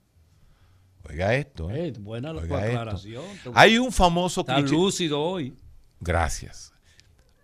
Oiga 1.09 1.35
esto. 1.35 1.71
¿eh? 1.71 1.93
Buena 1.99 2.33
la 2.33 2.43
Oiga 2.43 2.59
aclaración. 2.63 3.25
Hay 3.55 3.79
un 3.79 3.93
famoso 3.93 4.41
Está 4.41 4.57
cliché- 4.59 4.71
lúcido 4.73 5.21
hoy. 5.21 5.55
Gracias. 6.01 6.73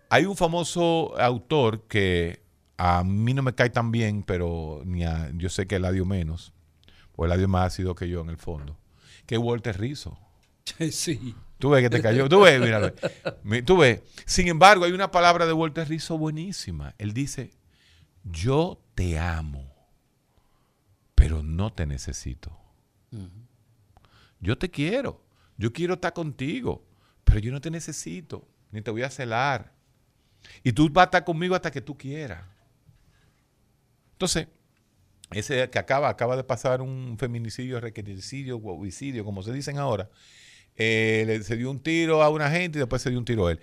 Hay 0.09 0.25
un 0.25 0.35
famoso 0.35 1.17
autor 1.19 1.87
que 1.87 2.41
a 2.77 3.03
mí 3.03 3.33
no 3.33 3.43
me 3.43 3.53
cae 3.53 3.69
tan 3.69 3.91
bien, 3.91 4.23
pero 4.23 4.81
ni 4.85 5.03
a- 5.05 5.31
yo 5.35 5.49
sé 5.49 5.67
que 5.67 5.75
Eladio 5.75 6.05
menos, 6.05 6.51
o 7.15 7.25
Eladio 7.25 7.47
más 7.47 7.67
ácido 7.73 7.95
que 7.95 8.09
yo 8.09 8.21
en 8.21 8.29
el 8.29 8.37
fondo, 8.37 8.77
que 9.25 9.35
es 9.35 9.41
Walter 9.41 9.79
Rizzo. 9.79 10.17
sí. 10.91 11.35
Tú 11.59 11.69
ves 11.69 11.83
que 11.83 11.89
te 11.91 12.01
cayó. 12.01 12.27
Tú 12.27 12.41
ves, 12.41 12.59
míralo. 12.59 12.91
Tú 13.65 13.77
ves. 13.77 14.01
Sin 14.25 14.47
embargo, 14.47 14.85
hay 14.85 14.91
una 14.93 15.11
palabra 15.11 15.45
de 15.45 15.53
Walter 15.53 15.87
Rizzo 15.87 16.17
buenísima. 16.17 16.95
Él 16.97 17.13
dice, 17.13 17.51
yo 18.23 18.81
te 18.95 19.19
amo, 19.19 19.71
pero 21.13 21.43
no 21.43 21.71
te 21.71 21.85
necesito. 21.85 22.57
Yo 24.41 24.57
te 24.57 24.69
quiero. 24.69 25.23
Yo 25.57 25.71
quiero 25.71 25.93
estar 25.93 26.13
contigo, 26.13 26.83
pero 27.23 27.39
yo 27.39 27.51
no 27.51 27.61
te 27.61 27.69
necesito, 27.71 28.47
ni 28.71 28.81
te 28.81 28.91
voy 28.91 29.03
a 29.03 29.09
celar. 29.09 29.71
Y 30.63 30.73
tú 30.73 30.89
vas 30.89 31.03
a 31.03 31.05
estar 31.05 31.23
conmigo 31.23 31.55
hasta 31.55 31.71
que 31.71 31.81
tú 31.81 31.97
quieras. 31.97 32.43
Entonces, 34.13 34.47
ese 35.31 35.69
que 35.69 35.79
acaba, 35.79 36.09
acaba 36.09 36.35
de 36.35 36.43
pasar 36.43 36.81
un 36.81 37.17
feminicidio, 37.17 37.79
requisicidio, 37.79 38.57
homicidio, 38.57 39.23
como 39.25 39.43
se 39.43 39.53
dicen 39.53 39.77
ahora, 39.77 40.09
eh, 40.77 41.23
le- 41.27 41.43
se 41.43 41.57
dio 41.57 41.71
un 41.71 41.79
tiro 41.81 42.23
a 42.23 42.29
una 42.29 42.49
gente 42.51 42.79
y 42.79 42.81
después 42.81 43.01
se 43.01 43.09
dio 43.09 43.19
un 43.19 43.25
tiro 43.25 43.47
a 43.47 43.53
él. 43.53 43.59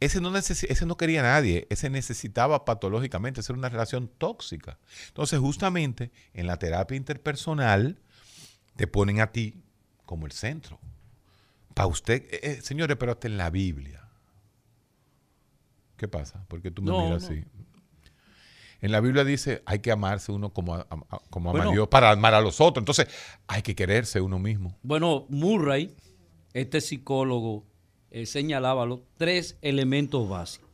Ese 0.00 0.20
no, 0.20 0.36
ese 0.36 0.86
no 0.86 0.96
quería 0.96 1.20
a 1.20 1.24
nadie, 1.24 1.66
ese 1.70 1.88
necesitaba 1.90 2.64
patológicamente, 2.64 3.40
esa 3.40 3.52
era 3.52 3.58
una 3.58 3.68
relación 3.68 4.08
tóxica. 4.18 4.78
Entonces, 5.08 5.38
justamente 5.40 6.10
en 6.34 6.46
la 6.48 6.58
terapia 6.58 6.96
interpersonal, 6.96 8.00
te 8.76 8.86
ponen 8.88 9.20
a 9.20 9.32
ti 9.32 9.61
como 10.12 10.26
el 10.26 10.32
centro. 10.32 10.78
Para 11.72 11.86
usted, 11.86 12.22
eh, 12.30 12.40
eh, 12.42 12.60
señores, 12.60 12.98
pero 13.00 13.12
hasta 13.12 13.28
en 13.28 13.38
la 13.38 13.48
Biblia. 13.48 14.06
¿Qué 15.96 16.06
pasa? 16.06 16.44
¿Por 16.48 16.60
qué 16.60 16.70
tú 16.70 16.82
me 16.82 16.90
No, 16.90 17.02
miras 17.02 17.22
no. 17.22 17.28
así? 17.28 17.44
En 18.82 18.92
la 18.92 19.00
Biblia 19.00 19.24
dice, 19.24 19.62
hay 19.64 19.78
que 19.78 19.90
amarse 19.90 20.32
uno 20.32 20.50
como, 20.52 20.74
a- 20.74 20.80
a- 20.90 21.18
como 21.30 21.48
ama 21.48 21.60
Bueno. 21.60 21.70
a 21.70 21.72
Dios 21.72 21.88
para 21.88 22.10
amar 22.10 22.34
a 22.34 22.42
los 22.42 22.60
otros. 22.60 22.82
Entonces, 22.82 23.06
hay 23.46 23.62
que 23.62 23.74
quererse 23.74 24.20
uno 24.20 24.38
mismo. 24.38 24.76
Bueno, 24.82 25.24
Murray, 25.30 25.94
este 26.52 26.82
psicólogo, 26.82 27.64
eh, 28.10 28.26
señalaba 28.26 28.84
los 28.84 29.00
tres 29.16 29.56
elementos 29.62 30.28
básicos. 30.28 30.68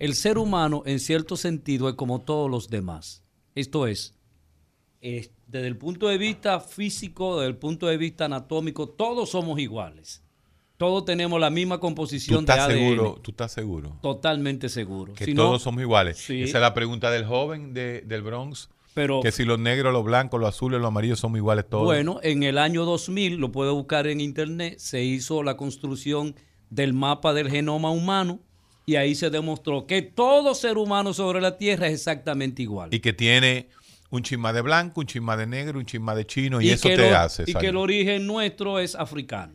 El 0.00 0.16
ser 0.16 0.36
humano, 0.36 0.82
en 0.84 0.98
cierto 0.98 1.36
sentido, 1.36 1.88
es 1.88 1.94
como 1.94 2.22
todos 2.22 2.50
los 2.50 2.70
demás. 2.70 3.22
Esto 3.54 3.86
es, 3.86 4.14
eh, 5.00 5.30
desde 5.46 5.66
el 5.68 5.76
punto 5.76 6.08
de 6.08 6.18
vista 6.18 6.60
físico, 6.60 7.36
desde 7.40 7.48
el 7.50 7.56
punto 7.56 7.86
de 7.86 7.96
vista 7.96 8.24
anatómico, 8.26 8.88
todos 8.88 9.30
somos 9.30 9.58
iguales. 9.60 10.22
Todos 10.76 11.04
tenemos 11.06 11.40
la 11.40 11.48
misma 11.48 11.76
¿Tú 11.76 11.80
composición 11.82 12.44
de 12.44 12.52
ADN. 12.52 12.72
seguro? 12.72 13.18
¿Tú 13.22 13.30
estás 13.30 13.52
seguro? 13.52 13.98
Totalmente 14.02 14.68
seguro. 14.68 15.14
Que 15.14 15.24
Si 15.24 15.32
no- 15.34 15.44
todos 15.44 15.62
somos 15.62 15.80
iguales. 15.80 16.18
Sí. 16.18 16.42
Esa 16.42 16.58
es 16.58 16.62
la 16.62 16.74
pregunta 16.74 17.10
del 17.10 17.24
joven 17.24 17.72
de- 17.72 18.02
del 18.02 18.22
Bronx. 18.22 18.68
Pero- 18.92 19.20
que 19.22 19.30
si 19.30 19.44
los 19.44 19.58
negros, 19.58 19.92
los 19.92 20.04
blancos, 20.04 20.40
los 20.40 20.48
azules, 20.48 20.80
los 20.80 20.88
amarillos 20.88 21.20
somos 21.20 21.36
iguales 21.38 21.66
todos. 21.68 21.84
Bueno, 21.84 22.18
en 22.22 22.42
el 22.42 22.56
año 22.58 22.84
2000, 22.84 23.36
lo 23.36 23.52
puede 23.52 23.70
buscar 23.70 24.06
en 24.06 24.20
internet, 24.20 24.78
se 24.78 25.02
hizo 25.04 25.42
la 25.42 25.56
construcción 25.56 26.34
del 26.70 26.92
mapa 26.94 27.32
del 27.34 27.50
genoma 27.50 27.90
humano 27.90 28.40
y 28.86 28.96
ahí 28.96 29.14
se 29.14 29.30
demostró 29.30 29.86
que 29.86 30.00
todo 30.02 30.54
ser 30.54 30.78
humano 30.78 31.12
sobre 31.14 31.40
la 31.40 31.56
Tierra 31.58 31.88
es 31.88 31.94
exactamente 31.94 32.62
igual. 32.62 32.88
Y 32.92 33.00
que 33.00 33.12
tiene 33.12 33.68
un 34.10 34.22
chisma 34.22 34.52
de 34.52 34.60
blanco, 34.62 35.00
un 35.00 35.06
chisma 35.06 35.36
de 35.36 35.46
negro, 35.46 35.78
un 35.78 35.86
chisma 35.86 36.14
de 36.14 36.26
chino, 36.26 36.60
y, 36.60 36.70
eso 36.70 36.88
te 36.88 36.96
lo- 37.10 37.16
hace. 37.16 37.42
y 37.46 37.52
salir. 37.52 37.58
que 37.58 37.66
el 37.68 37.76
origen 37.76 38.26
nuestro 38.26 38.78
es 38.78 38.94
africano. 38.94 39.54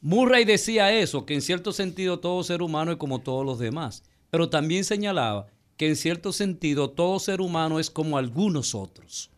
Murray 0.00 0.44
decía 0.44 0.92
eso, 0.92 1.26
que 1.26 1.34
en 1.34 1.42
cierto 1.42 1.72
sentido 1.72 2.20
todo 2.20 2.44
ser 2.44 2.62
humano 2.62 2.92
es 2.92 2.96
como 2.96 3.20
todos 3.20 3.44
los 3.44 3.58
demás, 3.58 4.04
pero 4.30 4.48
también 4.48 4.84
señalaba 4.84 5.46
que 5.76 5.88
en 5.88 5.96
cierto 5.96 6.32
sentido 6.32 6.90
todo 6.90 7.18
ser 7.18 7.40
humano 7.40 7.80
es 7.80 7.90
como 7.90 8.16
algunos 8.18 8.74
otros. 8.74 9.30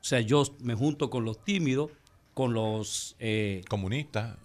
O 0.00 0.04
sea, 0.04 0.20
yo 0.20 0.44
me 0.60 0.74
junto 0.74 1.10
con 1.10 1.24
los 1.24 1.44
tímidos, 1.44 1.90
con 2.32 2.54
los 2.54 3.16
eh, 3.18 3.62
comunistas, 3.68 4.36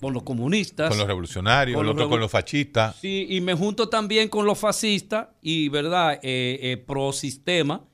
con 0.00 0.12
los 0.14 0.22
comunistas, 0.24 0.88
Con 0.88 0.98
los 0.98 1.06
revolucionarios, 1.06 1.76
con 1.76 1.86
los 1.86 1.94
otro 1.94 2.08
con 2.08 2.18
los 2.18 2.30
fascistas. 2.30 2.96
Sí, 3.00 3.26
y 3.28 3.40
me 3.40 3.54
junto 3.54 3.88
también 3.88 4.28
con 4.28 4.46
los 4.46 4.58
fascistas 4.58 5.28
y, 5.42 5.68
¿verdad? 5.68 6.14
Eh, 6.22 6.58
eh, 6.62 6.76
pro 6.78 7.12
sistema, 7.12 7.84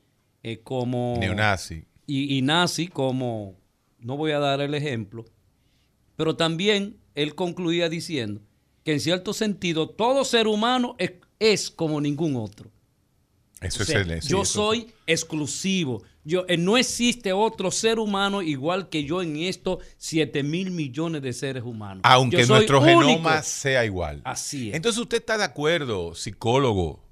eh, 0.43 0.59
como. 0.63 1.17
Neonazi. 1.19 1.85
Y, 2.07 2.37
y 2.37 2.41
nazi, 2.41 2.87
como. 2.87 3.57
No 3.99 4.17
voy 4.17 4.31
a 4.31 4.39
dar 4.39 4.61
el 4.61 4.73
ejemplo. 4.73 5.25
Pero 6.15 6.35
también 6.35 6.97
él 7.15 7.35
concluía 7.35 7.89
diciendo 7.89 8.41
que 8.83 8.93
en 8.93 8.99
cierto 8.99 9.33
sentido 9.33 9.89
todo 9.89 10.23
ser 10.25 10.47
humano 10.47 10.95
es, 10.97 11.11
es 11.39 11.69
como 11.69 11.99
ningún 12.01 12.35
otro. 12.35 12.71
Eso 13.61 13.83
O 13.83 13.85
sea, 13.85 13.99
es 14.01 14.07
el- 14.07 14.21
sí, 14.21 14.29
yo 14.29 14.41
eso- 14.43 14.53
soy 14.53 14.87
exclusivo. 15.05 16.01
Yo, 16.23 16.45
eh, 16.47 16.57
no 16.57 16.77
existe 16.77 17.33
otro 17.33 17.71
ser 17.71 17.99
humano 17.99 18.41
igual 18.41 18.89
que 18.89 19.03
yo 19.03 19.21
en 19.21 19.35
estos 19.37 19.79
7 19.97 20.43
mil 20.43 20.71
millones 20.71 21.21
de 21.21 21.33
seres 21.33 21.63
humanos. 21.63 22.01
Aunque 22.05 22.45
nuestro 22.45 22.81
único. 22.81 22.99
genoma 23.01 23.41
sea 23.41 23.83
igual. 23.85 24.21
Así 24.23 24.69
es. 24.69 24.75
Entonces 24.75 25.01
usted 25.01 25.17
está 25.17 25.37
de 25.37 25.43
acuerdo, 25.45 26.15
psicólogo, 26.15 27.03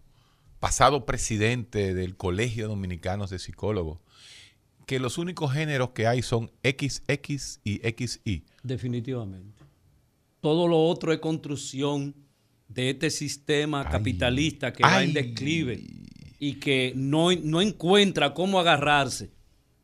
pasado 0.59 1.05
presidente 1.05 1.93
del 1.93 2.15
Colegio 2.15 2.67
Dominicanos 2.67 3.29
de 3.29 3.39
Psicólogos, 3.39 3.99
que 4.85 4.99
los 4.99 5.17
únicos 5.17 5.53
géneros 5.53 5.89
que 5.91 6.07
hay 6.07 6.21
son 6.21 6.51
XX 6.63 7.59
y 7.63 7.79
XY. 7.79 8.45
Definitivamente. 8.63 9.63
Todo 10.41 10.67
lo 10.67 10.85
otro 10.85 11.11
es 11.11 11.19
construcción 11.19 12.15
de 12.67 12.91
este 12.91 13.09
sistema 13.09 13.89
capitalista 13.89 14.73
que 14.73 14.83
va 14.83 15.03
en 15.03 15.09
Ay. 15.09 15.13
declive 15.13 15.83
y 16.39 16.53
que 16.55 16.93
no, 16.95 17.31
no 17.31 17.61
encuentra 17.61 18.33
cómo 18.33 18.59
agarrarse. 18.59 19.31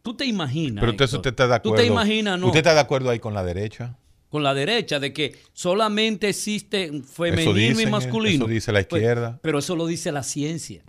¿Tú 0.01 0.15
te 0.15 0.26
imaginas? 0.26 0.82
Pero 0.82 0.91
Héctor? 0.91 1.09
usted 1.13 1.30
está 1.30 1.47
de 1.47 1.55
acuerdo. 1.55 1.78
¿Tú 1.78 1.82
te 1.82 1.88
imaginas, 1.88 2.39
no? 2.39 2.47
¿Usted 2.47 2.59
está 2.59 2.74
de 2.74 2.82
acuerdo 2.82 3.09
ahí 3.09 3.19
con 3.19 3.34
la 3.34 3.43
derecha? 3.43 3.97
Con 4.34 4.41
la 4.41 4.55
derecha, 4.55 4.99
de 4.99 5.13
que 5.13 5.36
solamente 5.53 6.29
existe 6.29 6.91
femenino 7.03 7.53
dicen, 7.53 7.88
y 7.88 7.91
masculino. 7.91 8.45
eso 8.45 8.47
dice 8.47 8.71
la 8.71 8.81
Pues, 8.81 8.99
izquierda. 9.03 9.39
pero 9.43 9.59
eso 9.59 9.75
lo 9.75 9.86
dice 9.86 10.11
la 10.11 10.23
ciencia. 10.23 10.81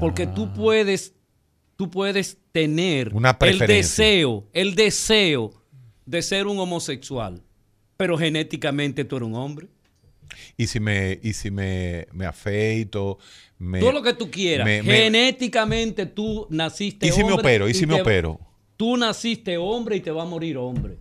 Porque 0.00 0.26
tú 0.26 0.52
puedes, 0.52 1.14
tú 1.76 1.88
puedes 1.92 2.38
tener 2.50 3.14
Una 3.14 3.36
el 3.40 3.60
deseo, 3.60 4.48
el 4.52 4.74
deseo 4.74 5.52
de 6.06 6.22
ser 6.22 6.48
un 6.48 6.58
homosexual, 6.58 7.40
pero 7.96 8.18
genéticamente 8.18 9.04
tú 9.04 9.14
eres 9.18 9.28
un 9.28 9.36
hombre. 9.36 9.68
Y 10.56 10.66
si 10.66 10.80
me, 10.80 11.20
y 11.22 11.34
si 11.34 11.52
me, 11.52 12.08
me 12.12 12.26
afeito, 12.26 13.18
me, 13.58 13.78
Todo 13.78 13.92
lo 13.92 14.02
que 14.02 14.12
tú 14.14 14.28
quieras. 14.28 14.64
me- 14.64 14.82
me- 14.82 14.92
genéticamente 15.04 16.06
tú 16.06 16.48
naciste 16.50 17.06
¿Y 17.06 17.12
si 17.12 17.18
me 17.18 17.30
hombre 17.30 17.40
opero? 17.42 17.68
¿Y 17.68 17.74
si 17.74 17.86
me 17.86 17.94
te- 17.94 18.00
opero? 18.02 18.40
Tú 18.76 18.96
naciste 18.96 19.56
hombre 19.56 19.94
y 19.94 20.00
te 20.00 20.10
va 20.10 20.22
a 20.22 20.26
morir 20.26 20.56
hombre. 20.58 20.98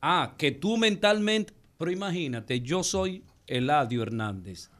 Ah, 0.00 0.34
que 0.38 0.52
tú 0.52 0.76
mentalmente, 0.76 1.52
pero 1.76 1.90
imagínate, 1.90 2.60
yo 2.60 2.82
soy 2.82 3.24
Eladio 3.46 4.02
Hernández 4.02 4.70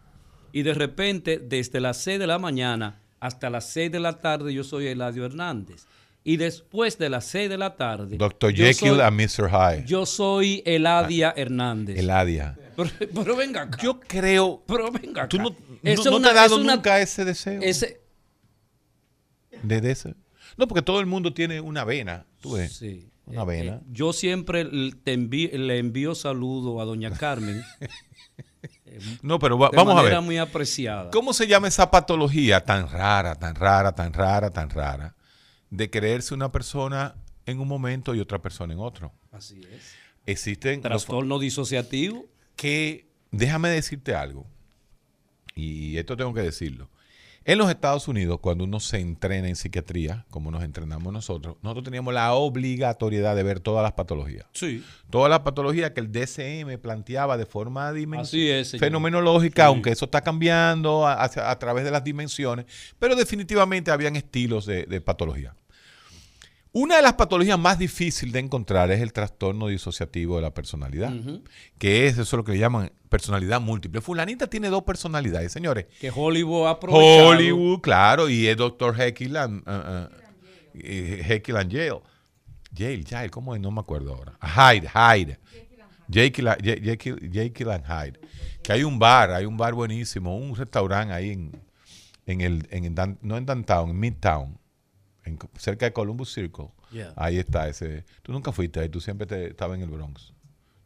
y 0.52 0.62
de 0.62 0.74
repente 0.74 1.38
desde 1.38 1.80
las 1.80 1.96
6 1.98 2.18
de 2.18 2.26
la 2.26 2.38
mañana 2.38 3.00
hasta 3.20 3.50
las 3.50 3.68
6 3.70 3.90
de 3.92 4.00
la 4.00 4.20
tarde 4.20 4.52
yo 4.54 4.62
soy 4.64 4.86
Eladio 4.86 5.24
Hernández. 5.24 5.86
Y 6.24 6.36
después 6.36 6.98
de 6.98 7.08
las 7.08 7.24
6 7.26 7.48
de 7.48 7.56
la 7.56 7.74
tarde... 7.76 8.16
Dr. 8.18 8.52
yo 8.52 8.64
Jekyll 8.66 8.90
soy- 8.96 9.00
and 9.00 9.16
Mr. 9.16 9.48
Hyde. 9.50 9.84
Yo 9.86 10.04
soy 10.04 10.62
Eladia 10.66 11.32
Hernández. 11.34 11.98
Eladia. 11.98 12.56
Pero, 12.76 12.90
pero 13.14 13.34
venga 13.36 13.62
acá. 13.62 13.78
Yo 13.82 13.98
creo... 13.98 14.62
Pero 14.66 14.90
venga 14.92 15.22
acá. 15.22 15.28
¿Tú 15.28 15.38
no, 15.38 15.56
Eso 15.82 16.10
no- 16.10 16.18
no 16.18 16.18
es 16.18 16.22
te 16.22 16.28
ha 16.28 16.32
una- 16.32 16.32
dado 16.34 16.56
es 16.56 16.62
una- 16.62 16.74
nunca 16.76 17.00
ese 17.00 17.24
deseo? 17.24 17.60
Ese, 17.62 18.00
De, 19.62 19.80
de 19.80 19.90
ese? 19.90 20.14
No, 20.56 20.68
porque 20.68 20.82
todo 20.82 21.00
el 21.00 21.06
mundo 21.06 21.32
tiene 21.32 21.60
una 21.60 21.84
vena. 21.84 22.26
¿Tú 22.40 22.52
ves? 22.52 22.72
Sí. 22.76 23.08
Una 23.28 23.44
vena. 23.44 23.74
Eh, 23.74 23.80
yo 23.90 24.12
siempre 24.12 24.64
te 25.04 25.16
le 25.16 25.78
envío 25.78 26.14
saludo 26.14 26.80
a 26.80 26.84
doña 26.84 27.10
Carmen. 27.10 27.62
no, 29.22 29.38
pero 29.38 29.58
va- 29.58 29.70
de 29.70 29.76
vamos 29.76 29.98
a 29.98 30.02
ver. 30.02 30.20
muy 30.22 30.38
apreciada. 30.38 31.10
¿Cómo 31.10 31.32
se 31.32 31.46
llama 31.46 31.68
esa 31.68 31.90
patología 31.90 32.64
tan 32.64 32.88
rara, 32.88 33.34
tan 33.34 33.54
rara, 33.54 33.94
tan 33.94 34.12
rara, 34.12 34.50
tan 34.50 34.70
rara, 34.70 35.14
de 35.70 35.90
creerse 35.90 36.34
una 36.34 36.50
persona 36.50 37.14
en 37.46 37.60
un 37.60 37.68
momento 37.68 38.14
y 38.14 38.20
otra 38.20 38.40
persona 38.40 38.72
en 38.72 38.80
otro? 38.80 39.12
Así 39.30 39.60
es. 39.72 39.94
Existen... 40.26 40.80
Trastorno 40.80 41.38
disociativo. 41.38 42.26
Que, 42.56 43.08
déjame 43.30 43.68
decirte 43.68 44.14
algo, 44.14 44.46
y 45.54 45.96
esto 45.96 46.16
tengo 46.16 46.34
que 46.34 46.42
decirlo. 46.42 46.90
En 47.48 47.56
los 47.56 47.70
Estados 47.70 48.06
Unidos, 48.08 48.40
cuando 48.42 48.64
uno 48.64 48.78
se 48.78 49.00
entrena 49.00 49.48
en 49.48 49.56
psiquiatría, 49.56 50.26
como 50.30 50.50
nos 50.50 50.62
entrenamos 50.62 51.10
nosotros, 51.14 51.56
nosotros 51.62 51.82
teníamos 51.84 52.12
la 52.12 52.34
obligatoriedad 52.34 53.34
de 53.34 53.42
ver 53.42 53.58
todas 53.60 53.82
las 53.82 53.92
patologías. 53.92 54.44
Sí. 54.52 54.84
Todas 55.08 55.30
las 55.30 55.40
patologías 55.40 55.92
que 55.92 56.00
el 56.00 56.12
DCM 56.12 56.76
planteaba 56.78 57.38
de 57.38 57.46
forma 57.46 57.90
es, 57.90 58.76
fenomenológica, 58.78 59.62
Sí. 59.62 59.66
aunque 59.66 59.90
eso 59.92 60.04
está 60.04 60.20
cambiando 60.20 61.06
a, 61.06 61.14
a- 61.24 61.50
a 61.50 61.58
través 61.58 61.84
de 61.84 61.90
las 61.90 62.04
dimensiones, 62.04 62.66
pero 62.98 63.16
definitivamente 63.16 63.90
habían 63.90 64.14
estilos 64.16 64.66
de, 64.66 64.84
de 64.84 65.00
patología. 65.00 65.54
Una 66.72 66.96
de 66.96 67.02
las 67.02 67.14
patologías 67.14 67.58
más 67.58 67.78
difíciles 67.78 68.32
de 68.32 68.40
encontrar 68.40 68.90
es 68.90 69.00
el 69.00 69.12
trastorno 69.12 69.68
disociativo 69.68 70.36
de 70.36 70.42
la 70.42 70.52
personalidad, 70.52 71.12
que 71.78 72.06
es 72.06 72.18
eso 72.18 72.36
lo 72.36 72.44
que 72.44 72.58
llaman 72.58 72.92
personalidad 73.08 73.60
múltiple. 73.60 74.00
Fulanita 74.02 74.46
tiene 74.48 74.68
dos 74.68 74.82
personalidades, 74.82 75.50
señores. 75.50 75.86
Que 76.00 76.12
Hollywood 76.14 76.66
ha 76.66 76.70
aprovechado. 76.72 77.28
Hollywood, 77.30 77.80
claro, 77.80 78.28
y 78.28 78.46
es 78.46 78.56
Dr. 78.56 78.94
Jekyll 78.94 79.36
and, 79.38 79.62
uh, 79.66 79.70
uh, 79.70 81.56
and 81.56 81.70
Yale. 81.70 82.00
Yale, 82.72 83.02
Yale, 83.02 83.30
¿cómo 83.30 83.54
es? 83.54 83.60
No 83.60 83.70
me 83.70 83.80
acuerdo 83.80 84.14
ahora. 84.14 84.38
Hyde, 84.42 84.88
Hyde. 84.88 85.38
Jekyll, 86.10 86.48
and- 86.48 86.62
Ye- 86.62 86.80
Jekyll, 86.82 87.30
Jekyll 87.32 87.70
and 87.70 87.84
Hyde. 87.86 88.20
Que 88.62 88.72
hay 88.72 88.84
un 88.84 88.98
bar, 88.98 89.30
hay 89.32 89.46
un 89.46 89.56
bar 89.56 89.72
buenísimo, 89.74 90.36
un 90.36 90.54
restaurante 90.54 91.12
ahí 91.14 91.30
en, 91.30 91.52
en 92.26 92.40
el, 92.42 92.68
en 92.70 92.94
no 93.22 93.36
en 93.38 93.46
Downtown, 93.46 93.90
en 93.90 93.98
Midtown, 93.98 94.58
en- 95.28 95.38
cerca 95.56 95.86
de 95.86 95.92
Columbus 95.92 96.32
Circle. 96.32 96.70
Yeah. 96.92 97.12
Ahí 97.16 97.38
está 97.38 97.68
ese. 97.68 98.04
Tú 98.22 98.32
nunca 98.32 98.52
fuiste 98.52 98.80
ahí, 98.80 98.88
tú 98.88 99.00
siempre 99.00 99.26
te, 99.26 99.48
estabas 99.48 99.76
en 99.76 99.84
el 99.84 99.90
Bronx. 99.90 100.32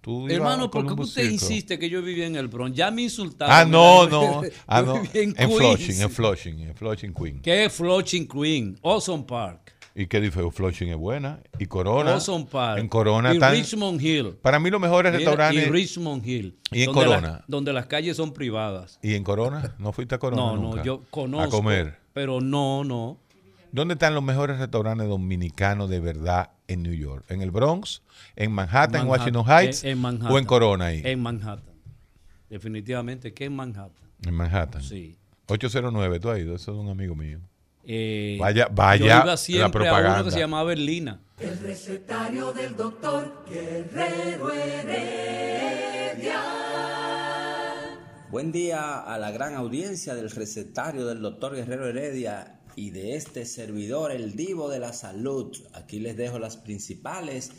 Tú 0.02 0.28
Hermano, 0.28 0.68
¿por 0.68 0.84
qué 0.84 1.00
usted 1.00 1.22
Circle. 1.22 1.32
insiste 1.34 1.78
que 1.78 1.88
yo 1.88 2.02
vivía 2.02 2.26
en 2.26 2.34
el 2.34 2.48
Bronx? 2.48 2.76
Ya 2.76 2.90
me 2.90 3.02
insultaron. 3.02 3.54
Ah, 3.54 3.64
no, 3.64 4.08
no. 4.08 4.42
Ah, 4.66 4.82
no. 4.82 4.96
en. 5.14 5.34
Flushing, 5.34 6.00
en 6.02 6.10
Flushing, 6.10 6.58
en 6.60 6.74
Flushing, 6.74 7.14
Queen. 7.14 7.40
¿Qué 7.40 7.66
es 7.66 7.72
Flushing 7.72 8.26
Queen? 8.26 8.78
Awesome 8.82 9.22
Park. 9.22 9.72
¿Y 9.94 10.06
qué 10.06 10.20
dice? 10.20 10.40
Flushing 10.50 10.88
es 10.88 10.96
buena. 10.96 11.40
Y 11.58 11.66
Corona. 11.66 12.14
Awesome 12.14 12.46
Park. 12.50 12.80
En 12.80 12.88
Corona 12.88 13.34
y 13.34 13.38
Richmond 13.38 14.00
Hill. 14.00 14.36
Para 14.40 14.58
mí 14.58 14.70
los 14.70 14.80
mejores 14.80 15.12
restaurantes. 15.12 15.66
Y 15.66 15.70
Richmond 15.70 16.26
Hill. 16.26 16.58
¿Y 16.70 16.82
en 16.82 16.92
Corona? 16.92 17.44
donde 17.46 17.72
las 17.72 17.86
calles 17.86 18.16
son 18.16 18.32
privadas. 18.32 18.98
¿Y 19.02 19.14
en 19.14 19.22
Corona? 19.22 19.74
¿No 19.78 19.92
fuiste 19.92 20.14
a 20.14 20.18
Corona? 20.18 20.42
No, 20.42 20.56
nunca? 20.56 20.76
no, 20.78 20.84
yo 20.84 21.02
conozco. 21.10 21.46
A 21.46 21.50
comer. 21.50 21.98
Pero 22.12 22.40
no, 22.40 22.84
no. 22.84 23.18
¿Dónde 23.72 23.94
están 23.94 24.14
los 24.14 24.22
mejores 24.22 24.58
restaurantes 24.58 25.08
dominicanos 25.08 25.88
de 25.88 25.98
verdad 26.00 26.50
en 26.68 26.82
New 26.82 26.92
York? 26.92 27.24
¿En 27.30 27.40
el 27.40 27.50
Bronx? 27.50 28.02
¿En 28.36 28.52
Manhattan, 28.52 29.02
en 29.02 29.08
Washington 29.08 29.46
Heights? 29.48 29.82
en- 29.84 29.90
en 29.92 29.98
Manhattan. 29.98 30.32
¿O 30.32 30.38
en 30.38 30.44
Corona 30.44 30.84
ahí? 30.86 31.00
En 31.04 31.20
Manhattan. 31.22 31.74
Definitivamente 32.50 33.32
que 33.32 33.46
en 33.46 33.56
Manhattan. 33.56 34.10
En 34.26 34.34
Manhattan. 34.34 34.82
Sí. 34.82 35.16
809, 35.46 36.20
tú 36.20 36.28
has 36.30 36.38
ido, 36.38 36.54
eso 36.54 36.72
es 36.72 36.78
un 36.78 36.90
amigo 36.90 37.14
mío. 37.14 37.40
Eh, 37.84 38.36
Vaya- 38.38 38.68
vaya 38.70 38.98
yo 39.00 39.06
iba 39.06 39.24
la 39.24 39.36
siempre 39.38 39.88
a 39.88 39.92
uno 39.92 40.00
propaganda. 40.00 40.24
que 40.24 40.30
se 40.30 40.38
llamaba 40.38 40.64
Berlina. 40.64 41.20
El 41.40 41.58
recetario 41.58 42.52
del 42.52 42.76
doctor 42.76 43.44
Guerrero 43.48 44.52
Heredia. 44.52 46.40
Buen 48.30 48.52
día 48.52 49.00
a 49.00 49.18
la 49.18 49.30
gran 49.30 49.54
audiencia 49.54 50.14
del 50.14 50.30
recetario 50.30 51.06
del 51.06 51.20
doctor 51.20 51.54
Guerrero 51.56 51.86
Heredia 51.88 52.60
y 52.76 52.90
de 52.90 53.16
este 53.16 53.44
servidor, 53.44 54.12
el 54.12 54.36
divo 54.36 54.68
de 54.68 54.78
la 54.78 54.92
salud. 54.92 55.56
Aquí 55.72 55.98
les 55.98 56.16
dejo 56.16 56.38
las 56.38 56.56
principales 56.56 57.50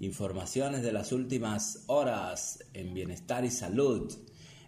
informaciones 0.00 0.82
de 0.82 0.92
las 0.92 1.12
últimas 1.12 1.84
horas 1.86 2.64
en 2.72 2.94
bienestar 2.94 3.44
y 3.44 3.50
salud. 3.50 4.12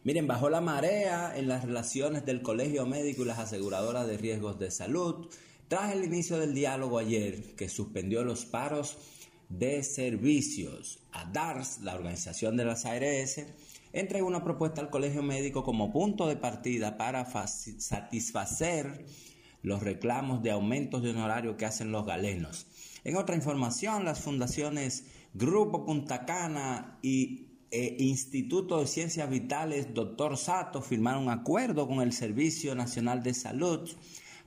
Miren, 0.04 0.26
bajó 0.26 0.50
la 0.50 0.60
marea 0.60 1.36
en 1.36 1.48
las 1.48 1.64
relaciones 1.64 2.26
del 2.26 2.42
colegio 2.42 2.86
médico 2.86 3.22
y 3.22 3.26
las 3.26 3.38
aseguradoras 3.38 4.06
de 4.06 4.18
riesgos 4.18 4.58
de 4.58 4.70
salud 4.70 5.28
tras 5.68 5.92
el 5.94 6.04
inicio 6.04 6.38
del 6.38 6.54
diálogo 6.54 6.98
ayer 6.98 7.54
que 7.54 7.68
suspendió 7.68 8.24
los 8.24 8.44
paros 8.44 8.98
de 9.48 9.82
servicios. 9.82 10.98
A 11.12 11.24
DARS, 11.24 11.80
la 11.82 11.94
organización 11.94 12.56
de 12.56 12.64
las 12.64 12.84
ARS, 12.84 13.40
entregó 13.92 14.26
una 14.26 14.44
propuesta 14.44 14.80
al 14.80 14.90
colegio 14.90 15.22
médico 15.22 15.62
como 15.62 15.92
punto 15.92 16.26
de 16.26 16.36
partida 16.36 16.96
para 16.96 17.24
satisfacer 17.26 19.06
los 19.62 19.82
reclamos 19.82 20.42
de 20.42 20.50
aumentos 20.50 21.02
de 21.02 21.10
honorario 21.10 21.56
que 21.56 21.64
hacen 21.64 21.92
los 21.92 22.04
galenos. 22.04 22.66
En 23.04 23.16
otra 23.16 23.36
información, 23.36 24.04
las 24.04 24.20
fundaciones 24.20 25.06
Grupo 25.34 25.86
Punta 25.86 26.24
Cana 26.26 26.98
y 27.02 27.46
eh, 27.70 27.96
Instituto 27.98 28.80
de 28.80 28.86
Ciencias 28.86 29.30
Vitales 29.30 29.94
Dr. 29.94 30.36
Sato 30.36 30.82
firmaron 30.82 31.24
un 31.24 31.30
acuerdo 31.30 31.88
con 31.88 32.02
el 32.02 32.12
Servicio 32.12 32.74
Nacional 32.74 33.22
de 33.22 33.32
Salud 33.32 33.88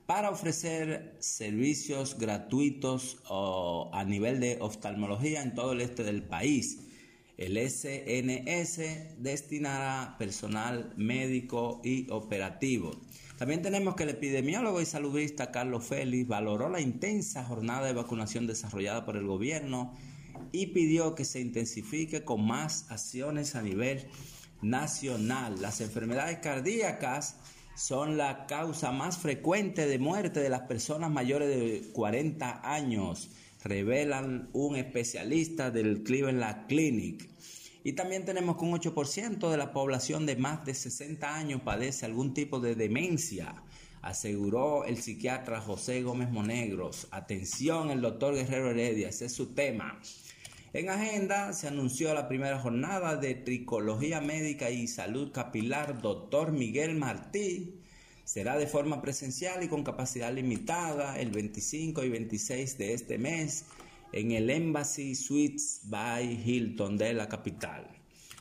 para 0.06 0.30
ofrecer 0.30 1.18
servicios 1.20 2.20
gratuitos 2.20 3.18
a 3.28 4.04
nivel 4.06 4.40
de 4.40 4.60
oftalmología 4.62 5.42
en 5.42 5.56
todo 5.56 5.74
el 5.74 5.82
este 5.82 6.04
del 6.04 6.22
país. 6.22 6.82
El 7.38 7.58
SNS 7.58 9.18
destinará 9.18 10.16
personal 10.20 10.94
médico 10.96 11.82
y 11.84 12.10
operativo. 12.12 12.92
También 13.38 13.62
tenemos 13.62 13.96
que 13.96 14.04
el 14.04 14.10
epidemiólogo 14.10 14.80
y 14.80 14.86
saludista 14.86 15.52
Carlos 15.52 15.84
Félix 15.86 16.28
valoró 16.28 16.70
la 16.70 16.80
intensa 16.80 17.44
jornada 17.44 17.86
de 17.86 17.94
vacunación 17.94 18.48
desarrollada 18.48 19.06
por 19.06 19.18
el 19.18 19.28
gobierno 19.28 19.94
y 20.54 20.68
pidió 20.68 21.16
que 21.16 21.26
se 21.26 21.42
intensifique 21.42 22.24
con 22.24 22.46
más 22.46 22.90
acciones 22.90 23.56
a 23.56 23.62
nivel 23.62 24.08
nacional. 24.62 25.62
Las 25.62 25.82
enfermedades 25.82 26.40
cardíacas 26.40 27.38
son 27.76 28.16
la 28.16 28.46
causa 28.48 28.94
más 28.94 29.18
frecuente 29.18 29.86
de 29.86 30.00
muerte 30.00 30.40
de 30.40 30.50
las 30.50 30.62
personas 30.62 31.12
mayores 31.12 31.50
de 31.50 31.92
40 31.92 32.62
años, 32.64 33.30
revelan 33.66 34.50
un 34.54 34.78
especialista 34.78 35.72
del 35.72 36.04
Cleveland 36.04 36.68
Clinic. 36.68 37.30
Y 37.86 37.94
también 37.94 38.26
tenemos 38.26 38.58
que 38.58 38.66
un 38.66 38.72
8% 38.72 39.48
de 39.48 39.58
la 39.58 39.72
población 39.72 40.26
de 40.26 40.36
más 40.36 40.66
de 40.66 40.74
60 40.74 41.36
años 41.36 41.62
padece 41.62 42.08
algún 42.08 42.34
tipo 42.34 42.60
de 42.60 42.74
demencia, 42.74 43.62
aseguró 44.02 44.86
el 44.86 44.98
psiquiatra 44.98 45.62
José 45.62 46.02
Gómez 46.02 46.32
Monegros. 46.32 47.08
Atención, 47.12 47.92
el 47.92 48.02
doctor 48.02 48.34
Guerrero 48.34 48.72
Heredia, 48.72 49.10
ese 49.10 49.26
es 49.26 49.34
su 49.34 49.54
tema. 49.54 50.02
En 50.74 50.90
agenda 50.90 51.54
se 51.54 51.68
anunció 51.68 52.12
la 52.16 52.28
primera 52.28 52.58
jornada 52.58 53.18
de 53.18 53.36
Tricología 53.36 54.20
Médica 54.20 54.72
y 54.72 54.88
Salud 54.88 55.32
Capilar 55.32 56.02
Doctor 56.02 56.54
Miguel 56.54 56.96
Martí. 56.96 57.82
Será 58.24 58.58
de 58.58 58.66
forma 58.66 59.00
presencial 59.04 59.64
y 59.64 59.68
con 59.68 59.84
capacidad 59.84 60.34
limitada 60.34 61.20
el 61.20 61.30
25 61.30 62.04
y 62.04 62.10
26 62.10 62.80
de 62.80 62.94
este 62.96 63.20
mes 63.20 63.66
en 64.16 64.32
el 64.32 64.50
Embassy 64.50 65.14
Suites 65.14 65.82
by 65.84 66.42
Hilton 66.46 66.98
de 66.98 67.14
la 67.14 67.28
capital. 67.28 67.86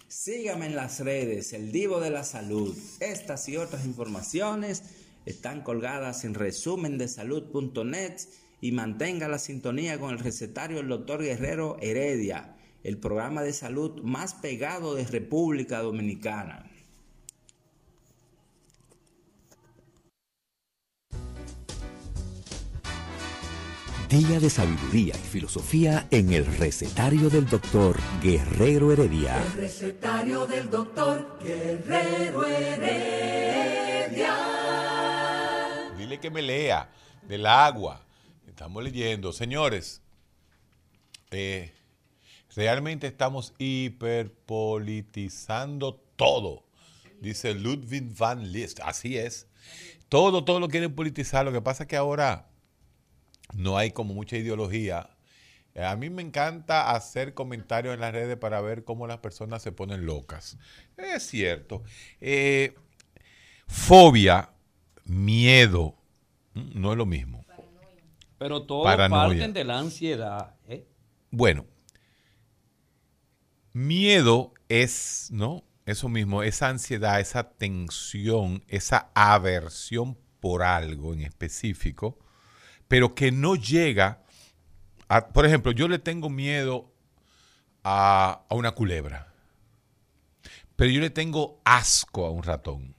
Sígame 0.07 0.67
en 0.67 0.77
las 0.77 1.01
redes, 1.01 1.53
el 1.53 1.73
Divo 1.73 1.99
de 1.99 2.11
la 2.11 2.23
Salud. 2.23 2.79
Estas 3.01 3.49
y 3.49 3.57
otras 3.57 3.85
informaciones 3.85 4.85
están 5.27 5.63
colgadas 5.63 6.25
en 6.25 6.35
resumendesalud.net 6.35 8.21
y 8.61 8.71
mantenga 8.71 9.27
la 9.27 9.41
sintonía 9.41 9.99
con 9.99 10.13
el 10.13 10.21
recetario 10.21 10.77
del 10.77 10.89
doctor 10.89 11.21
Guerrero 11.21 11.77
Heredia, 11.81 12.55
el 12.85 12.99
programa 12.99 13.43
de 13.43 13.53
salud 13.53 14.01
más 14.05 14.35
pegado 14.35 14.95
de 14.95 15.05
República 15.05 15.83
Dominicana. 15.83 16.71
Día 24.09 24.39
de 24.39 24.49
sabiduría 24.51 25.15
y 25.17 25.27
filosofía 25.27 26.07
en 26.11 26.31
el 26.33 26.45
recetario 26.45 27.31
del 27.31 27.49
doctor 27.49 27.97
Guerrero 28.23 28.93
Heredia. 28.93 29.43
El 29.43 29.53
recetario 29.55 30.47
del 30.47 30.71
doctor 30.71 31.39
Guerrero 31.43 32.45
Heredia. 32.45 34.37
Dile 35.97 36.21
que 36.21 36.31
me 36.31 36.43
lea 36.43 36.93
del 37.27 37.47
agua. 37.47 38.05
Estamos 38.47 38.85
leyendo. 38.85 39.33
Señores, 39.33 40.03
eh, 41.31 41.73
realmente 42.55 43.07
estamos 43.07 43.55
hiperpolitizando 43.59 45.95
todo. 46.17 46.67
Dice 47.21 47.55
Ludwig 47.55 48.15
van 48.17 48.53
List. 48.53 48.81
Así 48.85 49.17
es. 49.17 49.47
Todo, 50.11 50.45
todo 50.45 50.61
lo 50.61 50.69
quieren 50.69 50.95
politizar. 50.95 51.47
Lo 51.47 51.53
que 51.53 51.63
pasa 51.63 51.85
es 51.85 51.89
que 51.89 51.97
ahora 51.97 52.51
no 53.55 53.77
hay 53.79 53.93
como 53.93 54.15
mucha 54.15 54.37
ideología. 54.37 55.09
Eh, 55.75 55.85
A 55.85 55.97
mí 55.97 56.11
me 56.11 56.23
encanta 56.23 56.91
hacer 56.93 57.35
comentarios 57.35 57.95
en 57.95 58.01
las 58.01 58.13
redes 58.13 58.37
para 58.37 58.61
ver 58.61 58.85
cómo 58.85 59.07
las 59.07 59.19
personas 59.19 59.63
se 59.63 59.73
ponen 59.73 60.07
locas. 60.07 60.57
Es 60.97 61.25
cierto. 61.27 61.83
Eh, 62.21 62.75
fobia, 63.67 64.51
miedo, 65.05 65.97
mm, 66.55 66.81
no 66.81 66.93
es 66.93 66.99
lo 66.99 67.07
mismo. 67.07 67.45
Pero 68.39 68.63
todos 68.65 68.85
Paranoia. 68.85 69.29
parten 69.29 69.53
de 69.53 69.65
la 69.65 69.79
ansiedad. 69.79 70.55
¿eh? 70.69 70.87
Bueno, 71.31 71.67
miedo 73.73 74.53
es, 74.69 75.29
¿no? 75.33 75.65
Eso 75.87 76.09
mismo, 76.09 76.43
esa 76.43 76.69
ansiedad, 76.69 77.21
esa 77.21 77.51
tensión, 77.51 78.65
esa 78.69 79.11
aversión 79.15 80.17
por 80.41 80.63
algo 80.63 81.13
en 81.13 81.21
específico, 81.23 82.19
pero 82.89 83.15
que 83.15 83.33
no 83.33 83.57
llega 83.57 84.23
a, 85.09 85.29
por 85.29 85.47
ejemplo, 85.47 85.73
yo 85.73 85.89
le 85.89 85.99
tengo 85.99 86.31
miedo 86.31 86.93
a, 87.83 88.45
a 88.49 88.55
una 88.55 88.73
culebra, 88.73 89.33
pero 90.77 90.91
yo 90.91 91.01
le 91.01 91.11
tengo 91.11 91.61
asco 91.65 92.27
a 92.27 92.31
un 92.31 92.43
ratón. 92.43 92.95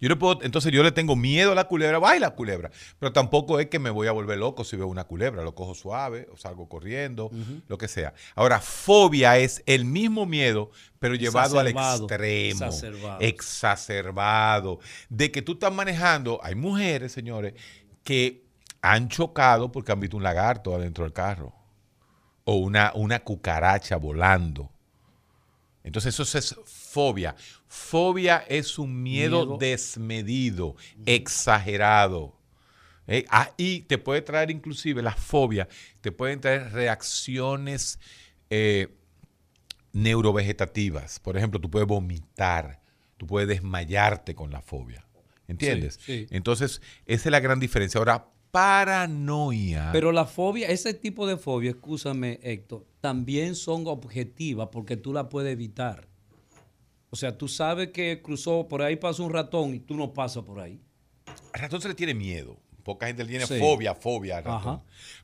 Yo 0.00 0.08
le 0.08 0.16
puedo, 0.16 0.42
entonces 0.42 0.72
yo 0.72 0.82
le 0.82 0.92
tengo 0.92 1.14
miedo 1.14 1.52
a 1.52 1.54
la 1.54 1.64
culebra, 1.64 1.98
va 1.98 2.18
la 2.18 2.30
culebra, 2.30 2.70
pero 2.98 3.12
tampoco 3.12 3.60
es 3.60 3.66
que 3.66 3.78
me 3.78 3.90
voy 3.90 4.08
a 4.08 4.12
volver 4.12 4.38
loco 4.38 4.64
si 4.64 4.74
veo 4.76 4.86
una 4.86 5.04
culebra, 5.04 5.42
lo 5.42 5.54
cojo 5.54 5.74
suave 5.74 6.26
o 6.32 6.38
salgo 6.38 6.70
corriendo, 6.70 7.30
lo 7.68 7.76
que 7.76 7.86
sea. 7.86 8.14
Ahora, 8.34 8.60
fobia 8.60 9.36
es 9.36 9.62
el 9.66 9.84
mismo 9.84 10.24
miedo, 10.24 10.70
pero 10.98 11.14
llevado 11.14 11.60
al 11.60 11.68
extremo, 11.68 12.64
exacerbado. 12.64 13.20
exacerbado, 13.20 14.80
de 15.10 15.30
que 15.30 15.42
tú 15.42 15.52
estás 15.52 15.72
manejando, 15.72 16.40
hay 16.42 16.54
mujeres, 16.54 17.12
señores, 17.12 17.52
que 18.04 18.44
han 18.82 19.08
chocado 19.08 19.70
porque 19.70 19.92
han 19.92 20.00
visto 20.00 20.16
un 20.16 20.22
lagarto 20.22 20.74
adentro 20.74 21.04
del 21.04 21.12
carro 21.12 21.54
o 22.44 22.56
una, 22.56 22.92
una 22.94 23.20
cucaracha 23.20 23.96
volando. 23.96 24.72
Entonces 25.82 26.18
eso 26.18 26.38
es 26.38 26.56
fobia. 26.64 27.34
Fobia 27.66 28.44
es 28.48 28.78
un 28.78 29.02
miedo, 29.02 29.44
Miedo. 29.44 29.58
desmedido, 29.58 30.76
exagerado. 31.06 32.36
¿eh? 33.06 33.24
Ah, 33.30 33.52
y 33.56 33.82
te 33.82 33.98
puede 33.98 34.22
traer 34.22 34.50
inclusive 34.50 35.02
la 35.02 35.14
fobia, 35.14 35.68
te 36.00 36.12
pueden 36.12 36.40
traer 36.40 36.72
reacciones 36.72 37.98
eh, 38.50 38.88
neurovegetativas. 39.92 41.18
Por 41.20 41.36
ejemplo, 41.36 41.60
tú 41.60 41.70
puedes 41.70 41.88
vomitar, 41.88 42.80
tú 43.16 43.26
puedes 43.26 43.48
desmayarte 43.48 44.34
con 44.34 44.50
la 44.50 44.62
fobia. 44.62 45.06
¿Entiendes? 45.50 45.98
Sí, 46.00 46.26
sí. 46.26 46.26
Entonces, 46.30 46.80
esa 47.06 47.28
es 47.28 47.32
la 47.32 47.40
gran 47.40 47.60
diferencia. 47.60 47.98
Ahora, 47.98 48.26
paranoia. 48.50 49.90
Pero 49.92 50.12
la 50.12 50.24
fobia, 50.26 50.68
ese 50.68 50.94
tipo 50.94 51.26
de 51.26 51.36
fobia, 51.36 51.70
escúchame 51.70 52.38
Héctor, 52.42 52.86
también 53.00 53.54
son 53.54 53.86
objetivas 53.86 54.68
porque 54.72 54.96
tú 54.96 55.12
la 55.12 55.28
puedes 55.28 55.52
evitar. 55.52 56.08
O 57.10 57.16
sea, 57.16 57.36
tú 57.36 57.48
sabes 57.48 57.88
que 57.88 58.20
cruzó, 58.22 58.68
por 58.68 58.82
ahí 58.82 58.96
pasa 58.96 59.22
un 59.22 59.32
ratón 59.32 59.74
y 59.74 59.80
tú 59.80 59.96
no 59.96 60.12
pasas 60.12 60.44
por 60.44 60.60
ahí. 60.60 60.80
Al 61.52 61.60
ratón 61.62 61.80
se 61.80 61.88
le 61.88 61.94
tiene 61.94 62.14
miedo. 62.14 62.56
Poca 62.84 63.06
gente 63.08 63.24
le 63.24 63.30
tiene 63.30 63.46
Sí. 63.46 63.58
fobia, 63.58 63.94
fobia 63.94 64.38
al 64.38 64.44
ratón. 64.44 64.60
Ajá. 64.74 64.82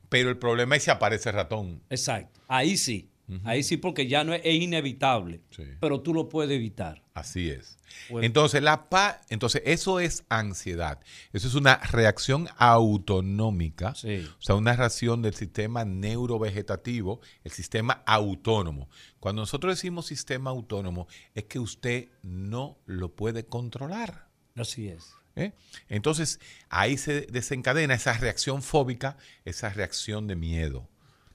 Pero 0.09 0.29
el 0.29 0.37
problema 0.37 0.75
es 0.75 0.83
si 0.83 0.91
aparece 0.91 1.29
el 1.29 1.35
ratón. 1.35 1.81
Exacto. 1.89 2.39
Ahí 2.47 2.77
sí. 2.77 3.09
Ahí 3.43 3.61
sí, 3.61 3.75
porque 3.75 4.07
ya 4.07 4.23
no 4.23 4.33
es, 4.33 4.41
es 4.43 4.55
inevitable. 4.55 5.41
Pero 5.81 6.01
tú 6.01 6.13
lo 6.13 6.29
puedes 6.29 6.55
evitar. 6.55 7.03
Así 7.13 7.49
es. 7.49 7.77
Bueno. 8.09 8.25
Entonces, 8.25 8.61
la 8.61 8.89
pa 8.89 9.21
entonces, 9.29 9.61
eso 9.65 9.99
es 9.99 10.23
ansiedad. 10.29 10.99
Eso 11.33 11.47
es 11.47 11.55
una 11.55 11.77
reacción 11.77 12.47
autonómica. 12.57 13.89
O 13.91 14.41
sea, 14.41 14.55
una 14.55 14.73
reacción 14.73 15.21
del 15.21 15.33
sistema 15.33 15.83
neurovegetativo, 15.83 17.19
el 17.43 17.51
sistema 17.51 18.03
autónomo. 18.05 18.89
Cuando 19.19 19.41
nosotros 19.41 19.75
decimos 19.75 20.05
sistema 20.05 20.51
autónomo, 20.51 21.07
es 21.35 21.45
que 21.45 21.59
usted 21.59 22.09
no 22.21 22.77
lo 22.85 23.15
puede 23.15 23.45
controlar. 23.45 24.27
Así 24.55 24.87
es. 24.87 25.13
¿eh? 25.35 25.53
Entonces, 25.89 26.39
ahí 26.69 26.97
se 26.97 27.21
desencadena 27.21 27.93
esa 27.93 28.13
reacción 28.13 28.61
fóbica, 28.61 29.17
esa 29.45 29.69
reacción 29.69 30.27
de 30.27 30.35
miedo. 30.35 30.87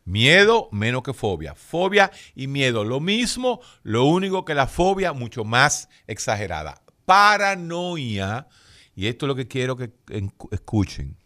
Miedo 0.04 0.68
menos 0.72 1.02
que 1.02 1.12
fobia. 1.12 1.54
Fobia 1.54 2.10
y 2.34 2.46
miedo, 2.48 2.84
lo 2.84 3.00
mismo, 3.00 3.60
lo 3.82 4.04
único 4.04 4.44
que 4.44 4.54
la 4.54 4.66
fobia 4.66 5.12
mucho 5.12 5.44
más 5.44 5.88
exagerada. 6.06 6.82
Paranoia, 7.04 8.48
y 8.94 9.06
esto 9.06 9.26
es 9.26 9.28
lo 9.28 9.34
que 9.36 9.48
quiero 9.48 9.76
que 9.76 9.92
en- 10.08 10.32
escuchen. 10.50 11.16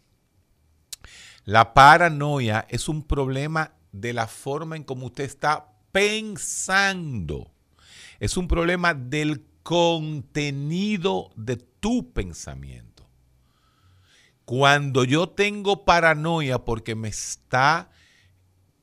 La 1.43 1.73
paranoia 1.73 2.65
es 2.69 2.89
un 2.89 3.03
problema 3.03 3.73
de 3.91 4.13
la 4.13 4.27
forma 4.27 4.75
en 4.75 4.83
cómo 4.83 5.07
usted 5.07 5.23
está 5.23 5.73
pensando. 5.91 7.51
Es 8.19 8.37
un 8.37 8.47
problema 8.47 8.93
del 8.93 9.45
contenido 9.63 11.31
de 11.35 11.57
tu 11.57 12.11
pensamiento. 12.13 13.07
Cuando 14.45 15.03
yo 15.03 15.29
tengo 15.29 15.83
paranoia 15.83 16.59
porque 16.63 16.95
me 16.95 17.09
está 17.09 17.89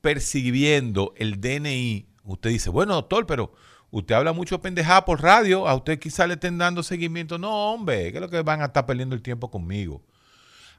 percibiendo 0.05 1.15
el 1.17 1.41
DNI, 1.41 2.05
usted 2.25 2.51
dice, 2.51 2.69
bueno, 2.69 2.93
doctor, 2.93 3.25
pero 3.25 3.55
usted 3.89 4.13
habla 4.13 4.33
mucho 4.33 4.61
pendejada 4.61 5.03
por 5.03 5.23
radio, 5.23 5.67
a 5.67 5.73
usted 5.73 5.97
quizá 5.97 6.27
le 6.27 6.35
estén 6.35 6.59
dando 6.59 6.83
seguimiento. 6.83 7.39
No, 7.39 7.73
hombre, 7.73 8.11
¿qué 8.11 8.19
es 8.19 8.21
lo 8.21 8.29
que 8.29 8.43
van 8.43 8.61
a 8.61 8.65
estar 8.65 8.85
perdiendo 8.85 9.15
el 9.15 9.23
tiempo 9.23 9.49
conmigo? 9.49 10.03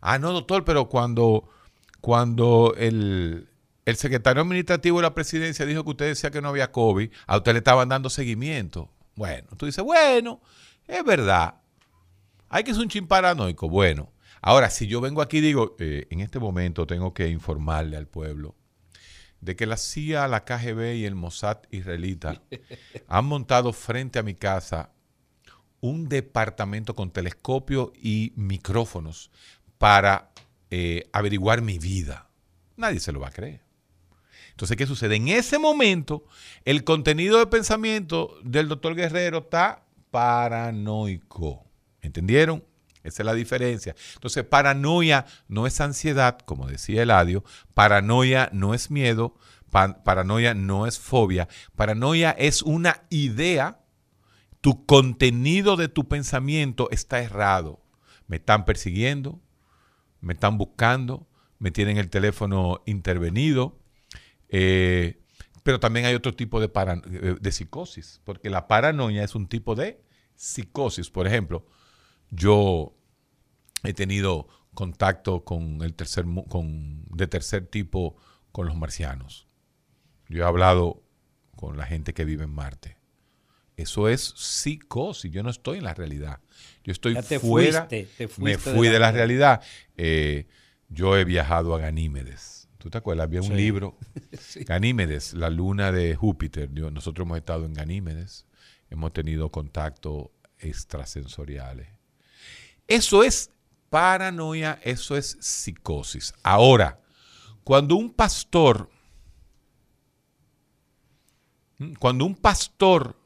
Ah, 0.00 0.20
no, 0.20 0.32
doctor, 0.32 0.64
pero 0.64 0.88
cuando, 0.88 1.48
cuando 2.00 2.72
el, 2.78 3.48
el 3.84 3.96
secretario 3.96 4.42
administrativo 4.42 4.98
de 4.98 5.02
la 5.02 5.14
presidencia 5.14 5.66
dijo 5.66 5.82
que 5.82 5.90
usted 5.90 6.06
decía 6.06 6.30
que 6.30 6.40
no 6.40 6.50
había 6.50 6.70
COVID, 6.70 7.10
a 7.26 7.36
usted 7.38 7.52
le 7.52 7.58
estaban 7.58 7.88
dando 7.88 8.08
seguimiento. 8.08 8.92
Bueno, 9.16 9.48
tú 9.56 9.66
dices, 9.66 9.82
bueno, 9.82 10.40
es 10.86 11.04
verdad. 11.04 11.56
Hay 12.48 12.62
que 12.62 12.72
ser 12.72 12.84
un 12.84 12.88
chin 12.88 13.08
paranoico. 13.08 13.68
Bueno, 13.68 14.12
ahora, 14.40 14.70
si 14.70 14.86
yo 14.86 15.00
vengo 15.00 15.20
aquí 15.20 15.38
y 15.38 15.40
digo, 15.40 15.74
eh, 15.80 16.06
en 16.10 16.20
este 16.20 16.38
momento 16.38 16.86
tengo 16.86 17.12
que 17.12 17.26
informarle 17.26 17.96
al 17.96 18.06
pueblo 18.06 18.54
de 19.46 19.54
que 19.54 19.64
la 19.64 19.76
CIA, 19.76 20.26
la 20.26 20.44
KGB 20.44 20.96
y 20.96 21.04
el 21.04 21.14
Mossad 21.14 21.58
israelita 21.70 22.42
han 23.08 23.26
montado 23.26 23.72
frente 23.72 24.18
a 24.18 24.24
mi 24.24 24.34
casa 24.34 24.90
un 25.80 26.08
departamento 26.08 26.96
con 26.96 27.12
telescopio 27.12 27.92
y 27.94 28.32
micrófonos 28.34 29.30
para 29.78 30.32
eh, 30.70 31.08
averiguar 31.12 31.62
mi 31.62 31.78
vida. 31.78 32.28
Nadie 32.76 32.98
se 32.98 33.12
lo 33.12 33.20
va 33.20 33.28
a 33.28 33.30
creer. 33.30 33.60
Entonces, 34.50 34.76
¿qué 34.76 34.84
sucede? 34.84 35.14
En 35.14 35.28
ese 35.28 35.60
momento, 35.60 36.24
el 36.64 36.82
contenido 36.82 37.38
de 37.38 37.46
pensamiento 37.46 38.36
del 38.42 38.66
doctor 38.66 38.96
Guerrero 38.96 39.38
está 39.38 39.84
paranoico. 40.10 41.64
¿Entendieron? 42.02 42.64
Esa 43.06 43.22
es 43.22 43.26
la 43.26 43.34
diferencia. 43.34 43.94
Entonces, 44.14 44.44
paranoia 44.44 45.26
no 45.48 45.66
es 45.66 45.80
ansiedad, 45.80 46.38
como 46.40 46.66
decía 46.66 47.02
Eladio. 47.02 47.44
Paranoia 47.74 48.50
no 48.52 48.74
es 48.74 48.90
miedo. 48.90 49.36
paranoia 49.70 50.54
no 50.54 50.86
es 50.86 50.98
fobia. 50.98 51.48
Paranoia 51.74 52.30
es 52.32 52.62
una 52.62 53.04
idea. 53.10 53.80
Tu 54.60 54.84
contenido 54.86 55.76
de 55.76 55.88
tu 55.88 56.08
pensamiento 56.08 56.88
está 56.90 57.20
errado. 57.20 57.84
Me 58.26 58.36
están 58.36 58.64
persiguiendo, 58.64 59.40
me 60.20 60.32
están 60.32 60.58
buscando, 60.58 61.28
me 61.58 61.70
tienen 61.70 61.98
el 61.98 62.10
teléfono 62.10 62.82
intervenido. 62.86 63.78
Eh, 64.48 65.22
pero 65.62 65.80
también 65.80 66.06
hay 66.06 66.14
otro 66.14 66.32
tipo 66.32 66.60
de, 66.60 66.70
eh, 66.74 67.36
de 67.40 67.52
psicosis, 67.52 68.20
porque 68.24 68.50
la 68.50 68.68
paranoia 68.68 69.24
es 69.24 69.34
un 69.34 69.48
tipo 69.48 69.74
de 69.74 70.00
psicosis. 70.36 71.10
Por 71.10 71.26
ejemplo, 71.26 71.66
yo 72.30 72.94
he 73.82 73.92
tenido 73.94 74.48
contacto 74.74 75.44
con 75.44 75.82
el 75.82 75.94
tercer 75.94 76.24
con 76.48 77.04
de 77.08 77.26
tercer 77.26 77.66
tipo 77.66 78.16
con 78.52 78.66
los 78.66 78.76
marcianos. 78.76 79.46
Yo 80.28 80.44
he 80.44 80.46
hablado 80.46 81.02
con 81.56 81.76
la 81.76 81.86
gente 81.86 82.14
que 82.14 82.24
vive 82.24 82.44
en 82.44 82.54
Marte. 82.54 82.96
Eso 83.76 84.08
es 84.08 84.34
psicosis. 84.36 85.30
Yo 85.30 85.42
no 85.42 85.50
estoy 85.50 85.78
en 85.78 85.84
la 85.84 85.94
realidad. 85.94 86.40
Yo 86.82 86.92
estoy 86.92 87.14
fuera. 87.38 87.88
me 88.38 88.56
fui 88.58 88.88
de 88.88 88.98
la, 88.98 89.12
realidad. 89.12 89.62
Eh, 89.96 90.46
yo 90.88 91.16
he 91.16 91.24
viajado 91.24 91.74
a 91.74 91.78
Ganímedes. 91.78 92.68
¿Tú 92.78 92.90
te 92.90 92.98
acuerdas? 92.98 93.24
Había 93.24 93.42
un 93.42 93.56
libro, 93.56 93.98
Ganímedes, 94.66 95.34
la 95.34 95.50
luna 95.50 95.92
de 95.92 96.14
Júpiter. 96.14 96.70
nosotros 96.70 97.26
hemos 97.26 97.38
estado 97.38 97.66
en 97.66 97.74
Ganímedes. 97.74 98.46
Hemos 98.88 99.12
tenido 99.12 99.50
contacto 99.50 100.32
extrasensoriales. 100.58 101.88
Eso 102.88 103.22
es 103.22 103.50
paranoia, 103.90 104.78
eso 104.82 105.16
es 105.16 105.36
psicosis. 105.40 106.34
Ahora, 106.42 107.00
cuando 107.64 107.96
un 107.96 108.12
pastor, 108.12 108.90
cuando 111.98 112.24
un 112.24 112.36
pastor 112.36 113.16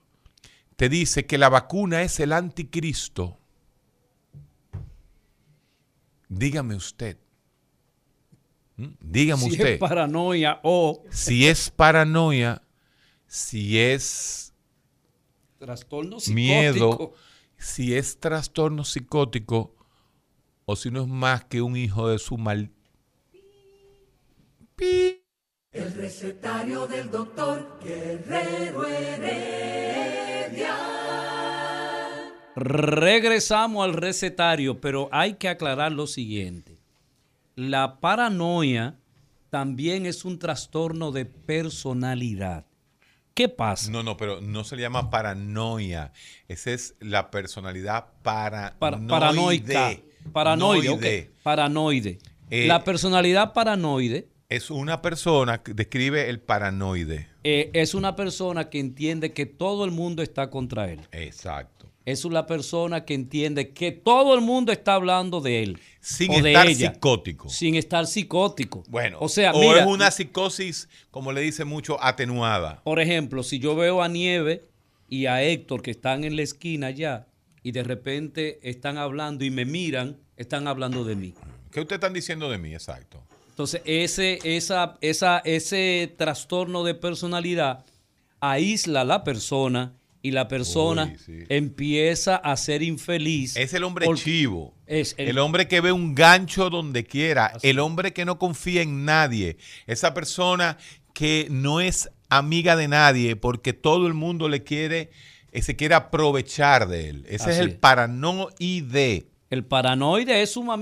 te 0.76 0.88
dice 0.88 1.26
que 1.26 1.38
la 1.38 1.48
vacuna 1.48 2.02
es 2.02 2.20
el 2.20 2.32
anticristo, 2.32 3.38
dígame 6.28 6.74
usted, 6.74 7.18
dígame 8.76 9.44
usted. 9.44 9.66
Si 9.66 9.72
es 9.72 9.78
paranoia 9.78 10.61
o... 10.62 11.04
Si 11.11 11.46
es 11.46 11.70
paranoia, 11.70 12.62
si 13.26 13.78
es 13.78 14.54
trastorno 15.58 16.18
psicótico. 16.18 16.34
Miedo, 16.34 17.14
si 17.61 17.94
es 17.94 18.18
trastorno 18.18 18.84
psicótico 18.84 19.76
o 20.64 20.74
si 20.76 20.90
no 20.90 21.02
es 21.02 21.08
más 21.08 21.44
que 21.44 21.61
un 21.61 21.76
hijo 21.76 22.08
de 22.08 22.18
su 22.18 22.38
mal. 22.38 22.70
El 25.72 25.92
recetario 25.94 26.86
del 26.86 27.11
doctor 27.11 27.78
Guerrero 27.84 28.86
Heredia. 28.86 30.74
Regresamos 32.56 33.84
al 33.84 33.92
recetario, 33.92 34.80
pero 34.80 35.11
hay 35.12 35.34
que 35.34 35.50
aclarar 35.50 35.92
lo 35.92 36.06
siguiente. 36.06 36.78
La 37.56 38.00
paranoia 38.00 38.98
también 39.50 40.06
es 40.06 40.24
un 40.24 40.38
trastorno 40.38 41.12
de 41.12 41.26
personalidad. 41.26 42.69
¿Qué 43.34 43.48
pasa? 43.48 43.90
No, 43.90 44.02
no, 44.02 44.16
pero 44.16 44.40
no 44.40 44.64
se 44.64 44.76
le 44.76 44.82
llama 44.82 45.10
paranoia. 45.10 46.12
Esa 46.48 46.72
es 46.72 46.94
la 47.00 47.30
personalidad 47.30 48.06
paranoide. 48.22 49.08
paranoica. 49.08 49.96
Paranoide. 50.32 51.30
Paranoide. 51.42 52.18
Eh, 52.50 52.66
la 52.66 52.84
personalidad 52.84 53.52
paranoide. 53.52 54.28
Es 54.48 54.70
una 54.70 55.00
persona 55.00 55.62
que 55.62 55.74
describe 55.74 56.28
el 56.28 56.40
paranoide. 56.40 57.28
Eh, 57.44 57.70
es 57.72 57.94
una 57.94 58.16
persona 58.16 58.68
que 58.68 58.80
entiende 58.80 59.32
que 59.32 59.46
todo 59.46 59.84
el 59.84 59.92
mundo 59.92 60.22
está 60.22 60.50
contra 60.50 60.90
él. 60.90 61.00
Exacto. 61.12 61.86
Es 62.04 62.24
una 62.24 62.46
persona 62.46 63.04
que 63.04 63.14
entiende 63.14 63.72
que 63.72 63.92
todo 63.92 64.34
el 64.34 64.40
mundo 64.40 64.72
está 64.72 64.94
hablando 64.94 65.40
de 65.40 65.62
él. 65.62 65.80
Sin 66.01 66.32
estar 66.32 66.74
psicótico. 66.74 67.48
Sin 67.51 67.74
estar 67.74 68.07
psicótico. 68.07 68.82
Bueno, 68.88 69.18
o 69.20 69.28
sea, 69.28 69.53
o 69.53 69.74
es 69.74 69.86
una 69.86 70.11
psicosis, 70.11 70.88
como 71.11 71.30
le 71.30 71.42
dice 71.42 71.64
mucho, 71.64 72.03
atenuada. 72.03 72.80
Por 72.82 73.01
ejemplo, 73.01 73.42
si 73.42 73.59
yo 73.59 73.76
veo 73.76 74.03
a 74.03 74.09
Nieve 74.09 74.64
y 75.09 75.26
a 75.26 75.42
Héctor 75.42 75.82
que 75.82 75.90
están 75.90 76.24
en 76.24 76.36
la 76.36 76.42
esquina 76.42 76.90
ya 76.90 77.26
y 77.62 77.72
de 77.72 77.82
repente 77.82 78.59
están 78.62 78.96
hablando 78.96 79.44
y 79.44 79.51
me 79.51 79.66
miran, 79.66 80.16
están 80.36 80.68
hablando 80.68 81.05
de 81.05 81.16
mí. 81.16 81.34
¿Qué 81.70 81.80
ustedes 81.80 81.98
están 81.98 82.14
diciendo 82.14 82.51
de 82.51 82.57
mí? 82.57 82.72
Exacto. 82.72 83.22
Entonces, 83.51 83.82
ese, 83.84 84.38
esa, 84.42 84.96
esa, 85.03 85.42
ese 85.44 86.14
trastorno 86.16 86.82
de 86.82 86.94
personalidad 86.94 87.84
aísla 88.40 89.03
a 89.03 89.05
la 89.05 89.22
persona 89.22 89.92
y 90.22 90.32
la 90.32 90.48
persona 90.48 91.14
empieza 91.48 92.36
a 92.36 92.56
ser 92.56 92.82
infeliz. 92.82 93.56
Es 93.56 93.72
el 93.74 93.84
hombre 93.84 94.06
chivo. 94.14 94.74
Es 94.86 95.14
el, 95.18 95.38
hombre 95.38 95.68
que 95.68 95.80
ve 95.80 95.92
un 95.92 96.14
gancho 96.14 96.68
donde 96.68 97.04
quiera. 97.04 97.52
El 97.62 97.78
hombre 97.78 98.12
que 98.12 98.24
no 98.24 98.38
confía 98.38 98.82
en 98.82 99.04
nadie. 99.04 99.56
Esa 99.86 100.12
persona 100.12 100.76
que 101.14 101.46
no 101.50 101.80
es 101.80 102.10
amiga 102.28 102.76
de 102.76 102.88
nadie 102.88 103.36
porque 103.36 103.72
todo 103.72 104.06
el 104.06 104.14
mundo 104.14 104.48
le 104.48 104.62
quiere, 104.62 105.10
eh, 105.52 105.62
se 105.62 105.76
quiere 105.76 105.94
aprovechar 105.94 106.88
de 106.88 107.08
él. 107.08 107.26
Ese 107.28 107.50
es 107.50 107.58
el 107.58 107.76
paranoide. 107.76 109.26
El 109.48 109.64
paranoide 109.64 110.42
es 110.42 110.56
una, 110.56 110.78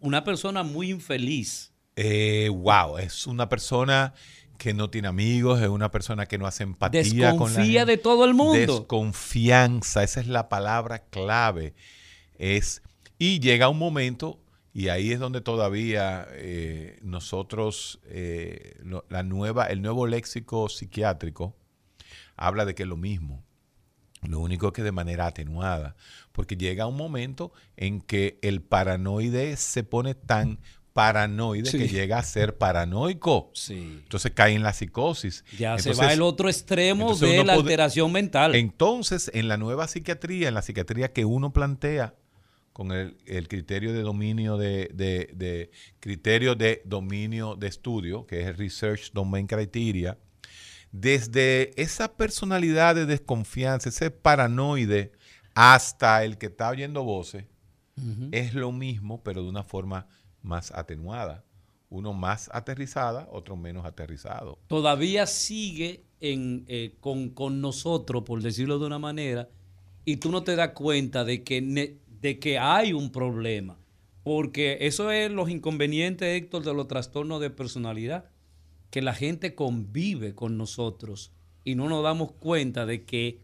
una, 0.00 0.24
persona 0.24 0.62
muy 0.62 0.90
infeliz. 0.90 1.72
Eh, 1.94 2.48
wow, 2.52 2.98
es 2.98 3.26
una 3.26 3.48
persona 3.48 4.14
que 4.58 4.74
no 4.74 4.90
tiene 4.90 5.08
amigos, 5.08 5.62
es 5.62 5.68
una 5.68 5.90
persona 5.90 6.26
que 6.26 6.36
no 6.36 6.46
hace 6.46 6.64
empatía 6.64 7.36
con 7.36 7.54
la 7.54 7.64
gente. 7.64 7.86
de 7.86 7.96
todo 7.96 8.24
el 8.24 8.34
mundo. 8.34 8.58
Desconfianza, 8.58 10.02
esa 10.02 10.20
es 10.20 10.26
la 10.26 10.48
palabra 10.48 11.04
clave. 11.04 11.74
Es, 12.36 12.82
y 13.18 13.38
llega 13.38 13.68
un 13.68 13.78
momento, 13.78 14.40
y 14.74 14.88
ahí 14.88 15.12
es 15.12 15.20
donde 15.20 15.40
todavía 15.40 16.26
eh, 16.32 16.98
nosotros, 17.02 18.00
eh, 18.06 18.76
la 19.08 19.22
nueva, 19.22 19.66
el 19.66 19.80
nuevo 19.80 20.06
léxico 20.06 20.68
psiquiátrico 20.68 21.56
habla 22.36 22.64
de 22.64 22.74
que 22.74 22.82
es 22.82 22.88
lo 22.88 22.96
mismo. 22.96 23.44
Lo 24.22 24.40
único 24.40 24.72
que 24.72 24.82
de 24.82 24.90
manera 24.90 25.26
atenuada, 25.26 25.94
porque 26.32 26.56
llega 26.56 26.88
un 26.88 26.96
momento 26.96 27.52
en 27.76 28.00
que 28.00 28.40
el 28.42 28.62
paranoide 28.62 29.56
se 29.56 29.84
pone 29.84 30.16
tan 30.16 30.58
paranoide 30.98 31.70
que 31.70 31.86
llega 31.86 32.18
a 32.18 32.24
ser 32.24 32.58
paranoico. 32.58 33.52
Sí. 33.54 34.00
Entonces 34.02 34.32
cae 34.34 34.54
en 34.54 34.64
la 34.64 34.72
psicosis. 34.72 35.44
Ya 35.56 35.78
se 35.78 35.92
va 35.92 36.12
el 36.12 36.22
otro 36.22 36.48
extremo 36.48 37.14
de 37.14 37.44
la 37.44 37.52
alteración 37.52 38.10
mental. 38.10 38.56
Entonces, 38.56 39.30
en 39.32 39.46
la 39.46 39.56
nueva 39.56 39.86
psiquiatría, 39.86 40.48
en 40.48 40.54
la 40.54 40.62
psiquiatría 40.62 41.12
que 41.12 41.24
uno 41.24 41.52
plantea 41.52 42.16
con 42.72 42.90
el, 42.90 43.16
criterio 43.46 43.92
de 43.92 44.02
dominio 44.02 44.56
de, 44.56 44.90
de, 44.92 45.70
criterio 46.00 46.56
de 46.56 46.82
dominio 46.84 47.54
de 47.54 47.68
estudio, 47.68 48.26
que 48.26 48.40
es 48.40 48.48
el 48.48 48.56
Research 48.56 49.12
Domain 49.12 49.46
Criteria, 49.46 50.18
desde 50.90 51.80
esa 51.80 52.16
personalidad 52.16 52.96
de 52.96 53.06
desconfianza, 53.06 53.88
ese 53.88 54.10
paranoide, 54.10 55.12
hasta 55.54 56.24
el 56.24 56.38
que 56.38 56.46
está 56.46 56.70
oyendo 56.70 57.04
voces, 57.04 57.44
es 58.32 58.54
lo 58.54 58.72
mismo, 58.72 59.22
pero 59.22 59.42
de 59.42 59.48
una 59.48 59.62
forma 59.62 60.06
más 60.42 60.70
atenuada. 60.72 61.44
Uno 61.90 62.12
más 62.12 62.50
aterrizada, 62.52 63.28
otro 63.32 63.56
menos 63.56 63.86
aterrizado. 63.86 64.58
Todavía 64.66 65.26
sigue 65.26 66.04
eh, 66.20 66.94
con, 67.00 67.60
nosotros, 67.60 68.24
por 68.24 68.42
decirlo 68.42 68.78
de 68.78 68.86
una 68.86 68.98
manera, 68.98 69.48
y 70.04 70.16
tú 70.16 70.30
no 70.30 70.42
te 70.42 70.54
das 70.54 70.70
cuenta 70.70 71.24
de 71.24 71.42
que, 71.42 71.96
de 72.20 72.38
que 72.38 72.58
hay 72.58 72.92
un 72.92 73.10
problema. 73.10 73.78
Porque 74.22 74.78
eso 74.82 75.10
es 75.10 75.30
los 75.30 75.48
inconvenientes, 75.48 76.28
Héctor, 76.28 76.64
de 76.64 76.74
los 76.74 76.88
trastornos 76.88 77.40
de 77.40 77.50
personalidad. 77.50 78.26
Que 78.90 79.00
la 79.00 79.14
gente 79.14 79.54
convive 79.54 80.34
con 80.34 80.58
nosotros 80.58 81.32
y 81.64 81.74
no 81.74 81.88
nos 81.88 82.02
damos 82.02 82.32
cuenta 82.32 82.86
de 82.86 83.04
que 83.04 83.40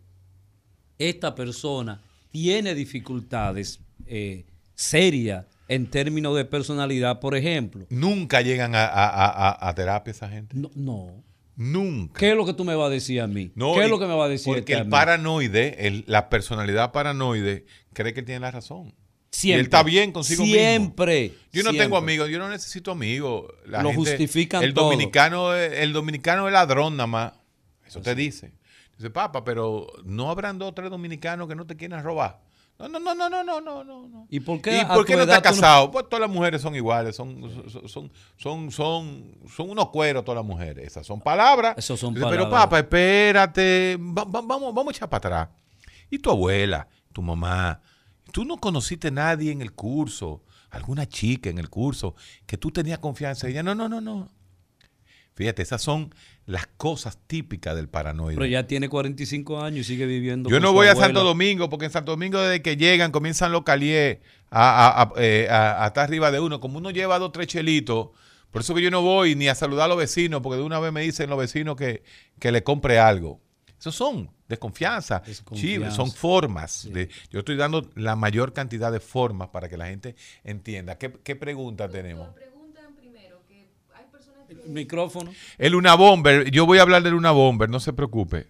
esta 0.99 1.34
persona 1.34 2.01
tiene 2.30 2.74
dificultades 2.74 3.80
eh, 4.07 4.45
serias 4.74 5.47
en 5.69 5.87
términos 5.91 6.37
de 6.37 6.45
personalidad, 6.45 7.21
por 7.21 7.35
ejemplo. 7.37 7.87
¿Nunca 7.91 8.41
llegan 8.43 8.73
a, 8.75 9.73
terapia 9.77 10.11
esa 10.11 10.29
gente? 10.29 10.57
No, 10.75 11.23
Nunca. 11.57 12.19
¿Qué 12.19 12.31
es 12.31 12.37
lo 12.37 12.45
que 12.45 12.53
tú 12.53 12.65
me 12.65 12.75
vas 12.75 12.89
a 12.89 12.91
decir 12.91 13.21
a 13.21 13.27
mí? 13.29 13.53
No, 13.55 13.75
¿Qué 13.75 13.85
es 13.85 13.91
lo 13.91 13.99
que 14.01 14.07
me 14.07 14.15
va 14.17 14.25
a 14.25 14.29
decir 14.29 14.47
Porque 14.47 14.73
este 14.73 14.75
a 14.75 14.79
el 14.83 14.89
paranoide, 14.89 15.87
el- 15.87 16.05
la 16.09 16.29
personalidad 16.29 16.91
paranoide, 16.91 17.65
cree 17.93 18.12
que 18.12 18.23
tiene 18.23 18.41
la 18.41 18.51
razón. 18.51 18.93
Siempre. 19.31 19.49
Y 19.59 19.61
él 19.61 19.65
está 19.67 19.83
bien 19.85 20.11
consigo 20.12 20.43
mismo. 20.43 20.59
Siempre. 20.59 21.29
Yo 21.53 21.62
no 21.62 21.71
siempre. 21.71 21.79
tengo 21.85 21.97
amigos, 21.97 22.29
yo 22.29 22.39
no 22.41 22.49
necesito 22.49 22.91
amigos. 22.91 23.47
La 23.67 23.83
Lo 23.83 23.91
gente- 23.91 24.11
justifican 24.11 24.65
el 24.65 24.75
todo. 24.75 24.87
dominicano, 24.87 25.55
el 25.55 25.93
dominicano 25.93 26.47
es 26.49 26.53
ladrón 26.53 26.97
nada 26.97 27.07
más. 27.07 27.33
Eso 27.87 28.01
te 28.01 28.15
dice. 28.17 28.53
Dice, 28.97 29.11
papá, 29.11 29.45
pero 29.45 29.87
no 30.05 30.31
habrán 30.31 30.59
dos 30.59 30.71
o 30.71 30.75
tres 30.75 30.91
dominicanos 30.91 31.49
que 31.49 31.55
no 31.57 31.67
te 31.67 31.77
quieran 31.77 32.03
robar. 32.05 32.41
No, 32.77 32.89
no, 32.89 32.99
no, 32.99 33.14
no, 33.14 33.29
no, 33.31 33.45
no, 33.45 33.61
no, 33.85 34.09
no. 34.09 34.27
¿Y 34.29 34.41
por 34.41 34.61
qué, 34.61 34.79
¿Y 34.79 34.81
a 34.81 34.89
por 34.89 34.99
tu 34.99 35.05
qué 35.05 35.16
no 35.16 35.22
edad 35.22 35.37
estás 35.37 35.53
tú 35.53 35.57
no- 35.57 35.62
casado? 35.62 35.91
Pues 35.93 36.05
todas 36.09 36.20
las 36.22 36.31
mujeres 36.31 36.61
son 36.61 36.75
iguales, 36.75 37.14
son, 37.14 37.41
son, 37.70 37.89
son, 37.89 38.12
son, 38.37 38.70
son, 38.72 39.35
son 39.49 39.70
unos 39.70 39.89
cueros 39.91 40.25
todas 40.25 40.37
las 40.39 40.45
mujeres. 40.47 40.85
Esas 40.89 41.07
son 41.07 41.20
palabras. 41.20 41.77
Esas 41.79 41.99
son 42.01 42.12
Pero 42.14 42.29
palabras. 42.29 42.51
papá, 42.51 42.79
espérate, 42.81 43.97
va- 43.97 44.25
va- 44.25 44.43
vamos, 44.43 44.75
vamos 44.75 44.89
a 44.89 44.97
echar 44.97 45.09
para 45.09 45.18
atrás. 45.45 45.49
¿Y 46.11 46.18
tu 46.18 46.31
abuela, 46.31 46.89
tu 47.12 47.22
mamá? 47.22 47.81
Tú 48.33 48.45
no 48.45 48.57
conociste 48.59 49.09
a 49.09 49.12
nadie 49.12 49.53
en 49.53 49.62
el 49.62 49.72
curso, 49.72 50.43
alguna 50.70 51.07
chica 51.09 51.49
en 51.51 51.59
el 51.59 51.70
curso, 51.70 52.16
que 52.47 52.59
tú 52.59 52.72
tenías 52.72 52.99
confianza 52.99 53.47
en 53.47 53.53
ella. 53.53 53.62
No, 53.62 53.75
no, 53.77 53.89
no, 53.89 54.01
no. 54.01 54.29
Fíjate, 55.35 55.62
esas 55.62 55.81
son 55.81 56.12
las 56.47 56.66
cosas 56.66 57.18
típicas 57.26 57.74
del 57.74 57.88
paranoide. 57.88 58.34
Pero 58.36 58.47
ya 58.47 58.66
tiene 58.66 58.88
45 58.88 59.62
años 59.62 59.80
y 59.80 59.84
sigue 59.84 60.05
viviendo 60.07 60.51
Yo 60.51 60.57
con 60.57 60.62
no 60.62 60.68
su 60.68 60.74
voy 60.74 60.88
a. 60.88 60.95
Santo 60.95 61.24
Domingo, 61.24 61.70
porque 61.70 61.86
en 61.86 61.90
Santo 61.90 62.12
Domingo 62.12 62.40
desde 62.40 62.61
que 62.62 62.76
llegan 62.76 63.12
comienzan 63.12 63.51
los 63.53 63.62
caliés 63.62 64.18
a, 64.51 64.86
a, 64.88 65.03
a, 65.03 65.12
eh, 65.16 65.49
a- 65.51 65.84
a 65.84 65.86
estar 65.86 66.05
arriba 66.05 66.30
de 66.30 66.40
uno. 66.40 66.61
Como 66.61 66.78
uno 66.78 66.90
lleva 66.90 67.18
dos, 67.18 67.32
tres 67.32 67.47
chelitos, 67.47 68.09
por 68.51 68.61
eso 68.61 68.74
que 68.74 68.82
yo 68.82 68.90
no 68.90 69.01
voy 69.03 69.34
ni 69.34 69.49
a 69.49 69.55
saludar 69.55 69.86
a 69.86 69.88
los 69.88 69.97
vecinos, 69.97 70.42
porque 70.42 70.59
de 70.59 70.62
una 70.64 70.78
vez 70.80 70.92
me 70.92 71.01
dicen 71.01 71.30
los 71.30 71.38
vecinos 71.38 71.76
que, 71.76 72.03
que 72.38 72.53
le 72.53 72.62
compre 72.62 72.99
algo. 72.99 73.40
Esos 73.80 73.95
son 73.95 74.30
desconfianza, 74.49 75.20
Desconfianza. 75.26 75.90
Sí, 75.90 75.97
son 75.97 76.11
formas. 76.12 76.88
de- 76.92 77.09
yo 77.30 77.40
estoy 77.40 77.57
dando 77.57 77.90
la 77.97 78.16
mayor 78.16 78.53
cantidad 78.53 78.92
de 78.92 79.01
formas 79.01 79.49
para 79.49 79.68
que 79.68 79.76
la 79.76 79.86
gente 79.86 80.14
entienda. 80.45 80.97
¿Qué, 80.99 81.11
qué 81.24 81.36
pregunta 81.36 81.88
tenemos? 81.88 82.28
El 84.64 84.70
micrófono. 84.70 85.32
El 85.59 85.72
Luna 85.72 85.94
Bomber, 85.94 86.50
yo 86.50 86.66
voy 86.66 86.78
a 86.78 86.82
hablar 86.82 87.02
del 87.02 87.12
Luna 87.14 87.30
Bomber, 87.32 87.68
no 87.68 87.80
se 87.80 87.92
preocupe. 87.92 88.46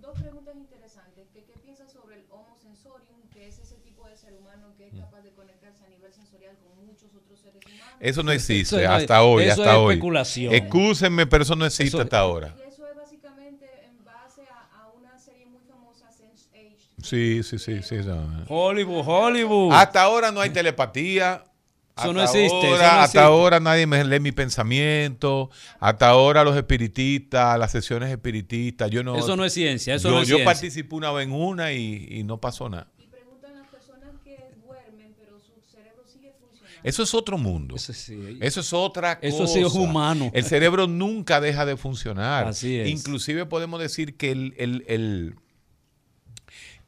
dos 0.00 0.14
preguntas 0.20 0.54
interesantes. 0.56 1.26
¿Qué, 1.32 1.44
qué 1.44 1.58
piensas 1.64 1.92
sobre 1.92 2.16
el 2.16 2.22
Homo 2.30 2.56
sensorium, 2.60 3.20
que 3.32 3.46
es 3.48 3.58
ese 3.58 3.76
tipo 3.76 4.06
de 4.08 4.16
ser 4.16 4.34
humano 4.34 4.74
que 4.76 4.88
es 4.88 4.94
capaz 4.94 5.22
de 5.22 5.30
conectarse 5.32 5.84
a 5.84 5.88
nivel 5.88 6.12
sensorial 6.12 6.56
con 6.62 6.86
muchos 6.86 7.10
otros 7.14 7.38
seres 7.40 7.60
humanos? 7.64 7.94
Eso 8.00 8.22
no 8.22 8.32
existe 8.32 8.76
Eso 8.76 8.80
es- 8.80 8.88
hasta 8.88 9.22
hoy, 9.22 9.44
eso 9.44 9.52
hasta 9.62 9.72
es 9.72 9.78
hoy. 9.78 9.94
especulación. 9.94 10.54
Excúsenme, 10.54 11.26
pero 11.26 11.42
eso 11.42 11.56
no 11.56 11.64
existe 11.66 11.96
Eso- 11.96 12.00
hasta 12.02 12.18
ahora. 12.18 12.54
Y 12.58 12.68
eso 12.68 12.86
es 12.88 12.96
básicamente 12.96 13.66
en 13.84 14.04
base 14.04 14.42
a, 14.50 14.80
a 14.82 14.88
una 14.92 15.18
serie 15.18 15.46
muy 15.46 15.60
famosa, 15.68 16.08
Sense8. 16.10 16.76
Sí, 17.02 17.42
sí, 17.42 17.58
sí, 17.58 17.82
sí. 17.82 17.96
no. 18.04 18.44
Hollywood, 18.48 19.02
Hollywood. 19.06 19.72
Hasta 19.74 20.02
ahora 20.02 20.30
no 20.32 20.40
hay 20.40 20.50
telepatía. 20.50 21.44
Eso 21.98 22.12
no 22.12 22.22
existe, 22.22 22.48
ahora- 22.54 22.68
eso 22.68 22.78
no 22.78 22.84
hasta 22.84 23.00
existe. 23.04 23.18
ahora 23.20 23.60
nadie 23.60 23.86
me 23.86 24.04
lee 24.04 24.20
mi 24.20 24.32
pensamiento. 24.32 25.50
Hasta 25.80 26.08
ahora 26.08 26.44
los 26.44 26.56
espiritistas, 26.56 27.58
las 27.58 27.70
sesiones 27.72 28.10
espiritistas. 28.10 28.90
Yo 28.90 29.02
no. 29.02 29.16
Eso 29.16 29.36
no 29.36 29.44
es 29.44 29.52
ciencia, 29.52 29.94
eso 29.94 30.08
yo, 30.08 30.14
no 30.16 30.22
es 30.22 30.28
yo 30.28 30.36
ciencia. 30.36 30.44
participé 30.52 30.94
una 30.94 31.10
vez 31.12 31.26
en 31.26 31.32
una 31.32 31.72
y, 31.72 32.06
y 32.10 32.22
no 32.24 32.40
pasó 32.40 32.68
nada. 32.68 32.88
Eso 36.84 37.02
es 37.02 37.12
otro 37.12 37.36
mundo. 37.36 37.74
Eso 37.74 37.92
sí. 37.92 38.38
Eso 38.40 38.60
es 38.60 38.72
otra 38.72 39.16
cosa. 39.16 39.26
Eso 39.28 39.46
sí 39.48 39.58
es 39.60 39.74
humano. 39.74 40.30
El 40.32 40.44
cerebro 40.44 40.86
nunca 40.86 41.40
deja 41.40 41.66
de 41.66 41.76
funcionar. 41.76 42.46
Así 42.46 42.78
es. 42.78 42.88
Inclusive 42.88 43.46
podemos 43.46 43.80
decir 43.80 44.16
que 44.16 44.30
el, 44.30 44.54
el- 44.58 44.84
el- 44.86 45.34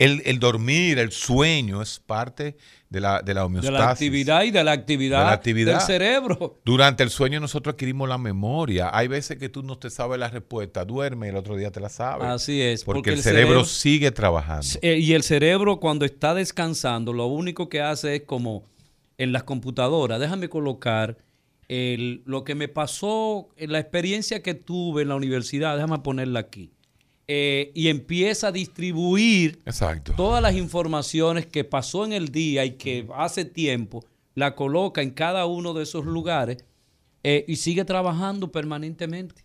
el- 0.01 0.23
el 0.25 0.39
dormir, 0.41 0.99
el 0.99 1.13
sueño 1.13 1.81
es 1.83 2.01
parte 2.01 2.57
de 2.89 3.01
la, 3.01 3.23
de 3.23 3.35
la 3.35 3.43
De 3.43 3.47
homeostasis. 3.47 3.79
la 3.79 3.91
actividad 3.91 4.43
y 4.43 4.51
de 4.51 4.65
la 4.65 4.73
actividad, 4.73 5.19
De 5.21 5.25
la 5.27 5.33
actividad. 5.33 5.73
del 5.79 5.87
cerebro. 5.87 6.59
Durante 6.65 7.03
el 7.05 7.11
sueño 7.11 7.39
nosotros 7.39 7.75
adquirimos 7.75 8.09
la 8.09 8.19
memoria. 8.19 8.91
Hay 8.93 9.07
veces 9.09 9.39
que 9.39 9.49
tú 9.49 9.63
no 9.63 9.79
te 9.79 9.91
sabes 9.91 10.19
la 10.19 10.29
respuesta, 10.29 10.85
duerme 10.85 11.27
y 11.27 11.31
el 11.31 11.37
otro 11.37 11.55
día 11.57 11.71
te 11.71 11.79
la 11.81 11.89
sabes. 11.89 12.27
Así 12.27 12.61
es, 12.61 12.83
Porque, 12.83 12.99
porque 12.99 13.11
el, 13.11 13.17
el 13.19 13.23
cerebro, 13.23 13.49
cerebro- 13.49 13.65
sigue 13.67 14.11
trabajando. 14.11 14.67
Eh, 14.83 14.99
Y 14.99 15.13
el 15.13 15.23
cerebro 15.23 15.79
cuando 15.79 16.05
está 16.05 16.35
descansando, 16.35 17.13
lo 17.13 17.27
único 17.27 17.69
que 17.69 17.81
hace 17.81 18.17
es 18.17 18.23
como 18.23 18.65
en 19.19 19.33
las 19.33 19.45
computadoras, 19.45 20.19
déjame 20.19 20.49
colocar 20.49 21.19
el- 21.69 22.23
lo 22.25 22.43
que 22.43 22.55
me 22.57 22.67
pasó, 22.69 23.51
en 23.57 23.71
la 23.71 23.79
experiencia 23.79 24.43
que 24.43 24.55
tuve 24.55 25.03
en 25.03 25.09
la 25.09 25.15
universidad, 25.15 25.77
déjame 25.77 25.99
ponerla 26.01 26.41
aquí. 26.41 26.73
Eh, 27.33 27.71
y 27.77 27.87
empieza 27.87 28.49
a 28.49 28.51
distribuir 28.51 29.63
Exacto. 29.65 30.15
todas 30.17 30.43
las 30.43 30.57
informaciones 30.57 31.47
que 31.47 31.63
pasó 31.63 32.05
en 32.05 32.13
el 32.13 32.33
día 32.33 32.65
y 32.65 32.73
que 32.73 33.07
hace 33.15 33.45
tiempo, 33.45 34.05
la 34.35 34.57
coloca 34.57 35.01
en 35.01 35.13
cada 35.13 35.47
uno 35.47 35.73
de 35.73 35.85
esos 35.85 36.05
lugares 36.07 36.65
eh, 37.23 37.45
y 37.47 37.55
sigue 37.55 37.85
trabajando 37.85 38.51
permanentemente. 38.51 39.45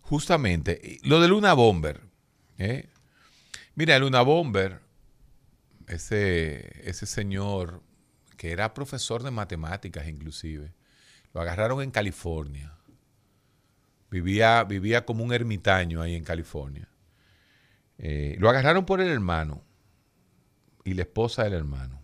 Justamente, 0.00 0.98
lo 1.02 1.20
de 1.20 1.28
Luna 1.28 1.52
Bomber. 1.52 2.00
¿eh? 2.56 2.88
Mira, 3.74 3.98
Luna 3.98 4.22
Bomber, 4.22 4.80
ese, 5.88 6.88
ese 6.88 7.04
señor 7.04 7.82
que 8.38 8.52
era 8.52 8.72
profesor 8.72 9.22
de 9.22 9.30
matemáticas 9.30 10.08
inclusive, 10.08 10.72
lo 11.34 11.42
agarraron 11.42 11.82
en 11.82 11.90
California. 11.90 12.75
Vivía, 14.10 14.62
vivía 14.64 15.04
como 15.04 15.24
un 15.24 15.32
ermitaño 15.32 16.00
ahí 16.00 16.14
en 16.14 16.24
California. 16.24 16.88
Eh, 17.98 18.36
lo 18.38 18.48
agarraron 18.48 18.84
por 18.84 19.00
el 19.00 19.08
hermano 19.08 19.62
y 20.84 20.94
la 20.94 21.02
esposa 21.02 21.44
del 21.44 21.54
hermano, 21.54 22.00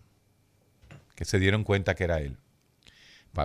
que 1.15 1.25
se 1.25 1.39
dieron 1.39 1.63
cuenta 1.63 1.95
que 1.95 2.03
era 2.03 2.19
él. 2.19 2.37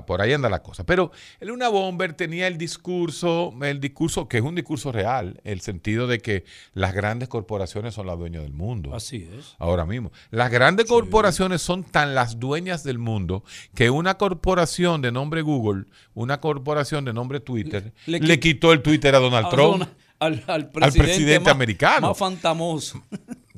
Por 0.07 0.21
ahí 0.21 0.35
anda 0.35 0.51
la 0.51 0.63
cosa. 0.63 0.85
Pero 0.85 1.13
el 1.41 1.49
Luna 1.49 1.69
Bomber 1.69 2.13
tenía 2.13 2.47
el 2.47 2.59
discurso, 2.59 3.55
el 3.63 3.81
discurso 3.81 4.29
que 4.29 4.37
es 4.39 4.43
un 4.45 4.55
discurso 4.55 4.93
real, 4.93 5.41
el 5.45 5.61
sentido 5.63 6.07
de 6.07 6.19
que 6.21 6.45
las 6.75 6.93
grandes 6.93 7.29
corporaciones 7.29 7.95
son 7.95 8.07
las 8.07 8.19
dueñas 8.19 8.43
del 8.43 8.53
mundo. 8.53 8.95
Así 8.95 9.29
es. 9.37 9.55
Ahora 9.59 9.87
mismo. 9.87 10.13
Las 10.31 10.51
grandes 10.51 10.87
corporaciones 10.87 11.63
son 11.63 11.85
tan 11.85 12.15
las 12.15 12.39
dueñas 12.39 12.85
del 12.85 12.99
mundo 12.99 13.45
que 13.75 13.89
una 13.89 14.19
corporación 14.19 15.01
de 15.01 15.11
nombre 15.11 15.41
Google, 15.43 15.85
una 16.15 16.41
corporación 16.41 17.07
de 17.07 17.13
nombre 17.15 17.41
Twitter, 17.41 17.93
Le 18.07 18.21
le, 18.21 18.35
quit- 18.37 18.41
quitó 18.41 18.73
el 18.73 18.83
Twitter 18.83 19.15
a 19.15 19.19
Donald 19.21 19.47
A 19.47 19.51
Trump. 19.51 19.83
Al, 20.21 20.35
al 20.35 20.43
al 20.49 20.71
presidente, 20.71 20.99
presidente 21.05 21.45
más- 21.45 21.55
americano. 21.55 22.09
Más 22.09 22.19
fantamoso. 22.19 23.03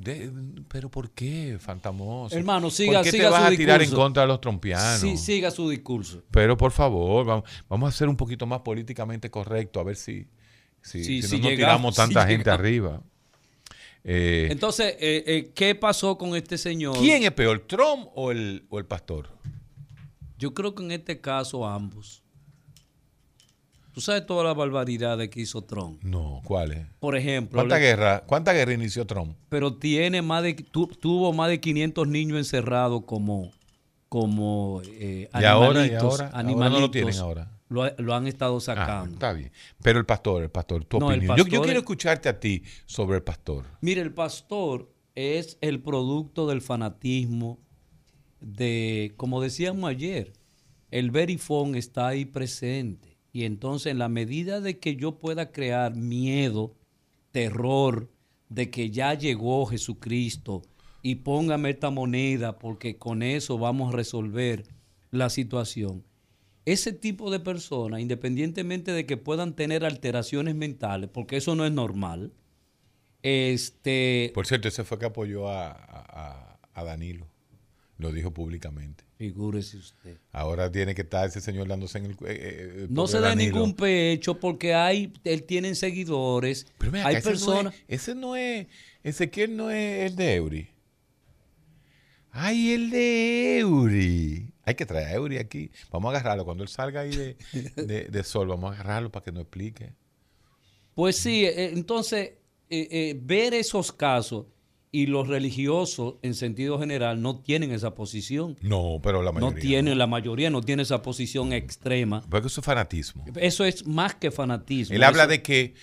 De- 0.01 0.33
pero 0.69 0.91
¿por 0.91 1.11
qué, 1.11 1.59
fantamoso? 1.61 2.35
Hermano, 2.37 2.71
siga- 2.71 2.95
¿Por 2.95 3.03
qué 3.05 3.11
siga 3.13 3.25
te 3.25 3.31
vas 3.31 3.41
su 3.41 3.47
a 3.47 3.57
tirar 3.57 3.77
en 3.77 3.81
discurso. 3.83 4.03
contra 4.03 4.23
de 4.23 4.29
los 4.29 4.41
trompianos? 4.41 5.01
Sí, 5.01 5.17
siga 5.17 5.51
su 5.51 5.69
discurso. 5.69 6.23
Pero 6.31 6.57
por 6.57 6.73
favor, 6.73 7.27
vamos, 7.27 7.45
vamos 7.69 7.89
a 7.95 7.97
ser 7.97 8.09
un 8.09 8.17
poquito 8.17 8.47
más 8.47 8.61
políticamente 8.61 9.31
correcto, 9.31 9.79
a 9.81 9.85
ver 9.85 9.97
si, 9.97 10.27
si, 10.81 11.05
Sí, 11.05 11.23
si 11.23 11.29
si 11.29 11.37
no 11.37 11.43
nos 11.43 11.51
llegamos, 11.51 11.57
tiramos 11.57 11.95
tanta 12.15 12.23
si 12.23 12.29
gente 12.29 12.45
llegamos. 12.51 12.61
arriba. 12.61 13.03
Eh, 14.03 14.49
Entonces, 14.51 14.95
eh, 14.99 15.25
eh, 15.27 15.53
¿qué 15.55 15.75
pasó 15.75 16.17
con 16.17 16.35
este 16.35 16.57
señor? 16.57 16.97
¿Quién 16.99 17.23
es 17.25 17.33
peor, 17.33 17.61
Trump 17.67 18.09
o 18.15 18.31
el, 18.31 18.65
o 18.71 18.79
el 18.79 18.87
pastor? 18.87 19.29
Yo 20.39 20.55
creo 20.55 20.75
que 20.75 20.83
en 20.83 20.93
este 20.93 21.21
caso 21.21 21.67
ambos. 21.67 22.20
Tú 23.93 24.01
sabes 24.01 24.25
todas 24.27 24.47
las 24.47 24.57
barbaridades 24.57 25.29
que 25.31 25.41
hizo 25.41 25.63
Trump. 25.63 26.03
No, 26.03 26.41
¿cuál 26.45 26.73
es? 26.73 26.87
Por 27.01 27.17
ejemplo, 27.17 27.57
¿Cuánta 27.59 27.77
le- 27.77 27.83
guerra, 27.83 28.25
¿Cuánta 28.27 28.53
guerra 28.53 28.73
inició 28.73 29.07
Trump? 29.07 29.37
pero 29.49 29.75
tiene 29.75 30.23
más 30.23 30.43
de 30.43 30.55
tu- 30.55 30.87
tuvo 30.87 31.33
más 31.33 31.49
de 31.51 31.61
500 31.61 32.07
niños 32.09 32.39
encerrados 32.39 33.03
como 33.05 33.51
como 34.09 34.83
eh, 34.85 35.29
¿Y 35.33 35.45
ahora? 35.45 35.81
¿Y 35.87 35.91
animalitos, 35.91 36.21
ahora? 36.21 36.43
No 36.43 36.81
lo 36.81 36.91
tienen 36.91 37.17
ahora. 37.19 37.49
Lo, 37.69 37.89
lo 37.99 38.15
han 38.17 38.27
estado 38.27 38.57
Ah, 38.57 38.61
sacando. 38.61 39.13
está 39.15 39.33
bien. 39.33 39.53
Pero 39.81 40.01
el 40.01 40.05
pastor, 40.07 40.43
el 40.43 40.51
pastor, 40.51 40.85
tu 40.85 40.99
No, 40.99 41.13
el 41.13 41.19
opinión. 41.19 41.37
Yo- 41.37 41.45
yo, 41.47 41.61
quiero 41.63 41.79
es- 41.79 41.85
escucharte 41.85 42.29
a 42.29 42.41
ti 42.41 42.65
sobre 42.87 43.19
el 43.19 43.23
pastor. 43.23 43.67
Mire, 43.81 44.01
el 44.01 44.13
pastor 44.13 44.93
es 45.15 45.59
el 45.61 45.81
producto 45.81 46.49
del 46.49 46.61
fanatismo 46.63 47.59
de, 48.41 49.15
como 49.17 49.41
decíamos 49.41 49.89
ayer, 49.89 50.33
el 50.91 51.11
verifón 51.13 51.75
está 51.77 52.09
ahí 52.09 52.25
presente. 52.25 53.10
Y 53.33 53.45
entonces, 53.45 53.93
en 53.93 53.99
la 53.99 54.09
medida 54.09 54.61
de 54.61 54.79
que 54.79 54.97
yo 54.97 55.19
pueda 55.19 55.53
crear 55.53 55.95
miedo, 55.97 56.75
terror, 57.31 58.11
de 58.49 58.71
que 58.71 58.91
ya 58.91 59.15
llegó 59.15 59.65
Jesucristo 59.67 60.63
y 61.03 61.17
póngame 61.17 61.71
esta 61.71 61.91
moneda 61.91 62.59
porque 62.59 62.97
con 62.99 63.23
eso 63.23 63.57
vamos 63.59 63.93
a 63.95 63.97
resolver 63.97 64.65
la 65.13 65.31
situación. 65.31 66.05
Ese 66.65 66.93
tipo 66.93 67.31
de 67.31 67.41
personas, 67.41 68.01
independientemente 68.01 68.93
de 68.93 69.07
que 69.07 69.17
puedan 69.17 69.55
tener 69.55 69.85
alteraciones 69.85 70.55
mentales, 70.57 71.09
porque 71.13 71.37
eso 71.37 71.55
no 71.55 71.65
es 71.65 71.73
normal, 71.73 72.33
este, 73.23 74.31
Por 74.35 74.47
cierto, 74.47 74.69
ese 74.69 74.85
fue 74.85 74.99
que 74.99 75.07
apoyó 75.07 75.49
a, 75.49 75.71
a- 75.71 76.59
a 76.73 76.85
Danilo. 76.85 77.27
Lo 77.99 78.13
dijo 78.13 78.33
públicamente. 78.33 79.05
Figúrese 79.21 79.77
usted. 79.77 80.17
Ahora 80.33 80.73
tiene 80.73 80.95
que 80.95 81.03
estar 81.03 81.29
ese 81.29 81.43
señor 81.43 81.69
dándose 81.69 81.99
en 81.99 82.07
el... 82.07 82.13
eh, 82.13 82.17
eh, 82.25 82.87
No 82.89 83.03
pobre 83.03 83.13
se 83.13 83.21
da 83.21 83.35
ningún 83.35 83.75
pecho 83.75 84.41
porque 84.41 84.73
hay, 84.73 85.13
él 85.25 85.43
tiene 85.43 85.75
seguidores, 85.75 86.67
Pero 86.79 86.93
acá, 86.93 87.09
hay 87.09 87.17
ese 87.17 87.25
no 87.29 87.31
personas... 87.33 87.75
es- 87.75 88.01
ese 88.03 88.15
no 88.15 88.35
es... 88.35 88.67
Ezequiel 89.05 89.55
no 89.59 89.71
es 89.71 90.11
el 90.11 90.17
de 90.17 90.35
Eury. 90.37 90.69
Ay, 92.31 92.73
el 92.73 92.89
de 92.89 93.59
Eury. 93.59 94.55
Hay 94.65 94.75
que 94.75 94.87
traer 94.87 95.09
a 95.09 95.13
Eury 95.13 95.37
aquí. 95.37 95.71
Vamos 95.91 96.15
a 96.15 96.17
agarrarlo. 96.17 96.47
Cuando 96.47 96.63
él 96.63 96.71
salga 96.71 97.01
ahí 97.03 97.11
de, 97.15 97.37
de- 97.77 98.05
de 98.05 98.25
sol, 98.25 98.49
vamos 98.49 98.71
a 98.71 98.75
agarrarlo 98.75 99.13
para 99.13 99.23
que 99.25 99.33
nos 99.33 99.43
explique. 99.43 99.93
Pues 100.95 101.17
sí, 101.17 101.45
eh, 101.45 101.73
entonces, 101.75 102.31
eh, 102.71 102.89
eh, 102.91 103.19
ver 103.21 103.53
esos 103.53 103.93
casos 103.93 104.47
y 104.93 105.07
los 105.07 105.29
religiosos, 105.29 106.15
en 106.23 106.35
sentido 106.35 106.79
general, 106.79 107.23
no 107.23 107.39
tienen 107.41 107.71
esa 107.71 107.95
posición. 107.95 108.57
No, 108.61 108.99
pero 109.03 109.23
la 109.23 109.31
No 109.33 109.41
mayoría. 109.41 109.61
tienen, 109.61 109.99
la 109.99 110.07
mayoría 110.09 110.51
no 110.51 110.63
tiene 110.63 110.83
esa 110.83 111.01
posición 111.03 111.53
extrema. 111.53 112.23
Porque 112.29 112.49
eso 112.49 112.61
es 112.61 112.65
fanatismo. 112.67 113.25
Eso 113.37 113.65
es 113.65 113.87
más 113.87 114.17
que 114.17 114.31
fanatismo. 114.33 114.97
Él 114.97 115.05
habla 115.05 115.27
de 115.29 115.43
que 115.43 115.75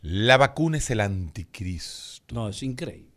la 0.00 0.36
vacuna 0.38 0.78
es 0.78 0.88
el 0.90 1.00
anticristo. 1.00 2.34
No, 2.34 2.48
es 2.48 2.62
increíble. 2.62 3.10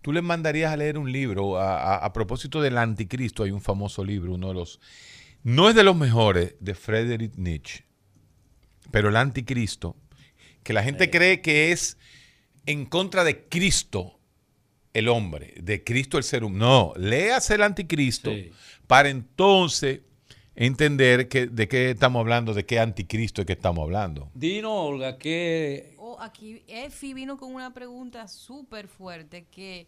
Tú 0.00 0.12
le 0.12 0.22
mandarías 0.22 0.72
a 0.72 0.76
leer 0.76 0.96
un 0.96 1.10
libro 1.10 1.58
a, 1.58 1.96
a- 1.96 2.04
a 2.04 2.12
propósito 2.12 2.60
del 2.62 2.78
anticristo. 2.78 3.42
Hay 3.42 3.50
un 3.50 3.60
famoso 3.60 4.04
libro, 4.04 4.34
uno 4.34 4.48
de 4.48 4.54
los. 4.54 4.78
No 5.42 5.68
es 5.68 5.74
de 5.74 5.82
los 5.82 5.96
mejores, 5.96 6.54
de 6.60 6.74
Friedrich 6.76 7.34
Nietzsche. 7.36 7.84
Pero 8.92 9.08
el 9.08 9.16
anticristo, 9.16 9.96
que 10.62 10.72
la 10.72 10.82
gente 10.84 11.10
cree 11.10 11.40
que 11.40 11.72
es 11.72 11.98
en 12.64 12.86
contra 12.86 13.24
de 13.24 13.48
Cristo 13.48 14.17
el 14.94 15.08
hombre, 15.08 15.54
de 15.62 15.84
Cristo 15.84 16.18
el 16.18 16.24
ser 16.24 16.44
humano. 16.44 16.92
No, 16.96 17.00
léase 17.00 17.54
el 17.54 17.62
anticristo 17.62 18.30
para 18.86 19.08
entonces 19.08 20.00
entender 20.54 21.28
que, 21.28 21.46
de 21.46 21.68
qué 21.68 21.90
estamos 21.90 22.20
hablando, 22.20 22.52
de 22.54 22.66
qué 22.66 22.80
anticristo 22.80 23.42
es 23.42 23.46
que 23.46 23.52
estamos 23.52 23.82
hablando. 23.84 24.30
Dino, 24.34 24.72
Olga, 24.86 25.18
que 25.18 25.94
Oh, 25.98 26.16
aquí 26.20 26.62
Efi 26.66 27.14
vino 27.14 27.36
con 27.36 27.54
una 27.54 27.72
pregunta 27.72 28.26
súper 28.28 28.88
fuerte 28.88 29.44
que 29.50 29.86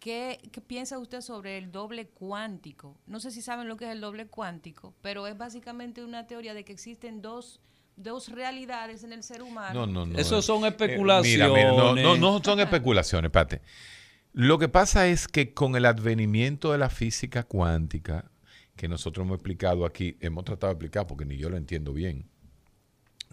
¿qué, 0.00 0.38
qué 0.50 0.60
piensa 0.60 0.98
usted 0.98 1.20
sobre 1.22 1.56
el 1.56 1.70
doble 1.72 2.08
cuántico? 2.08 2.98
No 3.06 3.20
sé 3.20 3.30
si 3.30 3.40
saben 3.40 3.68
lo 3.68 3.76
que 3.76 3.86
es 3.86 3.92
el 3.92 4.00
doble 4.00 4.26
cuántico, 4.26 4.92
pero 5.02 5.26
es 5.28 5.38
básicamente 5.38 6.04
una 6.04 6.26
teoría 6.26 6.52
de 6.52 6.64
que 6.64 6.72
existen 6.72 7.22
dos, 7.22 7.60
dos 7.96 8.28
realidades 8.28 9.04
en 9.04 9.12
el 9.12 9.22
ser 9.22 9.40
humano. 9.42 9.86
No, 9.86 9.92
no, 9.92 10.06
no. 10.06 10.18
Eso 10.18 10.42
son 10.42 10.64
Eh, 10.64 10.68
especulaciones. 10.68 11.48
mira, 11.48 11.70
mira, 11.70 11.70
no, 11.70 11.94
no, 11.94 12.16
no 12.16 12.42
son 12.44 12.60
especulaciones, 12.60 13.28
espérate. 13.28 13.62
Lo 14.32 14.58
que 14.58 14.68
pasa 14.68 15.08
es 15.08 15.28
que 15.28 15.52
con 15.52 15.76
el 15.76 15.84
advenimiento 15.84 16.72
de 16.72 16.78
la 16.78 16.88
física 16.88 17.42
cuántica, 17.42 18.30
que 18.76 18.88
nosotros 18.88 19.26
hemos 19.26 19.36
explicado 19.36 19.84
aquí, 19.84 20.16
hemos 20.20 20.44
tratado 20.44 20.72
de 20.72 20.74
explicar 20.74 21.06
porque 21.06 21.24
ni 21.26 21.36
yo 21.36 21.50
lo 21.50 21.58
entiendo 21.58 21.92
bien, 21.92 22.26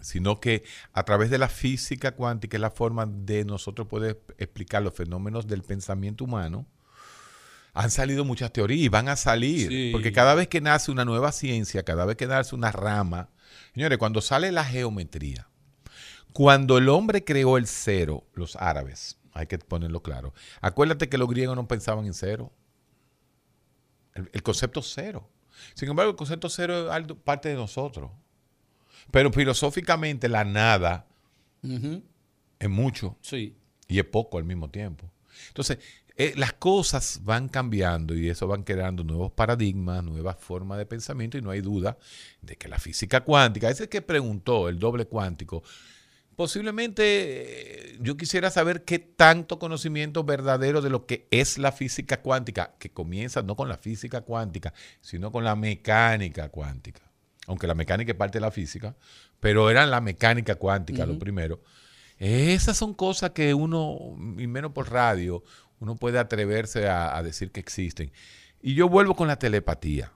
sino 0.02 0.40
que 0.40 0.62
a 0.92 1.02
través 1.04 1.30
de 1.30 1.38
la 1.38 1.48
física 1.48 2.12
cuántica 2.12 2.56
es 2.56 2.60
la 2.60 2.70
forma 2.70 3.06
de 3.06 3.44
nosotros 3.44 3.88
poder 3.88 4.20
explicar 4.38 4.82
los 4.82 4.94
fenómenos 4.94 5.46
del 5.46 5.62
pensamiento 5.62 6.24
humano. 6.24 6.66
Han 7.72 7.90
salido 7.90 8.24
muchas 8.24 8.52
teorías 8.52 8.84
y 8.84 8.88
van 8.88 9.08
a 9.08 9.16
salir, 9.16 9.68
Sí. 9.68 9.88
porque 9.92 10.12
cada 10.12 10.34
vez 10.34 10.48
que 10.48 10.60
nace 10.60 10.90
una 10.90 11.04
nueva 11.04 11.32
ciencia, 11.32 11.82
cada 11.82 12.04
vez 12.04 12.16
que 12.16 12.26
nace 12.26 12.54
una 12.54 12.72
rama, 12.72 13.30
señores, 13.74 13.96
cuando 13.96 14.20
sale 14.20 14.52
la 14.52 14.64
geometría, 14.64 15.48
cuando 16.32 16.78
el 16.78 16.88
hombre 16.88 17.24
creó 17.24 17.56
el 17.56 17.66
cero, 17.66 18.26
los 18.34 18.56
árabes, 18.56 19.16
hay 19.32 19.46
que 19.46 19.58
ponerlo 19.58 20.02
claro. 20.02 20.34
Acuérdate 20.60 21.08
que 21.08 21.18
los 21.18 21.28
griegos 21.28 21.56
no 21.56 21.66
pensaban 21.68 22.06
en 22.06 22.14
cero. 22.14 22.52
El, 24.14 24.28
el 24.32 24.42
concepto 24.42 24.82
cero. 24.82 25.28
Sin 25.74 25.88
embargo, 25.88 26.10
el 26.10 26.16
concepto 26.16 26.48
cero 26.48 26.92
es 26.94 27.06
parte 27.24 27.48
de 27.48 27.54
nosotros. 27.54 28.10
Pero 29.10 29.32
filosóficamente 29.32 30.28
la 30.28 30.44
nada 30.44 31.06
es 32.58 32.70
mucho 32.70 33.16
Sí. 33.20 33.56
y 33.88 33.98
es 33.98 34.04
poco 34.04 34.38
al 34.38 34.44
mismo 34.44 34.70
tiempo. 34.70 35.10
Entonces, 35.48 35.78
eh, 36.16 36.34
las 36.36 36.52
cosas 36.54 37.20
van 37.22 37.48
cambiando 37.48 38.14
y 38.14 38.28
eso 38.28 38.46
van 38.46 38.62
creando 38.62 39.04
nuevos 39.04 39.32
paradigmas, 39.32 40.04
nuevas 40.04 40.36
formas 40.38 40.78
de 40.78 40.86
pensamiento 40.86 41.38
y 41.38 41.42
no 41.42 41.50
hay 41.50 41.60
duda 41.60 41.96
de 42.42 42.56
que 42.56 42.68
la 42.68 42.78
física 42.78 43.22
cuántica, 43.22 43.70
ese 43.70 43.88
que 43.88 44.02
preguntó 44.02 44.68
el 44.68 44.78
doble 44.78 45.06
cuántico, 45.06 45.62
posiblemente 46.40 47.02
eh, 47.92 47.98
yo 48.00 48.16
quisiera 48.16 48.48
saber 48.50 48.86
qué 48.86 48.98
tanto 48.98 49.58
conocimiento 49.58 50.24
verdadero 50.24 50.80
de 50.80 50.88
lo 50.88 51.04
que 51.04 51.28
es 51.30 51.58
la 51.58 51.70
física 51.70 52.22
cuántica, 52.22 52.76
que 52.78 52.88
comienza 52.90 53.42
no 53.42 53.56
con 53.56 53.68
la 53.68 53.76
física 53.76 54.22
cuántica, 54.22 54.72
sino 55.02 55.32
con 55.32 55.44
la 55.44 55.54
mecánica 55.54 56.48
cuántica. 56.48 57.02
Aunque 57.46 57.66
la 57.66 57.74
mecánica 57.74 58.12
es 58.12 58.16
parte 58.16 58.38
de 58.38 58.40
la 58.40 58.50
física, 58.50 58.96
pero 59.38 59.68
era 59.68 59.84
la 59.84 60.00
mecánica 60.00 60.54
cuántica 60.54 61.04
lo 61.04 61.18
primero. 61.18 61.60
Esas 62.18 62.74
son 62.74 62.94
cosas 62.94 63.32
que 63.32 63.52
uno, 63.52 64.16
y 64.38 64.46
menos 64.46 64.72
por 64.72 64.90
radio, 64.90 65.44
uno 65.78 65.96
puede 65.96 66.18
atreverse 66.18 66.88
a, 66.88 67.18
a 67.18 67.22
decir 67.22 67.52
que 67.52 67.60
existen. 67.60 68.12
Y 68.62 68.72
yo 68.72 68.88
vuelvo 68.88 69.14
con 69.14 69.28
la 69.28 69.38
telepatía. 69.38 70.10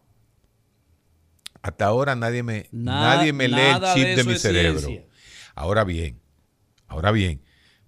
Hasta 1.60 1.84
ahora 1.84 2.16
nadie 2.16 2.42
me, 2.42 2.66
nadie 2.72 3.34
me 3.34 3.46
lee 3.46 3.60
el 3.60 3.82
chip 3.92 4.16
de 4.16 4.24
mi 4.24 4.38
cerebro. 4.38 4.80
ciencia. 4.80 5.13
Ahora 5.54 5.84
bien, 5.84 6.20
ahora 6.88 7.10
bien, 7.12 7.40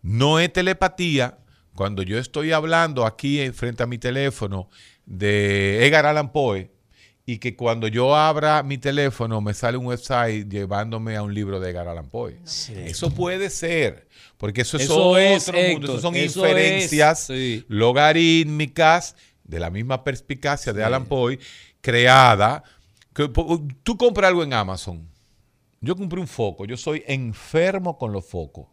no 0.03 0.39
es 0.39 0.53
telepatía 0.53 1.39
cuando 1.75 2.03
yo 2.03 2.19
estoy 2.19 2.53
hablando 2.53 3.05
aquí 3.07 3.41
en- 3.41 3.55
frente 3.55 3.83
a 3.83 3.87
mi 3.87 3.99
teléfono 3.99 4.69
de 5.05 5.87
Edgar 5.87 6.07
Allan 6.07 6.33
Poe 6.33 6.71
y 7.27 7.39
que 7.39 7.57
cuando 7.57 7.89
yo 7.89 8.15
abra 8.15 8.63
mi 8.63 8.79
teléfono 8.79 9.41
me 9.41 9.53
sale 9.53 9.77
un 9.77 9.87
website 9.87 10.49
llevándome 10.49 11.17
a 11.17 11.23
un 11.23 11.35
libro 11.35 11.59
de 11.59 11.71
Edgar 11.71 11.89
Allan 11.89 12.09
Poe. 12.09 12.39
Eso 12.45 13.11
puede 13.11 13.51
ser, 13.51 14.07
porque 14.39 14.61
eso 14.61 14.77
es 14.77 14.85
Eso 14.85 15.09
otro 15.09 15.19
es, 15.19 15.47
mundo, 15.49 15.59
Héctor, 15.61 15.91
eso 15.91 16.01
son 16.01 16.15
eso 16.15 16.41
inferencias 16.47 17.29
es, 17.31 17.37
sí. 17.37 17.65
logarítmicas 17.69 19.17
de 19.45 19.61
la 19.61 19.71
misma 19.71 20.05
perspicacia 20.05 20.73
de 20.73 20.85
Alan 20.85 21.07
Poe 21.07 21.39
creada. 21.81 22.63
Que, 23.15 23.29
tú 23.83 23.97
compras 23.97 24.29
algo 24.29 24.43
en 24.45 24.53
Amazon. 24.53 25.09
Yo 25.81 25.97
compré 25.97 26.21
un 26.21 26.27
foco. 26.27 26.65
Yo 26.65 26.77
soy 26.77 27.03
enfermo 27.07 27.99
con 27.99 28.13
los 28.13 28.25
focos. 28.25 28.67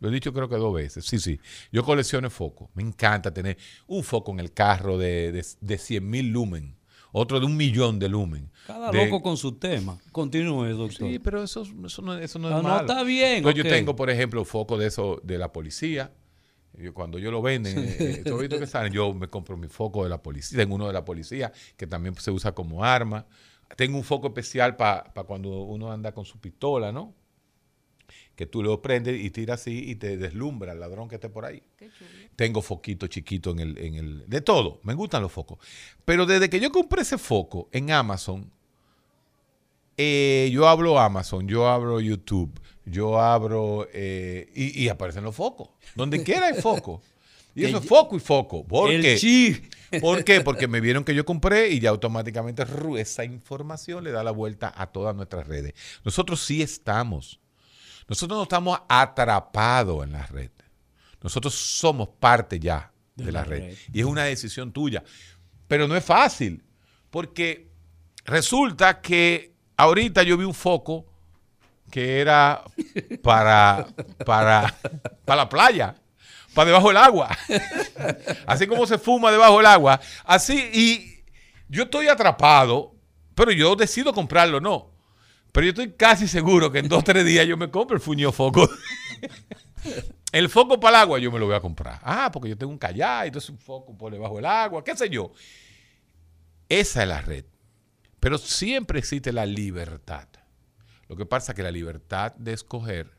Lo 0.00 0.08
he 0.08 0.12
dicho 0.12 0.32
creo 0.32 0.48
que 0.48 0.56
dos 0.56 0.72
veces. 0.74 1.04
Sí, 1.04 1.18
sí. 1.18 1.40
Yo 1.72 1.82
colecciono 1.84 2.30
focos. 2.30 2.68
Me 2.74 2.82
encanta 2.82 3.32
tener 3.34 3.58
un 3.86 4.04
foco 4.04 4.30
en 4.32 4.40
el 4.40 4.52
carro 4.52 4.96
de, 4.96 5.32
de, 5.32 5.44
de 5.60 5.78
100 5.78 6.08
mil 6.08 6.30
lumen. 6.30 6.76
Otro 7.10 7.40
de 7.40 7.46
un 7.46 7.56
millón 7.56 7.98
de 7.98 8.08
lumen. 8.08 8.50
Cada 8.66 8.90
De- 8.90 9.04
loco 9.06 9.22
con 9.22 9.36
su 9.36 9.52
tema. 9.52 9.98
Continúe, 10.12 10.66
doctor. 10.74 11.08
Sí, 11.10 11.18
pero 11.18 11.42
eso, 11.42 11.62
eso 11.84 12.02
no, 12.02 12.16
eso 12.18 12.38
no 12.38 12.48
es 12.48 12.54
Ah, 12.54 12.58
no, 12.58 12.62
malo. 12.64 12.80
está 12.82 13.02
bien, 13.02 13.38
Entonces. 13.38 13.64
Yo 13.64 13.68
tengo, 13.68 13.96
por 13.96 14.10
ejemplo, 14.10 14.44
foco 14.44 14.76
de 14.76 14.86
eso 14.86 15.20
de 15.24 15.38
la 15.38 15.50
policía. 15.52 16.12
Yo, 16.74 16.94
cuando 16.94 17.18
yo 17.18 17.30
lo 17.32 17.42
venden, 17.42 17.76
eh, 17.78 17.96
eh, 17.98 18.22
todo 18.24 18.40
esto 18.42 18.58
que 18.60 18.66
salen, 18.66 18.92
yo 18.92 19.12
me 19.14 19.26
compro 19.28 19.56
mi 19.56 19.66
foco 19.68 20.04
de 20.04 20.10
la 20.10 20.22
policía. 20.22 20.58
Tengo 20.58 20.76
uno 20.76 20.86
de 20.86 20.92
la 20.92 21.04
policía 21.04 21.50
que 21.76 21.86
también 21.88 22.14
se 22.16 22.30
usa 22.30 22.52
como 22.52 22.84
arma. 22.84 23.26
Tengo 23.76 23.96
un 23.96 24.04
foco 24.04 24.28
especial 24.28 24.76
para 24.76 25.12
cuando 25.26 25.62
uno 25.62 25.92
anda 25.92 26.12
con 26.12 26.24
su 26.24 26.38
pistola, 26.38 26.92
¿no? 26.92 27.14
Que 28.34 28.46
tú 28.46 28.62
lo 28.62 28.80
prendes 28.80 29.20
y 29.20 29.30
tiras 29.30 29.60
así 29.60 29.90
y 29.90 29.96
te 29.96 30.16
deslumbra 30.16 30.72
el 30.72 30.80
ladrón 30.80 31.08
que 31.08 31.16
esté 31.16 31.28
por 31.28 31.44
ahí. 31.44 31.62
Tengo 32.36 32.62
foquito 32.62 33.06
chiquito 33.08 33.50
en 33.50 33.58
el, 33.60 33.78
en 33.78 33.94
el... 33.96 34.28
De 34.28 34.40
todo, 34.40 34.80
me 34.84 34.94
gustan 34.94 35.22
los 35.22 35.32
focos. 35.32 35.58
Pero 36.04 36.24
desde 36.24 36.48
que 36.48 36.60
yo 36.60 36.70
compré 36.70 37.02
ese 37.02 37.18
foco 37.18 37.68
en 37.72 37.90
Amazon, 37.90 38.50
eh, 39.96 40.48
yo 40.52 40.68
hablo 40.68 40.98
Amazon, 40.98 41.48
yo 41.48 41.66
abro 41.66 42.00
YouTube, 42.00 42.60
yo 42.84 43.20
abro 43.20 43.88
eh, 43.92 44.50
y, 44.54 44.84
y 44.84 44.88
aparecen 44.88 45.24
los 45.24 45.34
focos. 45.34 45.70
Donde 45.96 46.22
quiera 46.22 46.46
hay 46.46 46.60
foco. 46.60 47.02
Y 47.54 47.64
eso 47.64 47.78
es 47.78 47.86
foco 47.86 48.16
y 48.16 48.20
foco. 48.20 48.64
¿Por 48.66 48.90
el 48.90 49.02
qué? 49.02 49.16
chi. 49.16 49.62
¿Por 50.00 50.22
qué? 50.22 50.42
Porque 50.42 50.68
me 50.68 50.80
vieron 50.80 51.02
que 51.02 51.14
yo 51.14 51.24
compré 51.24 51.70
y 51.70 51.80
ya 51.80 51.90
automáticamente 51.90 52.64
esa 52.98 53.24
información 53.24 54.04
le 54.04 54.12
da 54.12 54.22
la 54.22 54.30
vuelta 54.30 54.72
a 54.76 54.88
todas 54.88 55.16
nuestras 55.16 55.46
redes. 55.46 55.74
Nosotros 56.04 56.40
sí 56.40 56.60
estamos. 56.62 57.40
Nosotros 58.06 58.36
no 58.36 58.42
estamos 58.42 58.80
atrapados 58.88 60.04
en 60.04 60.12
la 60.12 60.26
red. 60.26 60.50
Nosotros 61.22 61.54
somos 61.54 62.08
parte 62.20 62.60
ya 62.60 62.92
de, 63.14 63.24
De 63.26 63.32
la, 63.32 63.40
la 63.40 63.44
red. 63.46 63.60
red. 63.60 63.76
Y 63.92 64.00
es 64.00 64.06
una 64.06 64.24
decisión 64.24 64.72
tuya. 64.72 65.02
Pero 65.66 65.88
no 65.88 65.96
es 65.96 66.04
fácil. 66.04 66.62
Porque 67.10 67.70
resulta 68.24 69.00
que 69.00 69.54
ahorita 69.76 70.22
yo 70.22 70.36
vi 70.36 70.44
un 70.44 70.54
foco 70.54 71.06
que 71.90 72.20
era 72.20 72.62
para, 73.22 73.86
para, 74.24 74.74
para 75.24 75.42
la 75.44 75.48
playa, 75.48 75.94
para 76.58 76.70
debajo 76.70 76.88
del 76.88 76.96
agua. 76.96 77.38
Así 78.46 78.66
como 78.66 78.84
se 78.84 78.98
fuma 78.98 79.30
debajo 79.30 79.58
del 79.58 79.66
agua. 79.66 80.00
Así, 80.24 80.58
y 80.72 81.24
yo 81.68 81.84
estoy 81.84 82.08
atrapado, 82.08 82.96
pero 83.36 83.52
yo 83.52 83.76
decido 83.76 84.12
comprarlo, 84.12 84.60
no. 84.60 84.90
Pero 85.52 85.66
yo 85.66 85.70
estoy 85.70 85.92
casi 85.92 86.26
seguro 86.26 86.72
que 86.72 86.80
en 86.80 86.88
dos 86.88 86.98
o 86.98 87.04
tres 87.04 87.24
días 87.24 87.46
yo 87.46 87.56
me 87.56 87.70
compro 87.70 87.94
el 87.94 88.02
fuño 88.02 88.32
foco. 88.32 88.68
el 90.32 90.48
foco 90.48 90.80
para 90.80 90.96
el 90.96 91.02
agua 91.02 91.18
yo 91.20 91.30
me 91.30 91.38
lo 91.38 91.46
voy 91.46 91.54
a 91.54 91.60
comprar. 91.60 92.00
Ah, 92.02 92.28
porque 92.32 92.48
yo 92.48 92.58
tengo 92.58 92.72
un 92.72 92.78
callá, 92.78 93.24
entonces 93.24 93.50
un 93.50 93.58
foco 93.58 93.96
por 93.96 94.10
debajo 94.10 94.34
del 94.34 94.46
agua, 94.46 94.82
qué 94.82 94.96
sé 94.96 95.08
yo. 95.08 95.30
Esa 96.68 97.02
es 97.02 97.08
la 97.08 97.20
red. 97.20 97.44
Pero 98.18 98.36
siempre 98.36 98.98
existe 98.98 99.32
la 99.32 99.46
libertad. 99.46 100.26
Lo 101.06 101.14
que 101.14 101.24
pasa 101.24 101.52
es 101.52 101.56
que 101.56 101.62
la 101.62 101.70
libertad 101.70 102.34
de 102.34 102.52
escoger 102.52 103.16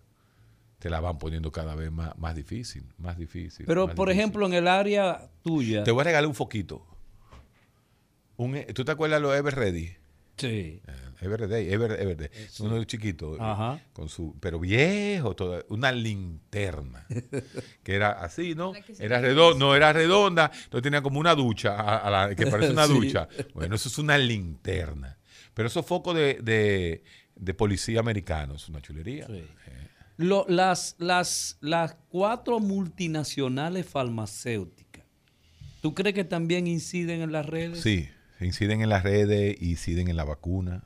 te 0.80 0.89
la 0.89 0.99
van 1.01 1.17
poniendo 1.17 1.51
cada 1.51 1.75
vez 1.75 1.91
más, 1.91 2.17
más 2.17 2.36
difícil, 2.36 2.84
más 2.97 3.17
difícil. 3.17 3.65
Pero, 3.65 3.88
más 3.88 3.95
por 3.95 4.07
difícil. 4.07 4.19
ejemplo, 4.21 4.45
en 4.47 4.53
el 4.53 4.67
área 4.67 5.30
tuya. 5.43 5.84
Te 5.84 5.91
voy 5.91 6.01
a 6.01 6.03
regalar 6.05 6.27
un 6.27 6.36
foquito. 6.36 6.86
Un, 8.38 8.55
eh, 8.55 8.67
¿Tú 8.73 8.86
te 8.86 8.91
acuerdas 8.91 9.19
de 9.19 9.27
los 9.27 9.36
Ever 9.36 9.55
Ready? 9.55 9.93
Sí. 10.38 10.82
Ever 11.21 11.49
Day, 11.49 11.69
Ever, 11.73 11.91
Ever 11.99 12.15
Day. 12.15 12.30
Uno 12.59 12.82
chiquito, 12.86 13.36
eh, 13.36 13.39
Ajá. 13.41 13.82
con 13.91 14.07
su, 14.07 14.38
pero 14.39 14.57
viejo, 14.57 15.36
toda, 15.36 15.65
una 15.67 15.91
linterna, 15.91 17.05
que 17.84 17.93
era 17.93 18.11
así, 18.11 18.55
¿no? 18.55 18.71
Era 18.99 19.19
redonda, 19.19 19.59
no 19.59 19.75
era 19.75 19.91
redonda, 19.91 20.49
entonces 20.63 20.82
tenía 20.84 21.01
como 21.01 21.19
una 21.19 21.36
ducha, 21.36 21.75
a- 21.75 21.97
a 21.97 22.09
la- 22.30 22.36
que 22.36 22.47
parece 22.47 22.71
una 22.71 22.88
Sí. 22.88 22.93
ducha. 22.93 23.27
Bueno, 23.53 23.75
eso 23.75 23.89
es 23.89 23.97
una 23.97 24.17
linterna. 24.17 25.17
Pero 25.53 25.67
esos 25.67 25.86
focos 25.86 26.15
de, 26.15 26.36
de, 26.41 27.03
de 27.36 27.53
policía 27.53 27.99
americano, 27.99 28.53
es 28.55 28.69
una 28.69 28.82
chulería. 28.82 29.27
Lo- 30.22 30.45
las, 30.49 30.95
las, 30.99 31.57
las 31.61 31.95
cuatro 32.09 32.59
multinacionales 32.59 33.86
farmacéuticas, 33.88 35.05
¿tú 35.82 35.93
crees 35.95 36.13
que 36.13 36.26
también 36.26 36.67
inciden 36.67 37.22
en 37.22 37.32
las 37.32 37.45
redes? 37.45 37.80
Sí, 37.80 38.09
inciden 38.41 38.82
en 38.82 38.89
las 38.89 39.03
redes, 39.03 39.55
inciden 39.61 40.09
en 40.09 40.17
la 40.17 40.26
vacuna, 40.26 40.84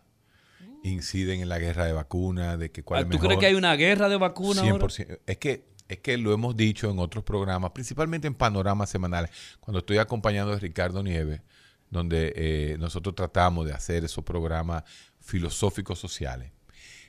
inciden 0.83 1.41
en 1.41 1.49
la 1.49 1.57
guerra 1.57 1.85
de 1.85 1.93
vacunas, 1.93 2.59
de 2.59 2.69
que 2.71 2.83
cuál 2.83 2.99
Ah, 2.99 3.01
es 3.03 3.09
¿Tú 3.09 3.17
crees 3.17 3.39
que 3.39 3.47
hay 3.47 3.55
una 3.55 3.75
guerra 3.75 4.07
de 4.07 4.17
vacunas 4.17 4.59
ahora? 4.59 4.85
100%. 4.85 5.19
Es 5.25 5.37
que, 5.39 5.65
es 5.87 5.97
que 5.97 6.15
lo 6.19 6.31
hemos 6.31 6.55
dicho 6.55 6.91
en 6.91 6.99
otros 6.99 7.23
programas, 7.23 7.71
principalmente 7.71 8.27
en 8.27 8.35
panoramas 8.35 8.91
semanales, 8.91 9.31
cuando 9.59 9.79
estoy 9.79 9.97
acompañando 9.97 10.53
a 10.53 10.59
Ricardo 10.59 11.01
Nieves, 11.01 11.41
donde 11.89 12.33
eh, 12.35 12.75
nosotros 12.77 13.15
tratamos 13.15 13.65
de 13.65 13.73
hacer 13.73 14.03
esos 14.03 14.23
programas 14.23 14.83
filosóficos 15.21 15.97
sociales. 15.97 16.51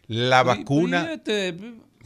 La 0.09 0.43
vacuna... 0.43 1.13
este, 1.13 1.53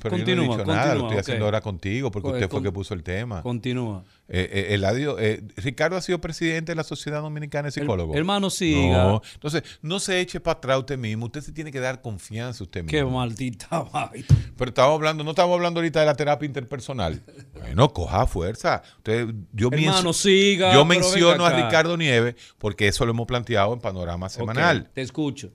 Pero 0.01 0.11
continúa, 0.17 0.45
yo 0.45 0.47
no 0.47 0.55
he 0.55 0.57
dicho 0.59 0.73
nada, 0.73 0.95
lo 0.95 1.01
estoy 1.07 1.19
haciendo 1.19 1.45
ahora 1.47 1.61
contigo, 1.61 2.11
porque 2.13 2.29
Pues, 2.29 2.35
usted 2.35 2.47
fue 2.49 2.59
con- 2.61 2.65
el 2.67 2.71
que 2.71 2.73
puso 2.73 2.95
el 2.95 3.03
tema. 3.03 3.43
Continúa. 3.43 4.05
Eh, 4.29 4.49
eh, 4.53 4.75
Eladio, 4.75 5.19
eh, 5.19 5.43
Ricardo 5.57 5.97
ha 5.97 6.01
sido 6.03 6.21
presidente 6.21 6.71
de 6.73 6.77
la 6.77 6.85
Sociedad 6.85 7.21
Dominicana 7.23 7.67
de 7.69 7.73
Psicólogos. 7.73 8.15
hermano, 8.17 8.49
siga. 8.51 9.05
No, 9.05 9.23
entonces, 9.35 9.63
no 9.83 9.99
se 9.99 10.21
eche 10.21 10.39
para 10.39 10.59
atrás 10.59 10.79
usted 10.79 10.99
mismo. 10.99 11.27
Usted 11.27 11.41
se 11.41 11.51
tiene 11.51 11.73
que 11.73 11.81
dar 11.81 12.01
confianza 12.01 12.63
usted 12.63 12.85
mismo. 12.85 12.97
Qué 12.97 13.05
maldita 13.05 13.81
vaina. 13.93 14.27
Pero 14.57 14.69
estamos 14.69 14.95
hablando, 14.95 15.25
no 15.25 15.31
estamos 15.31 15.55
hablando 15.55 15.81
ahorita 15.81 15.99
de 16.01 16.07
la 16.07 16.15
terapia 16.15 16.47
interpersonal. 16.47 17.21
Bueno, 17.59 17.93
coja 17.93 18.27
fuerza. 18.27 18.83
Usted, 18.99 19.29
yo 19.53 19.71
Hermano, 19.73 20.13
siga, 20.13 20.73
Yo 20.75 20.85
menciono 20.85 21.45
a. 21.45 21.51
Ricardo 21.51 21.97
Nieves 21.97 22.37
porque 22.59 22.87
eso 22.87 23.05
lo 23.05 23.11
hemos 23.11 23.27
planteado 23.27 23.73
en 23.73 23.81
panorama 23.81 24.29
semanal. 24.29 24.91
Te 24.95 25.01
escucho. 25.01 25.51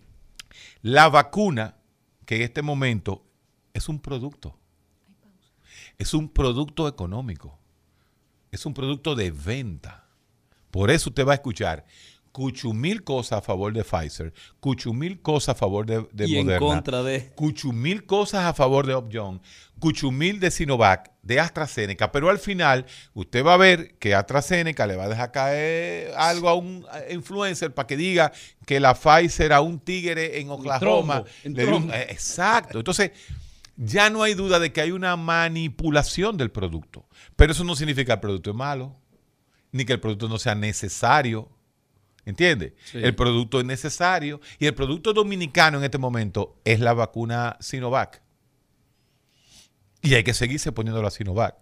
La 0.81 1.07
vacuna, 1.09 1.75
que 2.25 2.35
en 2.35 2.41
este 2.43 2.61
momento 2.61 3.25
es 3.73 3.89
un 3.89 3.99
producto. 3.99 4.57
Es 5.97 6.13
un 6.13 6.29
producto 6.29 6.87
económico. 6.87 7.59
Es 8.51 8.65
un 8.65 8.73
producto 8.73 9.15
de 9.15 9.31
venta. 9.31 10.07
Por 10.71 10.91
eso 10.91 11.09
usted 11.09 11.25
va 11.25 11.33
a 11.33 11.35
escuchar 11.35 11.85
cuchumil 12.33 13.03
cosas 13.03 13.37
a 13.37 13.41
favor 13.41 13.71
de 13.73 13.83
Pfizer, 13.85 14.33
cuchumil 14.59 15.21
cosas 15.21 15.55
a 15.55 15.57
favor 15.57 15.85
de, 15.85 16.05
de 16.11 16.27
Y 16.27 16.35
en 16.37 16.45
Moderna, 16.47 16.59
contra 16.67 17.03
de- 17.03 17.31
cuchumil 17.35 18.05
cosas 18.05 18.43
a 18.45 18.53
favor 18.53 18.85
de 18.87 18.95
Upjohn, 18.95 19.39
cuchumil 19.79 20.39
de 20.39 20.49
Sinovac, 20.49 21.11
de 21.21 21.39
AstraZeneca, 21.39 22.11
pero 22.11 22.29
al 22.29 22.39
final 22.39 22.85
usted 23.13 23.45
va 23.45 23.53
a 23.53 23.57
ver 23.57 23.95
que 23.99 24.15
AstraZeneca 24.15 24.87
le 24.87 24.95
va 24.95 25.03
a 25.05 25.09
dejar 25.09 25.31
caer 25.31 26.11
algo 26.17 26.49
a 26.49 26.55
un 26.55 26.83
influencer 27.11 27.71
para 27.73 27.85
que 27.87 27.95
diga 27.97 28.31
que 28.65 28.79
la 28.79 28.95
Pfizer 28.95 29.53
a 29.53 29.61
un 29.61 29.79
tigre 29.79 30.39
en 30.41 30.49
Oklahoma. 30.49 30.79
trombo, 31.23 31.29
en 31.43 31.53
le 31.53 31.63
dio 31.65 31.75
un- 31.77 31.81
trombo. 31.83 31.93
eh, 31.93 32.07
exacto. 32.09 32.79
Entonces, 32.79 33.11
ya 33.77 34.09
no 34.09 34.23
hay 34.23 34.33
duda 34.33 34.57
de 34.59 34.73
que 34.73 34.81
hay 34.81 34.91
una 34.91 35.15
manipulación 35.15 36.35
del 36.37 36.49
producto. 36.51 37.05
Pero 37.35 37.51
eso 37.51 37.63
no 37.63 37.75
significa 37.75 38.07
que 38.07 38.13
el 38.13 38.19
producto 38.21 38.49
es 38.49 38.55
malo, 38.55 38.95
ni 39.71 39.85
que 39.85 39.93
el 39.93 39.99
producto 39.99 40.27
no 40.27 40.39
sea 40.39 40.55
necesario. 40.55 41.49
¿Entiendes? 42.25 42.73
Sí. 42.85 42.99
El 43.01 43.15
producto 43.15 43.59
es 43.59 43.65
necesario 43.65 44.39
y 44.59 44.65
el 44.65 44.73
producto 44.73 45.13
dominicano 45.13 45.77
en 45.77 45.83
este 45.83 45.97
momento 45.97 46.59
es 46.63 46.79
la 46.79 46.93
vacuna 46.93 47.57
Sinovac. 47.59 48.21
Y 50.01 50.15
hay 50.15 50.23
que 50.23 50.33
seguirse 50.33 50.71
poniendo 50.71 51.01
la 51.01 51.11
Sinovac. 51.11 51.55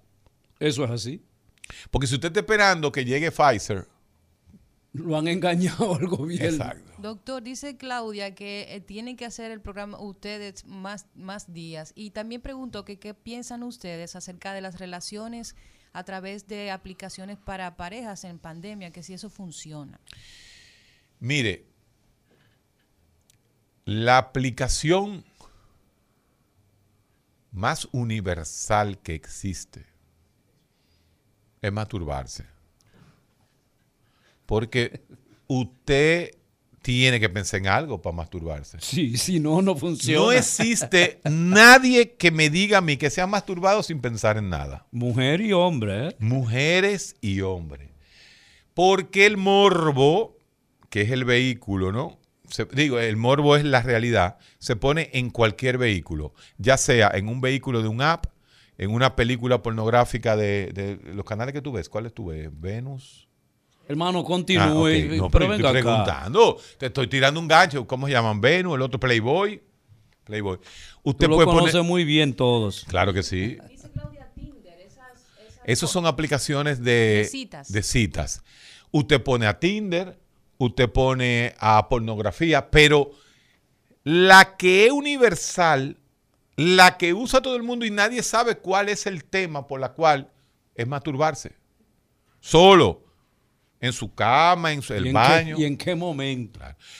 Eso 0.59 0.83
es 0.83 0.91
así. 0.91 1.23
Porque 1.89 2.07
si 2.07 2.15
usted 2.15 2.27
está 2.27 2.41
esperando 2.41 2.91
que 2.91 3.05
llegue 3.05 3.31
Pfizer, 3.31 3.87
Lo 4.93 5.17
han 5.17 5.27
engañado 5.27 5.95
al 5.95 6.07
gobierno. 6.07 6.47
Exacto. 6.47 6.91
Doctor, 6.97 7.41
dice 7.41 7.77
Claudia 7.77 8.35
que 8.35 8.67
eh, 8.69 8.81
tienen 8.81 9.15
que 9.15 9.25
hacer 9.25 9.49
el 9.51 9.61
programa 9.61 9.99
ustedes 9.99 10.65
más, 10.65 11.07
más 11.15 11.53
días. 11.53 11.93
Y 11.95 12.11
también 12.11 12.41
preguntó 12.41 12.83
que 12.83 12.99
qué 12.99 13.13
piensan 13.13 13.63
ustedes 13.63 14.15
acerca 14.15 14.53
de 14.53 14.61
las 14.61 14.79
relaciones 14.79 15.55
a 15.93 16.03
través 16.03 16.47
de 16.47 16.71
aplicaciones 16.71 17.37
para 17.37 17.75
parejas 17.77 18.23
en 18.23 18.37
pandemia, 18.39 18.91
que 18.91 19.03
si 19.03 19.13
eso 19.13 19.29
funciona. 19.29 19.99
Mire, 21.21 21.65
la 23.85 24.17
aplicación 24.17 25.23
más 27.51 27.87
universal 27.93 28.99
que 28.99 29.13
existe 29.15 29.85
es 31.61 31.71
masturbarse. 31.71 32.45
Porque 34.45 35.01
usted 35.47 36.31
tiene 36.81 37.19
que 37.19 37.29
pensar 37.29 37.59
en 37.59 37.67
algo 37.67 38.01
para 38.01 38.15
masturbarse. 38.15 38.79
Sí, 38.81 39.15
si 39.17 39.39
no, 39.39 39.61
no 39.61 39.75
funciona. 39.75 40.25
No 40.25 40.31
existe 40.31 41.21
nadie 41.23 42.15
que 42.15 42.31
me 42.31 42.49
diga 42.49 42.79
a 42.79 42.81
mí 42.81 42.97
que 42.97 43.09
se 43.09 43.21
ha 43.21 43.27
masturbado 43.27 43.83
sin 43.83 44.01
pensar 44.01 44.37
en 44.37 44.49
nada. 44.49 44.87
Mujer 44.91 45.41
y 45.41 45.53
hombre, 45.53 46.07
¿eh? 46.07 46.15
Mujeres 46.19 47.15
y 47.21 47.41
hombres. 47.41 47.89
Porque 48.73 49.25
el 49.25 49.37
morbo, 49.37 50.37
que 50.91 51.01
es 51.01 51.09
el 51.09 51.25
vehículo, 51.25 51.91
¿no? 51.91 52.19
Se- 52.47 52.65
digo, 52.65 52.99
el 52.99 53.17
morbo 53.17 53.55
es 53.55 53.63
la 53.63 53.81
realidad, 53.81 54.37
se 54.59 54.75
pone 54.75 55.09
en 55.13 55.31
cualquier 55.31 55.79
vehículo, 55.79 56.33
ya 56.59 56.77
sea 56.77 57.09
en 57.15 57.27
un 57.29 57.41
vehículo 57.41 57.81
de 57.81 57.87
un 57.87 58.01
app, 58.03 58.25
en 58.77 58.91
una 58.91 59.15
película 59.15 59.63
pornográfica 59.63 60.35
de, 60.35 60.71
de 60.73 61.13
los 61.13 61.25
canales 61.25 61.53
que 61.53 61.61
tú 61.61 61.71
ves. 61.71 61.87
¿Cuáles 61.89 62.13
tú 62.13 62.27
ves? 62.27 62.49
Venus. 62.51 63.27
Hermano, 63.87 64.23
continúe. 64.23 64.61
Ah. 64.61 65.15
No, 65.17 65.29
pero 65.29 65.29
pero 65.31 65.47
venga 65.49 65.55
estoy 65.55 65.65
acá. 65.65 65.71
preguntando. 65.81 66.57
Te 66.77 66.85
estoy 66.87 67.07
tirando 67.07 67.39
un 67.39 67.47
gancho. 67.47 67.85
¿Cómo 67.87 68.07
se 68.07 68.13
llaman? 68.13 68.39
Venus, 68.41 68.75
el 68.75 68.81
otro 68.81 68.99
Playboy. 68.99 69.61
Playboy. 70.23 70.59
Usted 71.03 71.25
Tú 71.25 71.31
lo 71.31 71.35
puede 71.37 71.47
poner. 71.71 71.83
muy 71.83 72.03
bien 72.05 72.33
todos. 72.33 72.85
Claro 72.87 73.13
que 73.13 73.23
sí. 73.23 73.57
Esas 75.63 75.89
son 75.91 76.05
aplicaciones 76.05 76.83
de, 76.83 76.91
De 76.91 77.25
citas. 77.25 77.71
de 77.71 77.83
citas. 77.83 78.43
Usted 78.91 79.21
pone 79.21 79.45
a 79.45 79.59
Tinder, 79.59 80.19
usted 80.65 80.89
pone 80.89 81.53
a 81.59 81.87
pornografía, 81.89 82.69
pero 82.71 83.11
la 84.03 84.57
que 84.57 84.85
es 84.87 84.91
universal, 84.91 85.97
la 86.55 86.97
que 86.97 87.13
usa 87.13 87.41
todo 87.41 87.55
el 87.55 87.63
mundo 87.63 87.85
y 87.85 87.91
nadie 87.91 88.23
sabe 88.23 88.57
cuál 88.57 88.89
es 88.89 89.05
el 89.05 89.23
tema 89.23 89.67
por 89.67 89.79
la 89.79 89.93
cual 89.93 90.29
es 90.75 90.87
masturbarse. 90.87 91.53
Solo. 92.39 93.03
En 93.79 93.93
su 93.93 94.13
cama, 94.13 94.71
en 94.71 94.83
su, 94.83 94.93
¿Y 94.93 94.97
el 94.97 95.07
en 95.07 95.13
baño. 95.13 95.55
qué- 95.55 95.61
¿Y 95.63 95.65
en 95.65 95.75
qué 95.75 95.95
momento? 95.95 96.59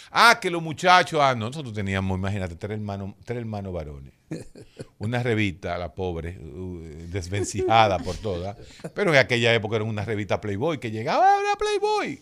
Ah, 0.10 0.40
que 0.42 0.50
los 0.50 0.64
muchachos, 0.64 1.20
ah, 1.22 1.36
no, 1.36 1.46
nosotros 1.46 1.76
teníamos, 1.76 2.18
imagínate, 2.18 2.56
tres 2.56 2.72
hermanos, 2.80 3.14
tres 3.24 3.38
hermanos 3.38 3.72
varones. 3.72 4.14
Una 4.98 5.22
revista, 5.22 5.78
la 5.78 5.94
pobre, 5.94 6.40
uh, 6.40 6.80
desvencijada 7.12 8.00
por 8.00 8.16
todas. 8.18 8.58
Pero 8.96 9.14
en 9.14 9.20
aquella 9.20 9.54
época 9.54 9.76
era 9.76 9.86
una 9.86 10.04
revista 10.04 10.42
Playboy 10.42 10.80
que 10.80 10.90
llegaba 10.90 11.38
a 11.38 11.42
la 11.44 11.56
Playboy. 11.56 12.20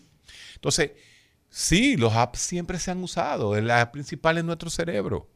Entonces, 0.56 0.92
sí, 1.50 1.98
los 1.98 2.14
apps 2.14 2.40
siempre 2.40 2.80
se 2.80 2.92
han 2.92 3.04
usado. 3.04 3.56
El 3.56 3.70
app 3.72 3.92
principal 3.94 4.38
es 4.38 4.44
nuestro 4.44 4.70
cerebro. 4.70 5.28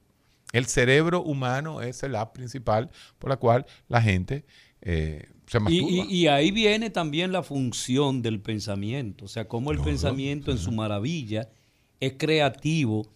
El 0.52 0.66
cerebro 0.68 1.22
humano 1.24 1.82
es 1.82 2.04
el 2.04 2.16
app 2.16 2.34
principal 2.36 2.90
por 3.20 3.30
la 3.32 3.38
cual 3.38 3.66
la 3.88 4.02
gente 4.02 4.46
eh, 4.82 5.28
se 5.48 5.60
masturba. 5.60 5.90
y- 5.90 6.16
y 6.16 6.28
ahí 6.28 6.52
viene 6.52 6.90
también 6.90 7.32
la 7.32 7.42
función 7.42 8.22
del 8.22 8.40
pensamiento, 8.40 9.26
o 9.26 9.28
sea, 9.28 9.48
cómo 9.48 9.72
el 9.72 9.80
pensamiento 9.80 10.52
en 10.52 10.58
su 10.58 10.72
maravilla 10.72 11.50
es 12.00 12.14
creativo 12.18 13.08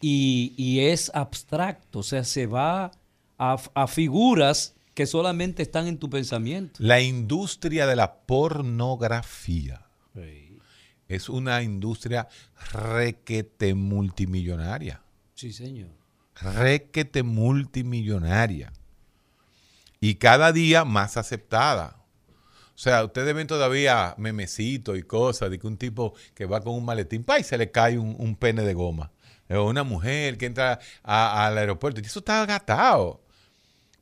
y, 0.00 0.52
y 0.56 0.80
es 0.80 1.10
abstracto, 1.14 2.00
o 2.00 2.02
sea, 2.02 2.24
se 2.24 2.46
va 2.46 2.90
a, 3.38 3.56
a 3.74 3.86
figuras 3.86 4.74
que 4.94 5.06
solamente 5.06 5.62
están 5.62 5.86
en 5.86 5.96
tu 5.98 6.10
pensamiento. 6.10 6.74
La 6.82 7.00
industria 7.00 7.86
de 7.86 7.96
la 7.96 8.14
pornografía 8.26 9.86
es 11.14 11.28
una 11.28 11.62
industria 11.62 12.28
requete 12.72 13.74
multimillonaria. 13.74 15.00
Sí, 15.34 15.52
señor. 15.52 15.90
Requete 16.40 17.22
multimillonaria. 17.22 18.72
Y 20.00 20.16
cada 20.16 20.52
día 20.52 20.84
más 20.84 21.16
aceptada. 21.16 21.96
O 22.74 22.78
sea, 22.82 23.04
ustedes 23.04 23.34
ven 23.34 23.46
todavía 23.46 24.14
memecitos 24.18 24.98
y 24.98 25.02
cosas 25.02 25.50
de 25.50 25.58
que 25.58 25.66
un 25.66 25.76
tipo 25.76 26.14
que 26.34 26.46
va 26.46 26.60
con 26.60 26.74
un 26.74 26.84
maletín, 26.84 27.22
pa, 27.22 27.38
y 27.38 27.44
se 27.44 27.58
le 27.58 27.70
cae 27.70 27.98
un, 27.98 28.16
un 28.18 28.34
pene 28.34 28.62
de 28.62 28.74
goma. 28.74 29.12
O 29.50 29.68
una 29.68 29.84
mujer 29.84 30.38
que 30.38 30.46
entra 30.46 30.80
a- 31.02 31.46
al 31.46 31.58
aeropuerto. 31.58 32.00
Y 32.00 32.04
eso 32.06 32.20
está 32.20 32.42
agatado. 32.42 33.20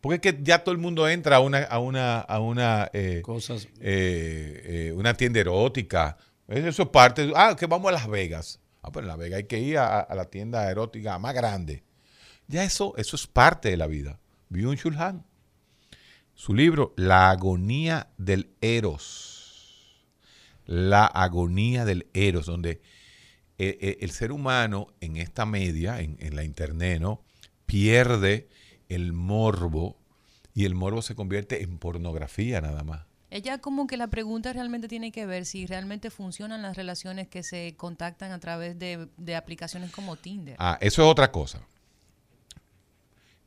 Porque 0.00 0.14
es 0.28 0.34
que 0.34 0.42
ya 0.42 0.62
todo 0.64 0.72
el 0.72 0.78
mundo 0.80 1.06
entra 1.08 1.36
a 1.36 1.40
una, 1.40 1.64
a 1.64 1.78
una, 1.80 2.20
a 2.20 2.38
una, 2.38 2.88
eh, 2.94 3.20
Cosas. 3.22 3.66
eh, 3.80 4.88
eh, 4.90 4.92
una 4.96 5.12
tienda 5.14 5.40
erótica. 5.40 6.16
Eso 6.50 6.82
es 6.82 6.88
parte. 6.88 7.32
Ah, 7.36 7.54
que 7.56 7.66
vamos 7.66 7.88
a 7.90 7.92
Las 7.92 8.08
Vegas. 8.08 8.58
Ah, 8.82 8.90
pues 8.90 9.04
en 9.04 9.08
Las 9.08 9.18
Vegas 9.18 9.38
hay 9.38 9.44
que 9.44 9.60
ir 9.60 9.78
a, 9.78 10.08
la 10.14 10.24
tienda 10.24 10.68
erótica 10.68 11.18
más 11.18 11.32
grande. 11.32 11.84
Ya 12.48 12.64
eso, 12.64 12.94
eso 12.96 13.14
es 13.14 13.28
parte 13.28 13.70
de 13.70 13.76
la 13.76 13.86
vida. 13.86 14.18
Byung-Chul 14.50 14.98
Han. 14.98 15.24
Su 16.34 16.52
libro, 16.54 16.92
La 16.96 17.30
agonía 17.30 18.08
del 18.18 18.50
Eros. 18.60 20.08
La 20.66 21.06
agonía 21.06 21.84
del 21.84 22.08
Eros, 22.14 22.46
donde 22.46 22.80
eh, 23.58 23.78
eh, 23.80 23.98
el 24.00 24.10
ser 24.10 24.32
humano 24.32 24.88
en 25.00 25.18
esta 25.18 25.46
media, 25.46 26.00
en, 26.00 26.16
en 26.18 26.34
la 26.34 26.42
internet, 26.42 27.00
¿no? 27.00 27.22
pierde 27.66 28.48
el 28.88 29.12
morbo 29.12 29.96
y 30.52 30.64
el 30.64 30.74
morbo 30.74 31.02
se 31.02 31.14
convierte 31.14 31.62
en 31.62 31.78
pornografía 31.78 32.60
nada 32.60 32.82
más. 32.82 33.09
Ella 33.30 33.58
como 33.58 33.86
que 33.86 33.96
la 33.96 34.08
pregunta 34.08 34.52
realmente 34.52 34.88
tiene 34.88 35.12
que 35.12 35.24
ver 35.24 35.46
si 35.46 35.66
realmente 35.66 36.10
funcionan 36.10 36.62
las 36.62 36.76
relaciones 36.76 37.28
que 37.28 37.42
se 37.42 37.74
contactan 37.76 38.32
a 38.32 38.40
través 38.40 38.78
de, 38.78 39.08
de 39.16 39.36
aplicaciones 39.36 39.92
como 39.92 40.16
Tinder. 40.16 40.56
Ah, 40.58 40.78
eso 40.80 41.02
es 41.02 41.08
otra 41.08 41.30
cosa. 41.30 41.62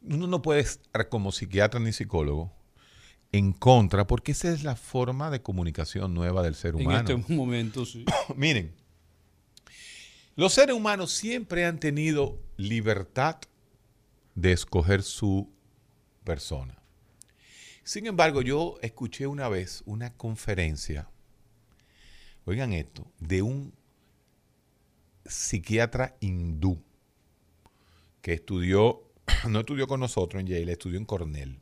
Uno 0.01 0.27
no 0.27 0.41
puede 0.41 0.61
estar 0.61 1.10
como 1.10 1.31
psiquiatra 1.31 1.80
ni 1.80 1.91
psicólogo 1.91 2.51
en 3.34 3.51
contra, 3.51 4.05
porque 4.05 4.31
esa 4.31 4.51
es 4.51 4.64
la 4.64 4.76
forma 4.76 5.30
de 5.31 5.41
comunicación 5.41 6.14
nueva 6.14 6.43
del 6.43 6.55
ser 6.55 6.76
En 6.76 6.81
humano. 6.81 7.10
este 7.18 7.34
momento, 7.34 7.85
sí. 7.85 8.05
Miren, 8.35 8.73
los 10.35 10.53
seres 10.53 10.76
humanos 10.76 11.11
siempre 11.11 11.65
han 11.65 11.80
tenido 11.80 12.39
libertad 12.57 13.38
de 14.35 14.51
escoger 14.51 15.03
su 15.03 15.49
persona. 16.23 16.77
Sin 17.84 18.07
embargo, 18.07 18.41
yo 18.41 18.77
escuché 18.81 19.27
una 19.27 19.49
vez 19.49 19.84
una 19.85 20.14
conferencia, 20.15 21.10
oigan 22.45 22.72
esto, 22.72 23.11
de 23.19 23.41
un 23.41 23.73
psiquiatra 25.26 26.15
hindú 26.22 26.81
que 28.22 28.34
estudió, 28.34 29.03
no 29.49 29.60
estudió 29.60 29.88
con 29.88 29.99
nosotros 29.99 30.39
en 30.39 30.47
Yale, 30.47 30.72
estudió 30.72 30.97
en 30.97 31.05
Cornell. 31.05 31.60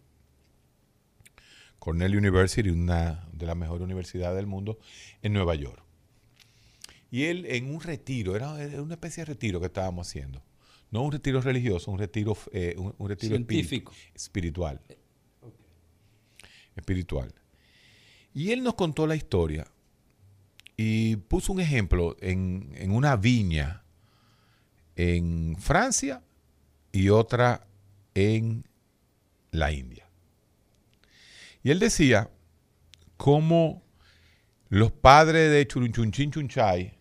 Cornell 1.79 2.15
University, 2.15 2.69
una 2.69 3.27
de 3.33 3.47
las 3.47 3.57
mejores 3.57 3.81
universidades 3.81 4.35
del 4.35 4.45
mundo, 4.45 4.77
en 5.23 5.33
Nueva 5.33 5.55
York. 5.55 5.83
Y 7.09 7.23
él 7.23 7.47
en 7.47 7.73
un 7.73 7.81
retiro, 7.81 8.35
era 8.35 8.53
una 8.53 8.93
especie 8.93 9.21
de 9.21 9.33
retiro 9.33 9.59
que 9.59 9.65
estábamos 9.65 10.07
haciendo. 10.07 10.43
No 10.91 11.01
un 11.01 11.11
retiro 11.11 11.41
religioso, 11.41 11.89
un 11.89 11.97
retiro, 11.97 12.37
eh, 12.51 12.75
un, 12.77 12.93
un 12.95 13.09
retiro 13.09 13.35
Científico. 13.35 13.91
espiritual. 14.13 14.79
Espiritual. 16.75 17.33
Y 18.33 18.51
él 18.51 18.63
nos 18.63 18.75
contó 18.75 19.07
la 19.07 19.15
historia 19.15 19.67
y 20.77 21.17
puso 21.17 21.53
un 21.53 21.59
ejemplo 21.59 22.15
en, 22.21 22.71
en 22.75 22.91
una 22.91 23.15
viña 23.15 23.83
en 24.95 25.55
Francia 25.57 26.23
y 26.91 27.09
otra 27.09 27.67
en 28.13 28.65
la 29.51 29.71
India. 29.71 30.07
Y 31.63 31.71
él 31.71 31.79
decía 31.79 32.29
cómo 33.17 33.83
los 34.69 34.91
padres 34.91 35.51
de 35.51 35.67
Churunchunchin 35.67 36.31
Chunchay 36.31 36.97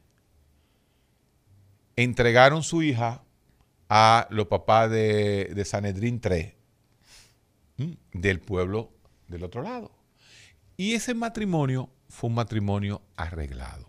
entregaron 1.97 2.63
su 2.63 2.83
hija 2.83 3.25
a 3.89 4.27
los 4.31 4.47
papás 4.47 4.91
de, 4.91 5.53
de 5.55 5.65
Sanedrín 5.65 6.21
III, 6.23 7.97
del 8.13 8.41
pueblo 8.41 8.93
del 9.31 9.45
otro 9.45 9.63
lado. 9.63 9.93
Y 10.77 10.95
ese 10.95 11.15
matrimonio 11.15 11.91
fue 12.09 12.29
un 12.29 12.35
matrimonio 12.35 13.03
arreglado. 13.17 13.89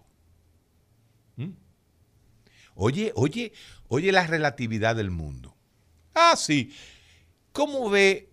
¿m? 1.37 1.53
Oye, 2.75 3.11
oye, 3.15 3.53
oye 3.87 4.11
la 4.11 4.27
relatividad 4.27 4.95
del 4.95 5.11
mundo. 5.11 5.55
Ah, 6.13 6.35
sí. 6.37 6.73
¿Cómo 7.51 7.89
ve 7.89 8.29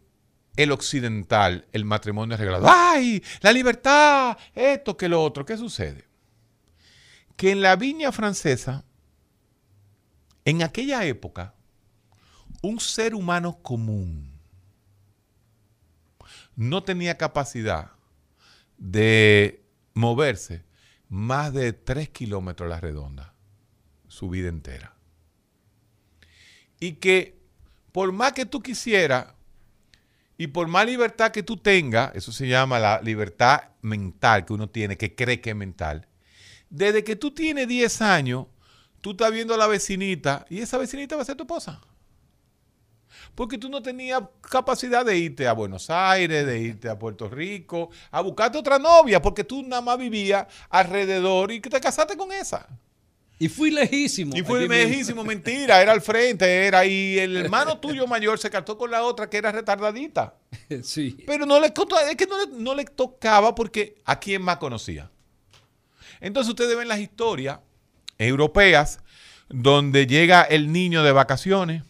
el 0.57 0.73
occidental 0.73 1.67
el 1.73 1.85
matrimonio 1.85 2.35
arreglado? 2.35 2.67
¡Ay! 2.69 3.23
La 3.41 3.53
libertad, 3.53 4.37
esto 4.55 4.97
que 4.97 5.09
lo 5.09 5.23
otro. 5.23 5.45
¿Qué 5.45 5.57
sucede? 5.57 6.05
Que 7.37 7.53
en 7.53 7.63
la 7.63 7.77
viña 7.77 8.13
francesa, 8.13 8.85
en 10.45 10.63
aquella 10.63 11.05
época, 11.05 11.55
un 12.63 12.81
ser 12.81 13.15
humano 13.15 13.61
común 13.63 14.28
no 16.59 16.83
tenía 16.83 17.17
capacidad 17.17 17.93
de 18.79 19.63
moverse 19.95 20.65
más 21.09 21.53
de 21.53 21.73
3 21.73 22.09
kilómetros 22.09 22.67
a 22.67 22.71
la 22.71 22.81
redonda 22.81 23.33
su 24.09 24.29
vida 24.29 24.49
entera. 24.49 24.93
Y 26.81 26.95
que 26.95 27.39
por 27.93 28.11
más 28.11 28.33
que 28.33 28.45
tú 28.45 28.61
quisieras 28.61 29.29
y 30.37 30.49
por 30.49 30.67
más 30.67 30.85
libertad 30.85 31.31
que 31.31 31.45
tú 31.45 31.59
tengas, 31.59 32.11
eso 32.17 32.33
se 32.33 32.49
llama 32.49 32.81
la 32.81 33.01
libertad 33.03 33.69
mental 33.81 34.45
que 34.45 34.53
uno 34.53 34.69
tiene, 34.69 34.99
que 34.99 35.15
cree 35.15 35.41
que 35.41 35.51
es 35.51 35.57
mental, 35.57 36.09
desde 36.71 37.05
que 37.05 37.15
tú 37.15 37.31
tienes 37.31 37.69
10 37.69 38.03
años, 38.03 38.47
tú 39.01 39.13
estás 39.13 39.31
viendo 39.31 39.55
a 39.55 39.59
la 39.59 39.69
vecinita 39.69 40.45
y 40.51 40.59
esa 40.59 40.77
vecinita 40.77 41.15
va 41.15 41.23
a 41.23 41.25
ser 41.25 41.37
tu 41.37 41.45
esposa. 41.45 41.81
Porque 43.35 43.59
tú 43.59 43.69
no 43.69 43.83
tenías 43.83 44.23
capacidad 44.41 45.05
de 45.05 45.17
irte 45.17 45.47
a 45.47 45.53
Buenos 45.53 45.91
Aires, 45.91 46.45
de 46.47 46.59
irte 46.59 46.89
a 46.89 46.99
Puerto 46.99 47.29
Rico, 47.29 47.91
a 48.11 48.21
buscarte 48.21 48.59
otra 48.59 48.79
novia, 48.79 49.23
porque 49.23 49.45
tú 49.45 49.63
nada 49.63 49.83
más 49.83 49.99
vivías 49.99 50.47
alrededor 50.71 51.53
y 51.53 51.61
que 51.61 51.71
te 51.71 51.81
casaste 51.81 52.17
con 52.17 52.33
esa. 52.33 52.67
Y 53.41 53.49
fui 53.49 53.71
lejísimo. 53.71 54.37
Y 54.37 54.43
mismo. 54.43 54.57
lejísimo, 54.57 55.23
mentira, 55.23 55.81
era 55.81 55.93
al 55.93 56.01
frente, 56.01 56.67
era, 56.67 56.85
y 56.85 57.19
el 57.19 57.37
hermano 57.37 57.79
tuyo 57.81 58.07
mayor 58.07 58.39
se 58.39 58.51
casó 58.51 58.77
con 58.77 58.91
la 58.91 59.05
otra 59.05 59.31
que 59.31 59.37
era 59.37 59.53
retardadita. 59.53 60.35
Sí. 60.83 61.17
Pero 61.27 61.47
no 61.47 61.61
le, 61.61 61.69
es 61.69 62.17
que 62.17 62.27
no 62.27 62.45
le, 62.45 62.53
no 62.53 62.75
le 62.75 62.85
tocaba 62.85 63.55
porque 63.55 63.97
a 64.05 64.19
quién 64.19 64.43
más 64.43 64.59
conocía. 64.59 65.11
Entonces 66.21 66.51
ustedes 66.51 66.77
ven 66.77 66.89
las 66.89 66.99
historias 66.99 67.61
europeas 68.19 69.01
donde 69.49 70.07
llega 70.07 70.43
el 70.43 70.73
niño 70.73 71.03
de 71.03 71.13
vacaciones, 71.13 71.85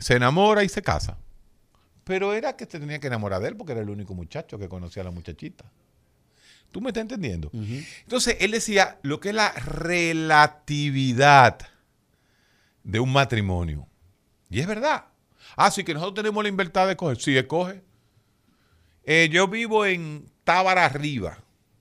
se 0.00 0.14
enamora 0.16 0.64
y 0.64 0.68
se 0.68 0.82
casa. 0.82 1.16
Pero 2.04 2.34
era 2.34 2.56
que 2.56 2.64
se 2.64 2.80
tenía 2.80 2.98
que 2.98 3.06
enamorar 3.06 3.40
de 3.40 3.48
él 3.48 3.56
porque 3.56 3.72
era 3.72 3.82
el 3.82 3.90
único 3.90 4.14
muchacho 4.14 4.58
que 4.58 4.68
conocía 4.68 5.02
a 5.02 5.04
la 5.04 5.10
muchachita. 5.12 5.64
¿Tú 6.72 6.80
me 6.80 6.88
estás 6.90 7.02
entendiendo? 7.02 7.50
Entonces 7.52 8.36
él 8.40 8.52
decía 8.52 8.98
lo 9.02 9.20
que 9.20 9.30
es 9.30 9.34
la 9.34 9.52
relatividad 9.52 11.58
de 12.82 13.00
un 13.00 13.12
matrimonio. 13.12 13.86
Y 14.48 14.60
es 14.60 14.66
verdad. 14.66 15.04
Ah, 15.56 15.70
sí 15.70 15.84
que 15.84 15.94
nosotros 15.94 16.14
tenemos 16.14 16.42
la 16.42 16.50
libertad 16.50 16.86
de 16.86 16.92
escoger. 16.92 17.20
Sí, 17.20 17.36
escoge. 17.36 17.82
Eh, 19.04 19.28
yo 19.30 19.48
vivo 19.48 19.84
en 19.84 20.30
Tábara 20.44 20.84
Arriba 20.84 21.38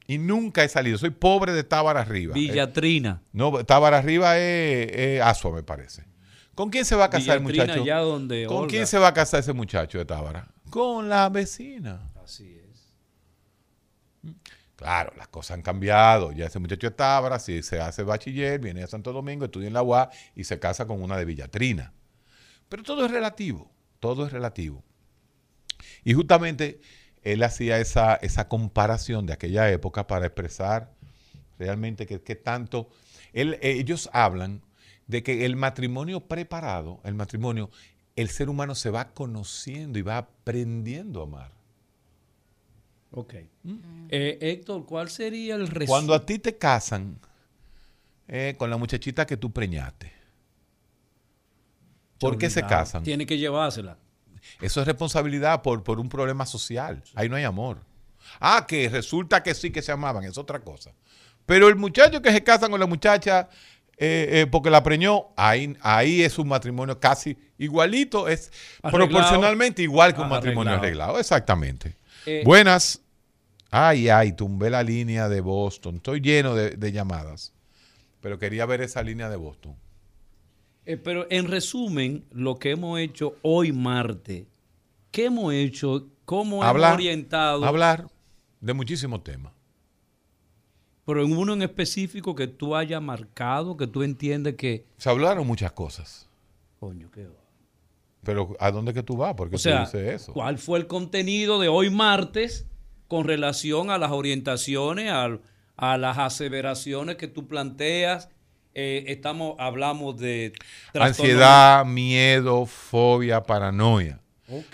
y 0.07 0.17
nunca 0.17 0.63
he 0.63 0.69
salido. 0.69 0.97
Soy 0.97 1.11
pobre 1.11 1.53
de 1.53 1.63
Tábara 1.63 2.01
Arriba. 2.01 2.33
Eh, 2.35 2.39
Villatrina. 2.39 3.21
no, 3.31 3.63
Tábara 3.65 3.99
Arriba 3.99 4.37
es, 4.37 4.91
es 4.91 5.21
Asua, 5.21 5.53
me 5.53 5.63
parece. 5.63 6.03
¿Con 6.59 6.69
quién 6.69 6.83
se 6.83 6.93
va 6.93 7.05
a 7.05 7.09
casar 7.09 7.37
el 7.37 7.43
muchacho? 7.43 7.83
allá 7.83 7.99
donde 7.99 8.45
¿Con 8.45 8.57
Olga. 8.57 8.67
quién 8.67 8.85
se 8.85 8.97
va 8.99 9.07
a 9.07 9.13
casar 9.13 9.39
ese 9.39 9.53
muchacho 9.53 9.97
de 9.97 10.03
Tábara? 10.03 10.45
Con 10.69 11.07
la 11.07 11.29
vecina. 11.29 12.11
Así 12.21 12.59
es. 12.69 14.33
Claro, 14.75 15.13
las 15.15 15.29
cosas 15.29 15.51
han 15.55 15.61
cambiado. 15.61 16.33
Ya 16.33 16.47
ese 16.47 16.59
muchacho 16.59 16.89
de 16.89 16.95
Tábara, 16.97 17.39
si 17.39 17.63
se 17.63 17.79
hace 17.79 18.03
bachiller, 18.03 18.59
viene 18.59 18.83
a 18.83 18.87
Santo 18.87 19.13
Domingo, 19.13 19.45
estudia 19.45 19.67
en 19.67 19.73
la 19.73 19.83
UA 19.83 20.09
y 20.35 20.43
se 20.43 20.59
casa 20.59 20.85
con 20.85 21.01
una 21.01 21.15
de 21.15 21.23
Villatrina. 21.23 21.93
Pero 22.67 22.83
todo 22.83 23.05
es 23.05 23.11
relativo, 23.11 23.71
todo 24.01 24.25
es 24.25 24.33
relativo. 24.33 24.83
Y 26.03 26.13
justamente 26.13 26.81
él 27.23 27.41
hacía 27.43 27.79
esa, 27.79 28.15
esa 28.15 28.49
comparación 28.49 29.25
de 29.25 29.31
aquella 29.31 29.71
época 29.71 30.07
para 30.07 30.25
expresar 30.25 30.91
realmente 31.57 32.05
que, 32.05 32.21
que 32.21 32.35
tanto... 32.35 32.89
él- 33.31 33.57
ellos 33.61 34.09
hablan 34.11 34.61
de 35.09 35.23
que 35.23 35.43
el 35.43 35.55
matrimonio 35.55 36.21
preparado, 36.21 36.99
el 37.03 37.15
matrimonio, 37.15 37.71
el 38.15 38.29
ser 38.29 38.47
humano 38.47 38.75
se 38.75 38.91
va 38.91 39.09
conociendo 39.09 39.97
y 39.97 40.03
va 40.03 40.17
aprendiendo 40.17 41.21
a 41.21 41.23
amar. 41.23 41.51
Ok. 43.09 43.33
Eh, 44.09 44.37
Héctor, 44.39 44.85
¿cuál 44.85 45.09
sería 45.09 45.55
el 45.55 45.67
resumen? 45.67 45.87
Cuando 45.87 46.13
a 46.13 46.23
ti 46.23 46.37
te 46.37 46.55
casan 46.55 47.19
eh, 48.27 48.53
con 48.55 48.69
la 48.69 48.77
muchachita 48.77 49.25
que 49.25 49.35
tú 49.35 49.51
preñaste, 49.51 50.13
¿por 52.19 52.37
qué 52.37 52.51
se 52.51 52.61
casan? 52.61 53.01
Tiene 53.01 53.25
que 53.25 53.39
llevársela. 53.39 53.97
Eso 54.61 54.79
es 54.79 54.85
responsabilidad 54.85 55.63
por, 55.63 55.83
por 55.83 55.99
un 55.99 56.07
problema 56.07 56.45
social. 56.45 57.01
Ahí 57.15 57.27
no 57.29 57.35
hay 57.35 57.45
amor. 57.45 57.79
Ah, 58.39 58.67
que 58.67 58.87
resulta 58.89 59.41
que 59.41 59.55
sí 59.55 59.71
que 59.71 59.81
se 59.81 59.91
amaban, 59.91 60.23
es 60.23 60.37
otra 60.37 60.59
cosa. 60.59 60.93
Pero 61.47 61.67
el 61.67 61.77
muchacho 61.77 62.21
que 62.21 62.31
se 62.31 62.43
casa 62.43 62.69
con 62.69 62.79
la 62.79 62.85
muchacha 62.85 63.49
eh, 63.99 64.41
eh, 64.41 64.47
porque 64.49 64.69
la 64.69 64.81
preñó, 64.81 65.27
ahí, 65.35 65.75
ahí 65.81 66.21
es 66.21 66.39
un 66.39 66.47
matrimonio 66.47 66.99
casi 66.99 67.37
igualito, 67.57 68.27
es 68.29 68.51
Arreglado. 68.81 69.09
proporcionalmente 69.09 69.81
igual 69.81 70.13
que 70.13 70.21
un 70.21 70.27
Ah, 70.27 70.29
matrimonio 70.29 70.73
arreglado. 70.73 71.11
arreglado. 71.11 71.19
Exactamente. 71.19 71.97
Eh, 72.25 72.41
Buenas. 72.45 73.01
Ay, 73.71 74.09
ay, 74.09 74.31
tumbé 74.33 74.69
la 74.69 74.81
línea 74.83 75.29
de 75.29 75.41
Boston. 75.41 75.97
Estoy 75.97 76.21
lleno 76.21 76.55
de, 76.55 76.71
de 76.71 76.91
llamadas. 76.91 77.53
Pero 78.21 78.39
quería 78.39 78.65
ver 78.65 78.81
esa 78.81 79.03
línea 79.03 79.29
de 79.29 79.35
Boston. 79.35 79.75
Pero 81.03 81.27
en 81.29 81.47
resumen, 81.47 82.25
lo 82.31 82.57
que 82.57 82.71
hemos 82.71 82.99
hecho 82.99 83.35
hoy 83.43 83.71
martes, 83.71 84.45
¿qué 85.11 85.25
hemos 85.25 85.53
hecho? 85.53 86.07
¿Cómo 86.25 86.63
Hablar, 86.63 86.91
hemos 86.93 86.95
orientado? 86.99 87.63
hablar 87.65 88.07
de 88.59 88.73
muchísimos 88.73 89.23
temas. 89.23 89.53
Pero 91.09 91.23
en 91.25 91.35
uno 91.35 91.53
en 91.53 91.63
específico 91.63 92.35
que 92.35 92.45
tú 92.45 92.75
hayas 92.75 93.01
marcado, 93.01 93.75
que 93.75 93.87
tú 93.87 94.03
entiendes 94.03 94.53
que... 94.53 94.85
Se 94.97 95.09
hablaron 95.09 95.47
muchas 95.47 95.71
cosas. 95.71 96.29
Coño, 96.79 97.09
qué. 97.09 97.27
Pero 98.23 98.55
¿a 98.59 98.69
dónde 98.69 98.93
que 98.93 99.01
tú 99.01 99.17
vas? 99.17 99.33
Porque 99.33 99.55
O 99.55 99.59
sea, 99.59 99.85
tú 99.89 99.97
dices 99.97 100.21
eso. 100.21 100.33
¿cuál 100.33 100.59
fue 100.59 100.77
el 100.77 100.85
contenido 100.85 101.59
de 101.59 101.67
hoy 101.67 101.89
martes 101.89 102.67
con 103.07 103.25
relación 103.25 103.89
a 103.89 103.97
las 103.97 104.11
orientaciones, 104.11 105.11
al- 105.11 105.41
a, 105.77 105.97
las 105.97 106.19
aseveraciones 106.19 107.15
que 107.15 107.27
tú 107.27 107.47
planteas? 107.47 108.29
Eh, 108.75 109.05
estamos, 109.07 109.55
hablamos 109.57 110.15
de 110.19 110.53
Ansiedad, 110.93 111.87
miedo, 111.87 112.67
fobia, 112.67 113.41
paranoia. 113.41 114.21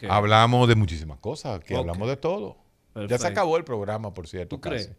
Hablamos 0.10 0.68
de 0.68 0.76
muchísimas 0.76 1.18
cosas, 1.20 1.62
que 1.62 1.78
hablamos 1.78 2.10
de 2.10 2.18
todo. 2.18 2.57
Ya 3.07 3.18
se 3.18 3.28
acabó 3.28 3.56
el 3.56 3.64
programa, 3.64 4.14
por 4.14 4.28
cierto. 4.28 4.57
¿Tú 4.57 4.60
crees? 4.60 4.91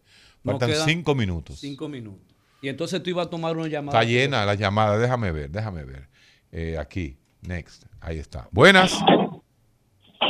Faltan 0.53 0.71
quedan 0.71 0.89
cinco 0.89 1.15
minutos. 1.15 1.59
Cinco 1.59 1.89
minutos. 1.89 2.23
Y 2.63 2.69
entonces 2.69 3.03
tú 3.03 3.11
ibas 3.11 3.27
a 3.27 3.31
tomar 3.31 3.57
una 3.57 3.69
llamada. 3.69 4.01
Está 4.01 4.11
llena 4.11 4.45
la 4.45 4.55
llamada, 4.55 4.99
déjame 4.99 5.31
ver, 5.33 5.51
déjame 5.51 5.85
ver. 5.85 6.09
Eh, 6.53 6.77
aquí, 6.79 7.17
next, 7.43 7.85
ahí 8.01 8.19
está. 8.19 8.49
Buenas. 8.51 8.99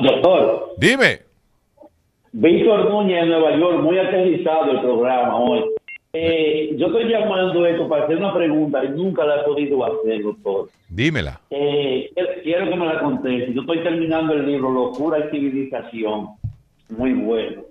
Doctor, 0.02 0.74
Dime. 0.78 1.22
Víctor 2.32 2.90
Núñez 2.90 3.22
de 3.22 3.26
Nueva 3.28 3.56
York, 3.56 3.82
muy 3.82 3.98
aterrizado 3.98 4.72
el 4.72 4.80
programa 4.80 5.36
hoy. 5.36 5.64
Eh, 6.12 6.74
yo 6.78 6.86
estoy 6.86 7.09
llamando 7.10 7.66
esto 7.66 7.88
para 7.88 8.05
hacer 8.05 8.16
una 8.16 8.34
pregunta 8.34 8.84
y 8.84 8.88
nunca 8.90 9.24
la 9.24 9.40
he 9.40 9.44
podido 9.44 9.84
hacer, 9.84 10.22
doctor. 10.22 10.68
Dímela. 10.88 11.40
Eh, 11.51 12.10
quiero 12.43 12.68
que 12.70 12.76
me 12.76 12.86
la 12.86 13.01
conteste. 13.01 13.52
Yo 13.52 13.60
estoy 13.62 13.82
terminando 13.82 14.32
el 14.32 14.47
libro 14.47 14.70
Locura 14.70 15.18
y 15.18 15.30
Civilización. 15.30 16.28
Muy 16.88 17.12
bueno. 17.12 17.62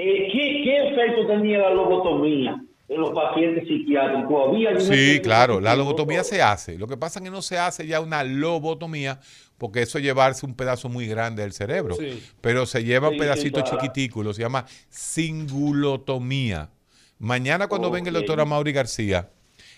Eh, 0.00 0.28
¿qué, 0.32 0.62
¿Qué 0.62 0.88
efecto 0.90 1.26
tenía 1.26 1.58
la 1.58 1.70
lobotomía 1.70 2.64
en 2.88 3.00
los 3.00 3.10
pacientes 3.10 3.66
psiquiátricos? 3.66 4.48
¿Había 4.48 4.70
algún 4.70 4.86
Sí, 4.86 5.20
claro, 5.20 5.60
la 5.60 5.74
lobotomía 5.74 6.22
se 6.22 6.40
hace. 6.40 6.78
Lo 6.78 6.86
que 6.86 6.96
pasa 6.96 7.18
es 7.18 7.24
que 7.24 7.30
no 7.32 7.42
se 7.42 7.58
hace 7.58 7.84
ya 7.84 8.00
una 8.00 8.22
lobotomía 8.22 9.18
porque 9.58 9.82
eso 9.82 9.98
es 9.98 10.04
llevarse 10.04 10.46
un 10.46 10.54
pedazo 10.54 10.88
muy 10.88 11.08
grande 11.08 11.42
del 11.42 11.52
cerebro. 11.52 11.96
Sí. 11.96 12.22
Pero 12.40 12.64
se 12.64 12.84
lleva 12.84 13.08
Sí, 13.08 13.14
un 13.14 13.20
pedacito 13.20 13.60
sí, 13.60 13.72
chiquitico, 13.72 14.32
se 14.32 14.40
llama 14.40 14.66
singulotomía. 14.88 16.70
Mañana 17.18 17.66
cuando 17.66 17.90
venga 17.90 18.08
el 18.10 18.14
doctor 18.14 18.40
Amaury 18.40 18.70
García, 18.70 19.30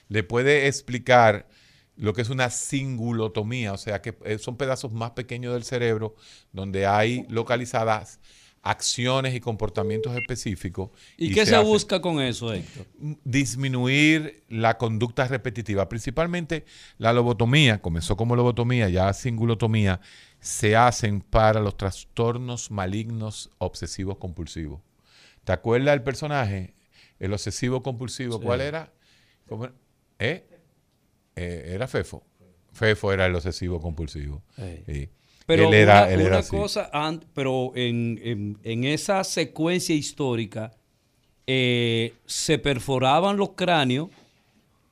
le 0.08 0.22
puede 0.22 0.66
explicar 0.66 1.48
lo 1.96 2.12
que 2.12 2.20
es 2.20 2.28
una 2.28 2.50
singulotomía, 2.50 3.72
o 3.72 3.78
sea 3.78 4.02
que 4.02 4.14
eh, 4.24 4.36
son 4.38 4.58
pedazos 4.58 4.92
más 4.92 5.12
pequeños 5.12 5.54
del 5.54 5.64
cerebro 5.64 6.14
donde 6.52 6.86
hay 6.86 7.24
localizadas 7.30 8.20
acciones 8.62 9.34
y 9.34 9.40
comportamientos 9.40 10.14
específicos. 10.16 10.90
¿Y, 11.16 11.32
qué 11.32 11.46
se, 11.46 11.58
busca 11.58 12.00
con 12.00 12.20
eso, 12.20 12.52
Héctor? 12.52 12.86
disminuir 13.24 14.44
la 14.48 14.76
conducta 14.76 15.26
repetitiva, 15.26 15.88
principalmente 15.88 16.64
la 16.98 17.12
lobotomía, 17.12 17.80
comenzó 17.80 18.16
como 18.16 18.36
lobotomía, 18.36 18.88
ya 18.88 19.12
singulotomía, 19.12 20.00
se 20.40 20.76
hacen 20.76 21.20
para 21.20 21.60
los 21.60 21.76
trastornos 21.76 22.70
malignos 22.70 23.50
obsesivos 23.58 24.18
compulsivos. 24.18 24.80
¿Te 25.44 25.52
acuerdas 25.52 25.94
del 25.94 26.02
personaje? 26.02 26.74
El 27.18 27.32
obsesivo 27.32 27.82
compulsivo, 27.82 28.38
Sí. 28.38 28.44
¿cuál 28.44 28.60
era? 28.60 28.92
¿Cómo 29.48 29.64
era? 29.64 29.74
¿Eh? 30.18 30.46
Eh, 31.36 31.72
Era 31.74 31.86
Fefo. 31.86 32.22
Fefo 32.72 33.12
era 33.12 33.26
el 33.26 33.34
obsesivo 33.34 33.80
compulsivo. 33.80 34.42
Sí. 34.56 34.82
Sí. 34.86 35.10
Pero 35.56 35.68
él 35.68 35.74
era, 35.74 36.02
una, 36.04 36.10
él 36.12 36.20
era 36.20 36.28
una 36.30 36.38
así. 36.38 36.50
cosa, 36.56 36.90
pero 37.34 37.72
en, 37.74 38.20
en- 38.22 38.58
en 38.64 38.84
esa 38.84 39.22
secuencia 39.24 39.94
histórica 39.94 40.72
eh, 41.46 42.14
se 42.26 42.58
perforaban 42.58 43.36
los 43.36 43.50
cráneos 43.50 44.08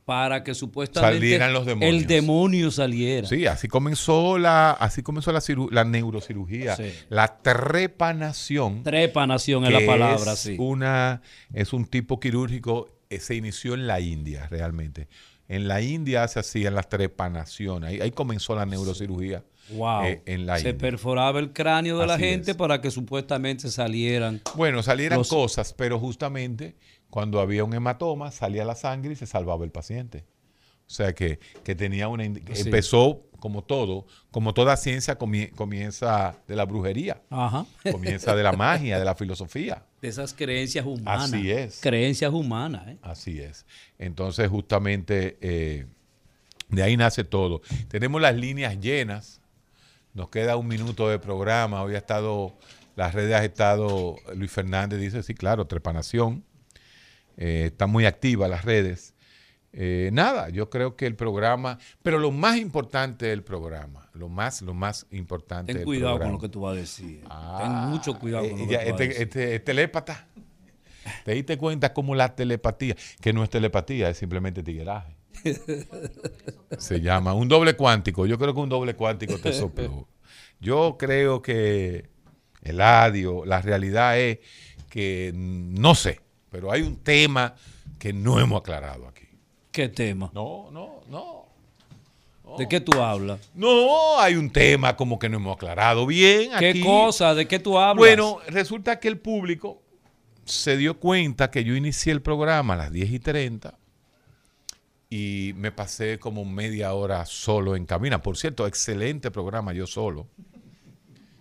para 0.05 0.43
que 0.43 0.55
supuestamente 0.55 1.17
Salieran 1.19 1.53
los 1.53 1.67
demonios. 1.67 1.95
el 1.95 2.07
demonio 2.07 2.71
saliera. 2.71 3.29
Sí, 3.29 3.47
así 3.47 3.69
comenzó 3.69 4.39
la, 4.39 4.71
así 4.71 5.03
comenzó 5.03 5.33
la, 5.33 5.41
ciru- 5.41 5.71
la 5.71 5.85
neurocirugía, 5.85 6.77
Sí. 6.77 6.85
la 7.11 7.37
trepanación. 7.43 8.83
Trepanación 8.83 9.65
es 9.67 9.73
la 9.73 9.85
palabra, 9.87 10.33
es 10.33 10.39
sí. 10.39 10.57
Una, 10.59 11.21
es 11.53 11.73
un 11.75 11.85
tipo 11.85 12.19
quirúrgico, 12.21 12.89
eh, 13.11 13.21
se 13.21 13.35
inició 13.35 13.75
en 13.75 13.87
la 13.87 14.01
India 14.01 14.47
realmente. 14.51 15.09
En 15.47 15.69
la 15.69 15.81
India 15.83 16.27
se 16.29 16.41
hacían 16.41 16.75
las 16.75 16.89
trepanaciones, 16.89 17.91
ahí, 17.91 18.01
ahí 18.01 18.11
comenzó 18.11 18.55
la 18.55 18.65
neurocirugía. 18.67 19.43
Wow. 19.71 20.05
eh, 20.05 20.23
en 20.27 20.47
la 20.47 20.59
se 20.59 20.71
India. 20.71 20.79
perforaba 20.79 21.39
el 21.41 21.53
cráneo 21.53 21.99
de 21.99 22.07
la 22.07 22.19
gente 22.19 22.53
es. 22.53 22.57
para 22.57 22.81
que 22.81 22.91
supuestamente 22.91 23.71
salieran. 23.71 24.41
Bueno, 24.57 24.83
salieran 24.83 25.19
los- 25.19 25.29
cosas, 25.29 25.73
pero 25.75 25.99
justamente 25.99 26.77
cuando 27.11 27.41
había 27.41 27.65
un 27.65 27.75
hematoma 27.75 28.31
salía 28.31 28.65
la 28.65 28.75
sangre 28.75 29.13
y 29.13 29.17
se 29.17 29.27
salvaba 29.27 29.65
el 29.65 29.71
paciente. 29.71 30.25
O 30.87 30.91
sea 30.91 31.15
que, 31.15 31.39
que 31.65 31.75
tenía 31.75 32.09
una... 32.09 32.25
Sí. 32.25 32.41
Empezó 32.65 33.25
como 33.41 33.63
todo, 33.63 34.07
como 34.31 34.53
toda 34.55 34.77
ciencia 34.77 35.19
comie- 35.19 35.51
comienza 35.55 36.35
de 36.49 36.57
la 36.57 36.65
brujería, 36.65 37.23
Ajá. 37.31 37.67
comienza 37.93 38.35
de 38.35 38.43
la 38.43 38.53
magia, 38.53 38.99
de 38.99 39.05
la 39.05 39.15
filosofía. 39.15 39.85
De 40.01 40.09
esas 40.09 40.33
creencias 40.33 40.87
humanas. 40.87 41.25
Así 41.33 41.51
es. 41.51 41.81
Creencias 41.83 42.33
humanas. 42.33 42.87
¿eh? 42.89 42.99
Así 43.03 43.39
es. 43.41 43.67
Entonces, 43.99 44.49
justamente 44.49 45.37
eh, 45.41 45.87
de 46.69 46.83
ahí 46.83 46.97
nace 46.97 47.25
todo. 47.25 47.63
Tenemos 47.89 48.21
las 48.21 48.35
líneas 48.37 48.79
llenas. 48.81 49.41
Nos 50.15 50.29
queda 50.31 50.57
un 50.57 50.67
minuto 50.67 51.09
de 51.09 51.19
programa. 51.19 51.83
Hoy 51.83 51.95
ha 51.95 51.99
estado, 51.99 52.57
las 52.97 53.15
redes 53.15 53.35
ha 53.35 53.45
estado, 53.45 54.17
Luis 54.35 54.51
Fernández 54.51 55.01
dice, 55.01 55.23
sí, 55.23 55.35
claro, 55.35 55.67
trepanación. 55.67 56.45
Eh, 57.37 57.67
están 57.67 57.91
muy 57.91 58.05
activas 58.07 58.51
las 58.51 58.65
redes. 58.65 59.15
Eh, 59.73 60.11
nada, 60.13 60.49
yo 60.49 60.71
creo 60.71 60.97
que 60.97 61.07
el 61.07 61.15
programa, 61.15 61.79
pero 62.03 62.19
lo 62.19 62.31
más 62.33 62.57
importante 62.57 63.27
del 63.27 63.45
programa, 63.45 64.09
lo 64.15 64.29
más, 64.29 64.63
lo 64.63 64.73
más 64.75 65.07
importante 65.11 65.67
Ten 65.73 65.77
del 65.81 65.85
cuidado 65.85 66.19
con 66.19 66.33
lo 66.33 66.39
que 66.39 66.49
tú 66.49 66.63
vas 66.63 66.73
a 66.73 66.81
decir. 66.81 67.23
Ah, 67.29 67.59
Ten 67.63 67.73
mucho 67.91 68.19
cuidado 68.19 68.49
con 68.49 68.59
eh, 68.61 68.65
lo 68.65 68.71
ya, 68.73 68.79
que 68.81 68.87
tú 68.87 68.93
vas 68.93 69.01
a 69.01 69.05
este, 69.05 69.09
decir. 69.09 69.23
este- 69.29 69.55
es 69.57 69.65
telépata. 69.65 70.27
¿Te 71.25 71.33
diste 71.33 71.57
cuenta 71.59 71.93
cómo 71.95 72.15
la 72.15 72.35
telepatía, 72.35 72.97
que 73.21 73.33
no 73.33 73.45
es 73.45 73.51
telepatía, 73.51 74.09
es 74.11 74.17
simplemente 74.19 74.63
tigueraje? 74.63 75.17
Se 76.79 77.01
llama 77.01 77.35
un 77.35 77.49
doble 77.49 77.75
cuántico. 77.75 78.27
Yo 78.27 78.39
creo 78.39 78.55
que 78.55 78.61
un 78.61 78.69
doble 78.69 78.95
cuántico 78.95 79.39
te 79.39 79.53
sopló. 79.53 80.09
Yo 80.61 80.97
creo 80.99 81.43
que 81.43 82.09
el 82.63 82.81
adio, 82.81 83.45
la 83.45 83.61
realidad 83.61 84.19
es 84.19 84.39
que 84.89 85.33
no 85.35 85.95
sé, 85.95 86.21
pero 86.51 86.73
hay 86.73 86.83
un 86.83 86.97
tema 86.97 87.55
que 87.99 88.13
no 88.13 88.41
hemos 88.41 88.61
aclarado 88.61 89.07
aquí. 89.07 89.27
¿Qué 89.71 89.89
tema? 89.89 90.31
No, 90.35 90.71
no, 90.71 91.03
no. 91.09 91.47
¿De 92.57 92.67
qué 92.67 92.81
tú 92.81 93.01
hablas? 93.01 93.51
No, 93.55 94.19
hay 94.19 94.35
un 94.35 94.51
tema 94.51 94.97
como 94.97 95.19
que 95.19 95.29
no 95.29 95.37
hemos 95.37 95.57
aclarado 95.57 96.07
bien. 96.07 96.51
¿Qué 96.59 96.71
aquí. 96.71 96.83
cosa? 96.83 97.35
¿De 97.35 97.47
qué 97.47 97.59
tú 97.59 97.79
hablas? 97.79 97.99
Bueno, 97.99 98.39
resulta 98.49 98.99
que 98.99 99.09
el 99.09 99.19
público 99.19 99.83
se 100.45 100.77
dio 100.77 100.99
cuenta 100.99 101.51
que 101.51 101.63
yo 101.63 101.77
inicié 101.77 102.13
el 102.13 102.23
programa 102.23 102.75
a 102.75 102.77
las 102.79 102.93
10 102.93 103.13
y 103.13 103.19
30 103.19 103.79
y 105.11 105.53
me 105.57 105.73
pasé 105.73 106.19
como 106.19 106.45
media 106.45 106.93
hora 106.93 107.25
solo 107.27 107.77
en 107.77 107.87
cabina. 107.87 108.21
Por 108.23 108.37
cierto, 108.37 108.67
excelente 108.67 109.31
programa 109.31 109.73
yo 109.73 109.87
solo. 109.87 110.29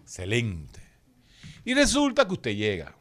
Excelente. 0.04 0.80
Y 1.66 1.74
resulta 1.74 2.26
que 2.26 2.34
usted 2.34 2.56
llega. 2.56 2.96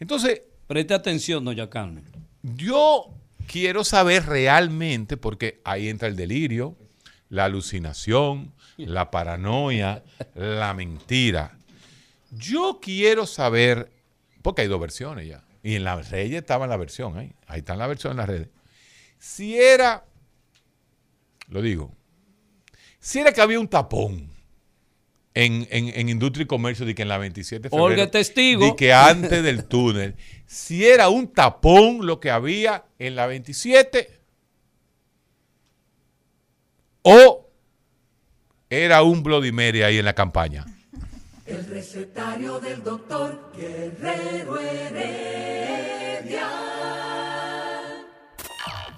Entonces, 0.00 0.42
Preste 0.72 0.94
atención, 0.94 1.44
doña 1.44 1.68
Carmen. 1.68 2.04
yo 2.42 3.12
quiero 3.46 3.84
saber 3.84 4.24
realmente, 4.24 5.18
porque 5.18 5.60
ahí 5.64 5.88
entra 5.88 6.08
el 6.08 6.16
delirio, 6.16 6.76
la 7.28 7.44
alucinación, 7.44 8.54
la 8.78 9.10
paranoia, 9.10 10.02
la 10.34 10.72
mentira. 10.72 11.58
Yo 12.30 12.78
quiero 12.80 13.26
saber, 13.26 13.90
porque 14.40 14.62
hay 14.62 14.68
dos 14.68 14.80
versiones 14.80 15.28
ya, 15.28 15.44
y 15.62 15.74
en 15.74 15.84
las 15.84 16.10
redes 16.10 16.32
estaba 16.32 16.66
la 16.66 16.78
versión, 16.78 17.18
ahí, 17.18 17.32
ahí 17.46 17.58
está 17.58 17.76
la 17.76 17.86
versión 17.86 18.12
en 18.12 18.16
las 18.16 18.28
redes. 18.28 18.48
Si 19.22 19.56
era, 19.56 20.04
lo 21.46 21.62
digo, 21.62 21.94
si 22.98 23.20
era 23.20 23.32
que 23.32 23.40
había 23.40 23.60
un 23.60 23.68
tapón 23.68 24.28
en, 25.32 25.68
en, 25.70 25.90
en 25.94 26.08
Industria 26.08 26.42
y 26.42 26.46
Comercio 26.48 26.84
de 26.84 26.96
que 26.96 27.02
en 27.02 27.08
la 27.08 27.18
27 27.18 27.62
de 27.62 27.70
febrero. 27.70 27.84
Olga 27.84 28.02
es 28.02 28.10
testigo. 28.10 28.64
De 28.64 28.74
que 28.74 28.92
antes 28.92 29.44
del 29.44 29.66
túnel, 29.66 30.16
si 30.44 30.84
era 30.84 31.08
un 31.08 31.28
tapón 31.32 32.04
lo 32.04 32.18
que 32.18 32.32
había 32.32 32.84
en 32.98 33.14
la 33.14 33.28
27 33.28 34.20
o 37.02 37.48
era 38.68 39.04
un 39.04 39.22
Bloody 39.22 39.52
Mary 39.52 39.82
ahí 39.82 39.98
en 39.98 40.04
la 40.04 40.16
campaña. 40.16 40.66
El 41.46 41.64
recetario 41.66 42.58
del 42.58 42.82
doctor 42.82 43.52
Guerrero 43.56 44.58
Heredia. 44.58 45.62